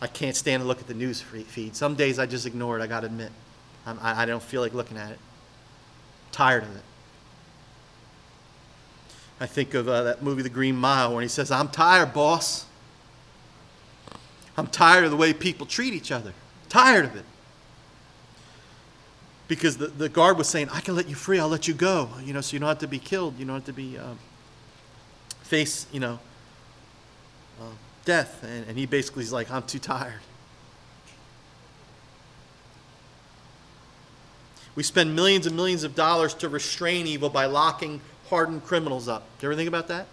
I 0.00 0.06
can't 0.06 0.36
stand 0.36 0.62
to 0.62 0.66
look 0.66 0.80
at 0.80 0.86
the 0.86 0.94
news 0.94 1.20
feed. 1.20 1.74
Some 1.74 1.94
days 1.94 2.18
I 2.18 2.26
just 2.26 2.46
ignore 2.46 2.78
it, 2.78 2.82
I 2.82 2.86
got 2.86 3.00
to 3.00 3.06
admit. 3.06 3.32
I'm, 3.86 3.98
I, 4.00 4.22
I 4.22 4.26
don't 4.26 4.42
feel 4.42 4.60
like 4.60 4.74
looking 4.74 4.96
at 4.96 5.10
it. 5.10 5.18
I'm 5.18 6.32
tired 6.32 6.64
of 6.64 6.76
it. 6.76 6.82
I 9.40 9.46
think 9.46 9.74
of 9.74 9.88
uh, 9.88 10.02
that 10.02 10.22
movie, 10.22 10.42
The 10.42 10.48
Green 10.48 10.76
Mile, 10.76 11.14
when 11.14 11.22
he 11.22 11.28
says, 11.28 11.50
I'm 11.50 11.68
tired, 11.68 12.12
boss. 12.12 12.66
I'm 14.56 14.66
tired 14.66 15.04
of 15.04 15.10
the 15.10 15.16
way 15.16 15.32
people 15.32 15.66
treat 15.66 15.92
each 15.92 16.10
other. 16.10 16.32
Tired 16.68 17.04
of 17.04 17.16
it 17.16 17.24
because 19.48 19.76
the, 19.76 19.86
the 19.88 20.08
guard 20.08 20.38
was 20.38 20.48
saying, 20.48 20.68
I 20.70 20.80
can 20.80 20.96
let 20.96 21.08
you 21.08 21.14
free, 21.14 21.38
I'll 21.38 21.48
let 21.48 21.68
you 21.68 21.74
go, 21.74 22.08
you 22.22 22.32
know, 22.32 22.40
so 22.40 22.54
you 22.54 22.60
don't 22.60 22.68
have 22.68 22.78
to 22.78 22.88
be 22.88 22.98
killed, 22.98 23.38
you 23.38 23.44
don't 23.44 23.54
have 23.56 23.64
to 23.66 23.72
be, 23.72 23.96
um, 23.98 24.18
face, 25.42 25.86
you 25.92 26.00
know, 26.00 26.18
uh, 27.60 27.64
death. 28.06 28.42
And, 28.42 28.66
and 28.66 28.78
he 28.78 28.86
basically 28.86 29.24
is 29.24 29.32
like, 29.32 29.50
I'm 29.50 29.64
too 29.64 29.78
tired. 29.78 30.20
We 34.74 34.82
spend 34.82 35.14
millions 35.14 35.46
and 35.46 35.54
millions 35.54 35.84
of 35.84 35.94
dollars 35.94 36.32
to 36.34 36.48
restrain 36.48 37.06
evil 37.06 37.28
by 37.28 37.46
locking 37.46 38.00
hardened 38.28 38.64
criminals 38.64 39.08
up. 39.08 39.24
Do 39.38 39.46
you 39.46 39.52
ever 39.52 39.56
think 39.56 39.68
about 39.68 39.88
that? 39.88 40.06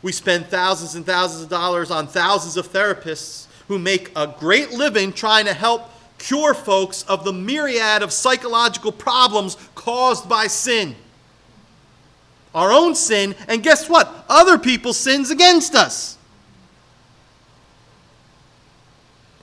We 0.00 0.12
spend 0.12 0.46
thousands 0.46 0.94
and 0.94 1.04
thousands 1.04 1.42
of 1.42 1.48
dollars 1.48 1.90
on 1.90 2.06
thousands 2.06 2.56
of 2.56 2.70
therapists 2.72 3.46
who 3.66 3.78
make 3.78 4.12
a 4.16 4.34
great 4.38 4.70
living 4.70 5.12
trying 5.12 5.44
to 5.46 5.52
help 5.52 5.90
cure 6.18 6.54
folks 6.54 7.02
of 7.04 7.24
the 7.24 7.32
myriad 7.32 8.02
of 8.02 8.12
psychological 8.12 8.92
problems 8.92 9.56
caused 9.74 10.28
by 10.28 10.46
sin. 10.46 10.94
Our 12.54 12.72
own 12.72 12.94
sin, 12.94 13.34
and 13.46 13.62
guess 13.62 13.88
what? 13.88 14.24
Other 14.28 14.58
people's 14.58 14.96
sins 14.96 15.30
against 15.30 15.74
us. 15.74 16.16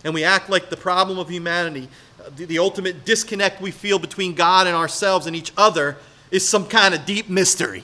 And 0.03 0.14
we 0.14 0.24
act 0.24 0.49
like 0.49 0.70
the 0.70 0.78
problem 0.78 1.18
of 1.18 1.30
humanity, 1.30 1.89
uh, 2.20 2.30
the, 2.36 2.45
the 2.45 2.60
ultimate 2.60 3.06
disconnect 3.06 3.62
we 3.62 3.72
feel 3.72 3.97
between 3.97 4.36
God 4.36 4.68
and 4.68 4.76
ourselves 4.76 5.26
and 5.26 5.36
each 5.36 5.51
other, 5.58 5.97
is 6.30 6.47
some 6.47 6.68
kind 6.68 6.93
of 6.93 7.06
deep 7.06 7.30
mystery. 7.30 7.84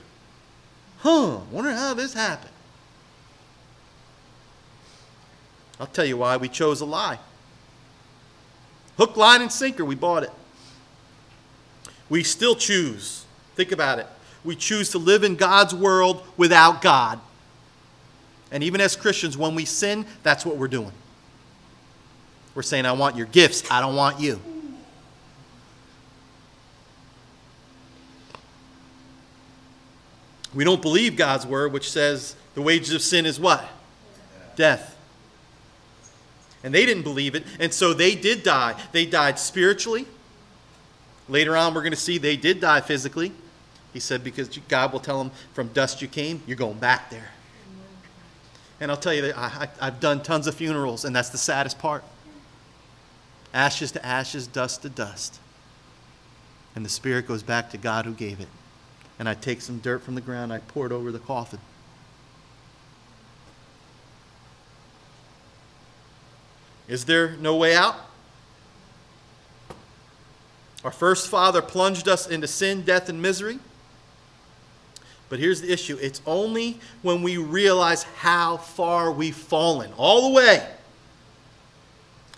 Huh, 1.00 1.40
wonder 1.52 1.72
how 1.72 1.96
this 1.96 2.14
happened. 2.14 2.52
I'll 5.80 5.88
tell 5.88 6.06
you 6.06 6.18
why 6.18 6.38
we 6.38 6.48
chose 6.48 6.82
a 6.82 6.86
lie. 6.86 7.18
Hook, 8.98 9.18
line, 9.18 9.42
and 9.42 9.52
sinker, 9.52 9.84
we 9.84 9.96
bought 9.96 10.22
it. 10.22 10.32
we 12.08 12.22
still 12.22 12.56
choose. 12.56 13.26
Think 13.56 13.72
about 13.72 13.98
it. 13.98 14.06
We 14.44 14.56
choose 14.56 14.90
to 14.92 14.98
live 14.98 15.24
in 15.24 15.36
God's 15.36 15.74
world 15.74 16.26
without 16.38 16.82
God. 16.82 17.20
And 18.52 18.64
even 18.64 18.82
as 18.82 18.96
Christians, 18.96 19.38
when 19.38 19.56
we 19.56 19.66
sin, 19.66 20.06
that's 20.24 20.46
what 20.46 20.58
we're 20.58 20.68
doing. 20.68 20.92
We're 22.54 22.64
saying, 22.64 22.86
I 22.86 22.92
want 22.92 23.16
your 23.16 23.28
gifts, 23.28 23.70
I 23.72 23.80
don't 23.80 23.96
want 23.96 24.20
you. 24.20 24.40
We 30.54 30.66
don't 30.66 30.82
believe 30.82 31.16
God's 31.16 31.46
word, 31.46 31.72
which 31.72 31.90
says 31.90 32.36
the 32.56 32.62
wages 32.62 32.92
of 32.94 33.02
sin 33.02 33.26
is 33.26 33.40
what? 33.40 33.66
Death. 34.58 34.98
And 36.64 36.74
they 36.74 36.86
didn't 36.86 37.04
believe 37.04 37.36
it, 37.36 37.44
and 37.60 37.74
so 37.74 37.94
they 37.94 38.16
did 38.16 38.44
die. 38.44 38.76
They 38.92 39.06
died 39.06 39.40
spiritually. 39.40 40.06
Later 41.30 41.56
on, 41.56 41.74
we're 41.74 41.82
going 41.82 41.94
to 41.94 41.98
see 41.98 42.18
they 42.18 42.36
did 42.36 42.60
die 42.60 42.82
physically. 42.82 43.32
He 43.94 44.00
said, 44.00 44.24
because 44.24 44.48
God 44.68 44.94
will 44.94 45.00
tell 45.00 45.18
them, 45.18 45.32
from 45.54 45.68
dust 45.70 46.02
you 46.02 46.08
came, 46.08 46.42
you're 46.48 46.58
going 46.58 46.80
back 46.80 47.10
there. 47.10 47.30
And 48.80 48.90
I'll 48.90 48.98
tell 48.98 49.14
you 49.14 49.22
that 49.24 49.38
I, 49.38 49.68
I've 49.80 50.00
done 50.00 50.24
tons 50.24 50.48
of 50.48 50.56
funerals, 50.56 51.06
and 51.06 51.16
that's 51.16 51.30
the 51.30 51.38
saddest 51.38 51.78
part 51.80 52.04
ashes 53.54 53.92
to 53.92 54.06
ashes, 54.06 54.48
dust 54.48 54.82
to 54.84 54.90
dust. 54.90 55.40
And 56.76 56.86
the 56.86 56.90
spirit 56.90 57.28
goes 57.28 57.44
back 57.44 57.70
to 57.72 57.78
God 57.78 58.06
who 58.06 58.14
gave 58.14 58.40
it. 58.40 58.48
And 59.20 59.28
I 59.28 59.34
take 59.34 59.62
some 59.62 59.80
dirt 59.80 60.04
from 60.04 60.16
the 60.16 60.22
ground, 60.22 60.54
I 60.54 60.60
pour 60.60 60.86
it 60.86 60.92
over 60.92 61.12
the 61.12 61.20
coffin. 61.20 61.60
Is 66.88 67.06
there 67.06 67.36
no 67.38 67.56
way 67.56 67.76
out? 67.76 67.96
Our 70.84 70.92
first 70.92 71.28
father 71.28 71.62
plunged 71.62 72.08
us 72.08 72.28
into 72.28 72.48
sin, 72.48 72.82
death, 72.82 73.08
and 73.08 73.22
misery. 73.22 73.60
But 75.32 75.40
here's 75.40 75.62
the 75.62 75.72
issue 75.72 75.98
it's 76.02 76.22
only 76.28 76.78
when 77.04 77.24
we 77.24 77.38
realize 77.38 78.04
how 78.04 78.58
far 78.58 79.10
we've 79.14 79.34
fallen, 79.34 79.94
all 79.96 80.28
the 80.28 80.36
way, 80.36 80.68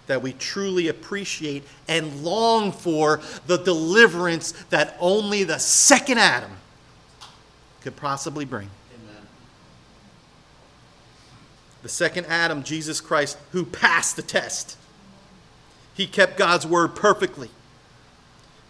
that 0.06 0.22
we 0.22 0.34
truly 0.34 0.90
appreciate 0.90 1.64
and 1.88 2.24
long 2.24 2.72
for 2.72 3.20
the 3.48 3.58
deliverance 3.58 4.52
that 4.70 4.96
only 5.00 5.44
the 5.44 5.58
second 5.58 6.20
Adam 6.20 6.52
could 7.82 7.96
possibly 7.96 8.46
bring. 8.46 8.70
Amen. 8.94 9.24
The 11.82 11.90
second 11.90 12.28
Adam, 12.28 12.62
Jesus 12.62 13.02
Christ, 13.02 13.40
who 13.54 13.66
passed 13.66 14.18
the 14.18 14.22
test. 14.22 14.78
He 15.96 16.06
kept 16.06 16.38
God's 16.38 16.68
word 16.68 16.90
perfectly. 16.90 17.50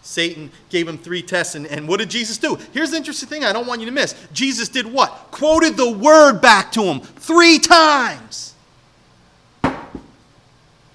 Satan 0.04 0.50
gave 0.68 0.86
him 0.86 0.98
three 0.98 1.22
tests, 1.22 1.54
and, 1.54 1.66
and 1.66 1.88
what 1.88 1.98
did 1.98 2.10
Jesus 2.10 2.36
do? 2.36 2.58
Here's 2.72 2.90
the 2.90 2.98
interesting 2.98 3.26
thing 3.26 3.42
I 3.42 3.54
don't 3.54 3.66
want 3.66 3.80
you 3.80 3.86
to 3.86 3.92
miss. 3.92 4.14
Jesus 4.34 4.68
did 4.68 4.86
what? 4.86 5.08
Quoted 5.30 5.78
the 5.78 5.90
word 5.90 6.40
back 6.40 6.70
to 6.72 6.82
him 6.82 7.00
three 7.00 7.58
times. 7.58 8.54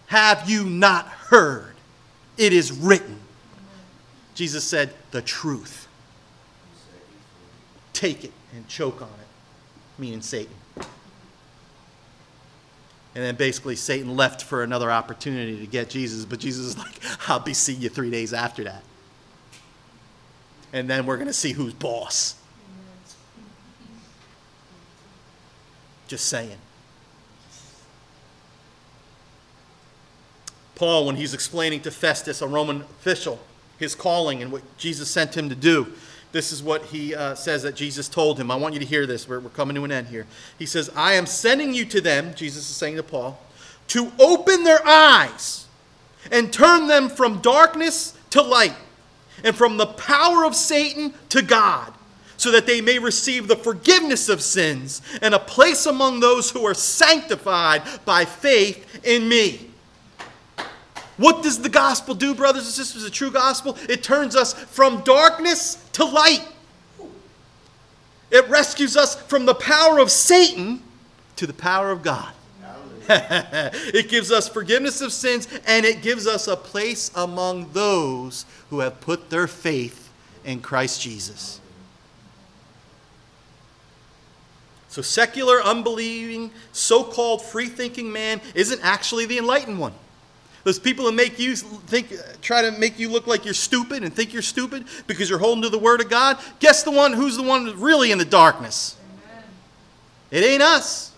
Have 0.05 0.47
you 0.47 0.63
not 0.63 1.07
heard? 1.07 1.73
It 2.37 2.53
is 2.53 2.71
written. 2.71 3.19
Jesus 4.35 4.63
said, 4.63 4.93
the 5.09 5.23
truth. 5.23 5.87
Take 7.93 8.23
it 8.23 8.31
and 8.53 8.67
choke 8.67 9.01
on 9.01 9.07
it, 9.09 9.27
meaning 9.97 10.21
Satan. 10.21 10.53
And 13.15 13.23
then 13.23 13.35
basically 13.35 13.75
Satan 13.75 14.15
left 14.15 14.43
for 14.43 14.61
another 14.61 14.91
opportunity 14.91 15.59
to 15.59 15.65
get 15.65 15.89
Jesus, 15.89 16.25
but 16.25 16.39
Jesus 16.39 16.67
is 16.67 16.77
like, 16.77 16.93
I'll 17.27 17.39
be 17.39 17.55
seeing 17.55 17.81
you 17.81 17.89
three 17.89 18.11
days 18.11 18.33
after 18.33 18.63
that. 18.65 18.83
And 20.71 20.89
then 20.89 21.05
we're 21.05 21.17
going 21.17 21.27
to 21.27 21.33
see 21.33 21.53
who's 21.53 21.73
boss. 21.73 22.35
Just 26.07 26.25
saying. 26.25 26.57
Paul, 30.75 31.05
when 31.05 31.15
he's 31.15 31.33
explaining 31.33 31.81
to 31.81 31.91
Festus, 31.91 32.41
a 32.41 32.47
Roman 32.47 32.81
official, 32.81 33.39
his 33.77 33.95
calling 33.95 34.41
and 34.41 34.51
what 34.51 34.61
Jesus 34.77 35.09
sent 35.09 35.35
him 35.35 35.49
to 35.49 35.55
do, 35.55 35.91
this 36.31 36.51
is 36.51 36.61
what 36.61 36.85
he 36.85 37.15
uh, 37.15 37.35
says 37.35 37.63
that 37.63 37.75
Jesus 37.75 38.07
told 38.07 38.39
him. 38.39 38.51
I 38.51 38.55
want 38.55 38.73
you 38.75 38.79
to 38.79 38.85
hear 38.85 39.05
this. 39.05 39.27
We're, 39.27 39.39
we're 39.39 39.49
coming 39.49 39.75
to 39.75 39.83
an 39.83 39.91
end 39.91 40.07
here. 40.07 40.27
He 40.57 40.65
says, 40.65 40.89
I 40.95 41.13
am 41.13 41.25
sending 41.25 41.73
you 41.73 41.85
to 41.85 42.01
them, 42.01 42.33
Jesus 42.35 42.69
is 42.69 42.75
saying 42.75 42.95
to 42.97 43.03
Paul, 43.03 43.39
to 43.87 44.11
open 44.19 44.63
their 44.63 44.85
eyes 44.85 45.65
and 46.31 46.53
turn 46.53 46.87
them 46.87 47.09
from 47.09 47.39
darkness 47.41 48.17
to 48.29 48.41
light 48.41 48.75
and 49.43 49.55
from 49.55 49.77
the 49.77 49.85
power 49.85 50.45
of 50.45 50.55
Satan 50.55 51.13
to 51.29 51.41
God, 51.41 51.93
so 52.37 52.51
that 52.51 52.65
they 52.65 52.81
may 52.81 52.99
receive 52.99 53.47
the 53.47 53.55
forgiveness 53.55 54.29
of 54.29 54.41
sins 54.41 55.01
and 55.21 55.33
a 55.33 55.39
place 55.39 55.85
among 55.85 56.19
those 56.19 56.51
who 56.51 56.65
are 56.65 56.73
sanctified 56.73 57.83
by 58.05 58.25
faith 58.25 59.05
in 59.05 59.27
me. 59.27 59.69
What 61.17 61.43
does 61.43 61.61
the 61.61 61.69
gospel 61.69 62.15
do, 62.15 62.33
brothers 62.33 62.63
and 62.63 62.73
sisters? 62.73 63.03
The 63.03 63.09
true 63.09 63.29
gospel? 63.29 63.77
It 63.89 64.03
turns 64.03 64.37
us 64.37 64.53
from 64.53 65.01
darkness 65.01 65.83
to 65.93 66.05
light. 66.05 66.47
It 68.31 68.47
rescues 68.47 68.95
us 68.95 69.21
from 69.23 69.45
the 69.45 69.55
power 69.55 69.99
of 69.99 70.11
Satan 70.11 70.81
to 71.35 71.45
the 71.45 71.53
power 71.53 71.91
of 71.91 72.03
God. 72.03 72.31
it 73.11 74.07
gives 74.07 74.31
us 74.31 74.47
forgiveness 74.47 75.01
of 75.01 75.11
sins 75.11 75.47
and 75.65 75.83
it 75.83 76.03
gives 76.03 76.27
us 76.27 76.47
a 76.47 76.55
place 76.55 77.09
among 77.15 77.71
those 77.71 78.45
who 78.69 78.81
have 78.81 79.01
put 79.01 79.31
their 79.31 79.47
faith 79.47 80.11
in 80.45 80.61
Christ 80.61 81.01
Jesus. 81.01 81.59
So, 84.89 85.01
secular, 85.01 85.61
unbelieving, 85.61 86.51
so 86.71 87.03
called 87.03 87.43
free 87.43 87.67
thinking 87.67 88.11
man 88.11 88.41
isn't 88.53 88.79
actually 88.83 89.25
the 89.25 89.39
enlightened 89.39 89.79
one. 89.79 89.93
Those 90.63 90.77
people 90.77 91.05
who 91.05 91.11
make 91.11 91.39
you 91.39 91.55
think, 91.55 92.13
try 92.41 92.61
to 92.61 92.71
make 92.71 92.99
you 92.99 93.09
look 93.09 93.25
like 93.25 93.43
you're 93.43 93.53
stupid 93.55 94.03
and 94.03 94.13
think 94.13 94.33
you're 94.33 94.41
stupid 94.41 94.85
because 95.07 95.29
you're 95.29 95.39
holding 95.39 95.63
to 95.63 95.69
the 95.69 95.79
Word 95.79 96.01
of 96.01 96.09
God, 96.09 96.37
guess 96.59 96.83
the 96.83 96.91
one 96.91 97.13
who's 97.13 97.37
the 97.37 97.43
one 97.43 97.79
really 97.79 98.11
in 98.11 98.19
the 98.19 98.25
darkness? 98.25 98.97
Amen. 99.31 99.43
It 100.31 100.43
ain't 100.43 100.61
us. 100.61 101.08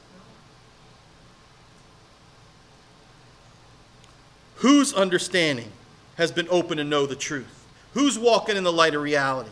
Whose 4.62 4.93
understanding 4.93 5.72
has 6.18 6.32
been 6.32 6.47
open 6.51 6.78
to 6.78 6.84
know 6.84 7.07
the 7.07 7.16
truth? 7.16 7.66
Who's 7.95 8.20
walking 8.20 8.55
in 8.55 8.64
the 8.64 8.72
light 8.72 8.93
of 8.93 9.01
reality? 9.01 9.49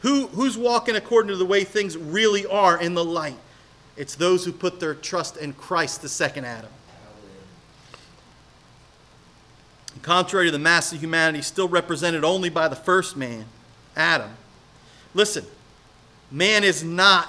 Who, 0.00 0.26
who's 0.26 0.58
walking 0.58 0.96
according 0.96 1.30
to 1.30 1.36
the 1.36 1.46
way 1.46 1.64
things 1.64 1.96
really 1.96 2.44
are 2.44 2.78
in 2.78 2.92
the 2.92 3.04
light? 3.04 3.38
It's 3.96 4.14
those 4.14 4.44
who 4.44 4.52
put 4.52 4.80
their 4.80 4.94
trust 4.94 5.38
in 5.38 5.54
Christ, 5.54 6.02
the 6.02 6.10
second 6.10 6.44
Adam. 6.44 6.70
Contrary 10.02 10.48
to 10.48 10.52
the 10.52 10.58
mass 10.58 10.92
of 10.92 11.00
humanity, 11.00 11.40
still 11.40 11.68
represented 11.68 12.22
only 12.22 12.50
by 12.50 12.68
the 12.68 12.76
first 12.76 13.16
man, 13.16 13.46
Adam. 13.96 14.36
Listen, 15.14 15.46
man 16.30 16.64
is 16.64 16.84
not 16.84 17.28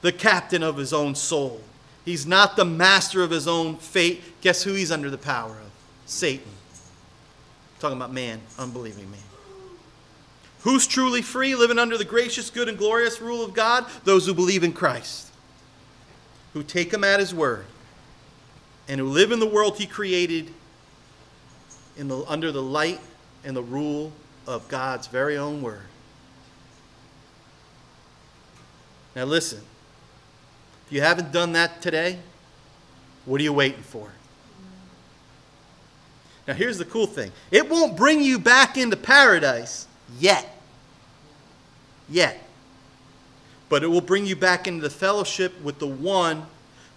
the 0.00 0.12
captain 0.12 0.62
of 0.62 0.76
his 0.76 0.92
own 0.92 1.16
soul. 1.16 1.60
He's 2.04 2.24
not 2.24 2.54
the 2.54 2.64
master 2.64 3.24
of 3.24 3.30
his 3.30 3.48
own 3.48 3.78
fate. 3.78 4.22
Guess 4.42 4.62
who 4.62 4.74
he's 4.74 4.92
under 4.92 5.10
the 5.10 5.18
power 5.18 5.50
of? 5.50 5.71
Satan. 6.06 6.50
Talking 7.80 7.96
about 7.96 8.12
man, 8.12 8.40
unbelieving 8.58 9.10
man. 9.10 9.20
Who's 10.60 10.86
truly 10.86 11.22
free, 11.22 11.54
living 11.54 11.78
under 11.78 11.98
the 11.98 12.04
gracious, 12.04 12.48
good, 12.48 12.68
and 12.68 12.78
glorious 12.78 13.20
rule 13.20 13.44
of 13.44 13.52
God? 13.52 13.86
Those 14.04 14.26
who 14.26 14.34
believe 14.34 14.62
in 14.62 14.72
Christ, 14.72 15.30
who 16.52 16.62
take 16.62 16.92
him 16.92 17.02
at 17.02 17.18
his 17.18 17.34
word, 17.34 17.66
and 18.88 19.00
who 19.00 19.06
live 19.06 19.32
in 19.32 19.40
the 19.40 19.46
world 19.46 19.78
he 19.78 19.86
created 19.86 20.52
in 21.96 22.08
the, 22.08 22.24
under 22.28 22.52
the 22.52 22.62
light 22.62 23.00
and 23.44 23.56
the 23.56 23.62
rule 23.62 24.12
of 24.46 24.68
God's 24.68 25.08
very 25.08 25.36
own 25.36 25.62
word. 25.62 25.86
Now, 29.16 29.24
listen. 29.24 29.60
If 30.86 30.92
you 30.92 31.00
haven't 31.00 31.32
done 31.32 31.52
that 31.52 31.82
today, 31.82 32.18
what 33.24 33.40
are 33.40 33.44
you 33.44 33.52
waiting 33.52 33.82
for? 33.82 34.10
Now, 36.46 36.54
here's 36.54 36.78
the 36.78 36.84
cool 36.84 37.06
thing 37.06 37.32
it 37.50 37.68
won't 37.68 37.96
bring 37.96 38.22
you 38.22 38.38
back 38.38 38.76
into 38.76 38.96
paradise 38.96 39.86
yet. 40.18 40.48
Yet. 42.08 42.38
But 43.68 43.82
it 43.82 43.88
will 43.88 44.00
bring 44.00 44.26
you 44.26 44.36
back 44.36 44.66
into 44.66 44.82
the 44.82 44.90
fellowship 44.90 45.60
with 45.62 45.78
the 45.78 45.86
one 45.86 46.46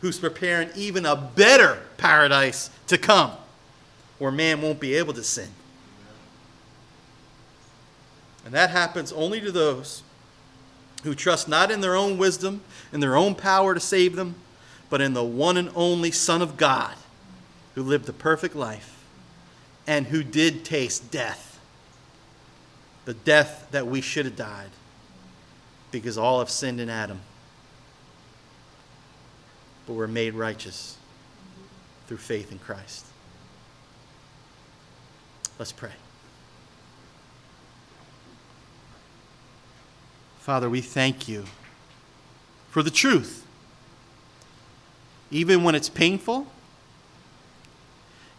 who's 0.02 0.20
preparing 0.20 0.70
even 0.76 1.06
a 1.06 1.16
better 1.16 1.82
paradise 1.98 2.70
to 2.88 2.98
come, 2.98 3.32
where 4.20 4.32
man 4.32 4.62
won't 4.62 4.80
be 4.80 4.96
able 4.96 5.14
to 5.14 5.24
sin. 5.24 5.50
And 8.44 8.54
that 8.54 8.72
happens 8.72 9.12
only 9.14 9.40
to 9.42 9.52
those 9.52 10.04
who 11.04 11.16
trust 11.16 11.48
not 11.48 11.72
in 11.72 11.82
their 11.82 11.96
own 11.96 12.18
wisdom 12.18 12.62
and 12.92 13.02
their 13.02 13.16
own 13.16 13.36
power 13.36 13.74
to 13.74 13.80
save 13.80 14.16
them, 14.16 14.36
but 14.90 15.02
in 15.02 15.14
the 15.14 15.24
one 15.24 15.56
and 15.58 15.72
only 15.76 16.12
Son 16.12 16.42
of 16.42 16.58
God 16.58 16.96
who 17.76 17.84
lived 17.84 18.06
the 18.06 18.14
perfect 18.14 18.56
life 18.56 18.95
and 19.88 20.08
who 20.08 20.24
did 20.24 20.66
taste 20.66 21.12
death 21.12 21.56
the 23.06 23.14
death 23.14 23.68
that 23.72 23.88
we 23.88 24.02
should 24.02 24.26
have 24.26 24.36
died 24.36 24.70
because 25.92 26.18
all 26.18 26.40
have 26.40 26.50
sinned 26.50 26.82
in 26.82 26.90
Adam. 26.90 27.22
But 29.86 29.94
we're 29.94 30.08
made 30.08 30.34
righteous 30.34 30.98
through 32.08 32.18
faith 32.18 32.52
in 32.52 32.60
Christ. 32.60 33.06
Let's 35.58 35.72
pray. 35.72 35.92
Father, 40.40 40.70
we 40.70 40.82
thank 40.82 41.28
you 41.28 41.46
for 42.70 42.84
the 42.84 42.92
truth. 42.92 43.46
Even 45.32 45.64
when 45.64 45.76
it's 45.76 45.90
painful, 45.90 46.48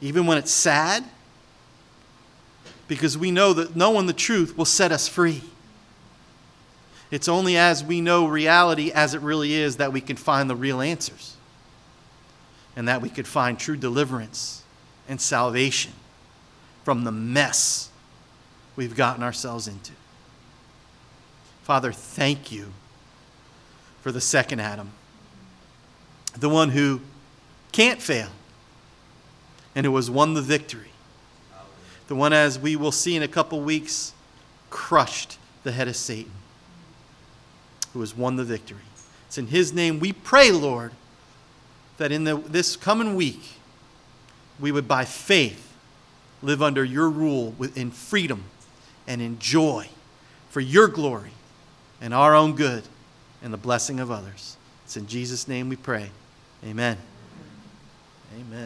even 0.01 0.27
when 0.27 0.39
it's 0.39 0.53
sad, 0.53 1.05
because 2.89 3.18
we 3.18 3.30
know 3.30 3.53
that 3.53 3.76
knowing 3.76 4.07
the 4.07 4.12
truth 4.12 4.57
will 4.57 4.64
set 4.64 4.93
us 4.93 5.09
free. 5.09 5.43
It's 7.11 7.28
only 7.28 7.57
as 7.57 7.84
we 7.84 8.01
know 8.01 8.26
reality 8.26 8.91
as 8.91 9.14
it 9.14 9.20
really 9.20 9.55
is 9.55 9.76
that 9.76 9.93
we 9.93 10.01
can 10.01 10.16
find 10.16 10.51
the 10.51 10.57
real 10.57 10.80
answers 10.80 11.37
and 12.74 12.89
that 12.89 13.01
we 13.01 13.09
could 13.09 13.26
find 13.26 13.59
true 13.59 13.76
deliverance 13.76 14.62
and 15.09 15.20
salvation 15.20 15.93
from 16.84 17.05
the 17.05 17.12
mess 17.12 17.91
we've 18.76 18.97
gotten 18.97 19.22
ourselves 19.22 19.66
into. 19.66 19.93
Father, 21.62 21.93
thank 21.93 22.53
you 22.53 22.72
for 24.03 24.12
the 24.12 24.20
second 24.20 24.61
Adam, 24.61 24.91
the 26.39 26.49
one 26.49 26.70
who 26.70 27.01
can't 27.72 28.01
fail 28.01 28.28
and 29.74 29.84
who 29.84 29.97
has 29.97 30.11
won 30.11 30.34
the 30.34 30.43
victory. 30.43 30.91
The 32.09 32.15
one, 32.15 32.33
as 32.33 32.59
we 32.59 32.77
will 32.77 32.93
see 32.93 33.17
in 33.17 33.23
a 33.23 33.29
couple 33.29 33.61
weeks, 33.61 34.13
crushed 34.71 35.39
the 35.65 35.73
head 35.73 35.89
of 35.89 35.97
Satan, 35.97 36.33
who 37.93 38.01
has 38.01 38.17
won 38.17 38.37
the 38.37 38.45
victory. 38.45 38.79
It's 39.27 39.39
in 39.39 39.49
his 39.49 39.73
name 39.73 39.99
we 39.99 40.13
pray, 40.13 40.53
Lord, 40.53 40.93
that 41.99 42.13
in 42.13 42.25
the, 42.25 42.37
this 42.37 42.77
coming 42.77 43.15
week, 43.17 43.41
we 44.61 44.71
would 44.71 44.87
by 44.87 45.05
faith 45.05 45.75
live 46.43 46.63
under 46.63 46.85
your 46.85 47.11
rule 47.11 47.55
in 47.75 47.91
freedom 47.91 48.45
and 49.07 49.21
in 49.21 49.39
joy 49.39 49.89
for 50.51 50.61
your 50.61 50.89
glory 50.89 51.31
and 52.01 52.15
our 52.15 52.35
own 52.35 52.55
good 52.55 52.85
and 53.43 53.53
the 53.53 53.59
blessing 53.59 54.01
of 54.01 54.11
others. 54.11 54.57
It's 54.85 54.97
in 54.97 55.07
Jesus' 55.07 55.49
name 55.49 55.69
we 55.69 55.77
pray. 55.77 56.11
Amen. 56.65 56.97
Amen. 58.35 58.65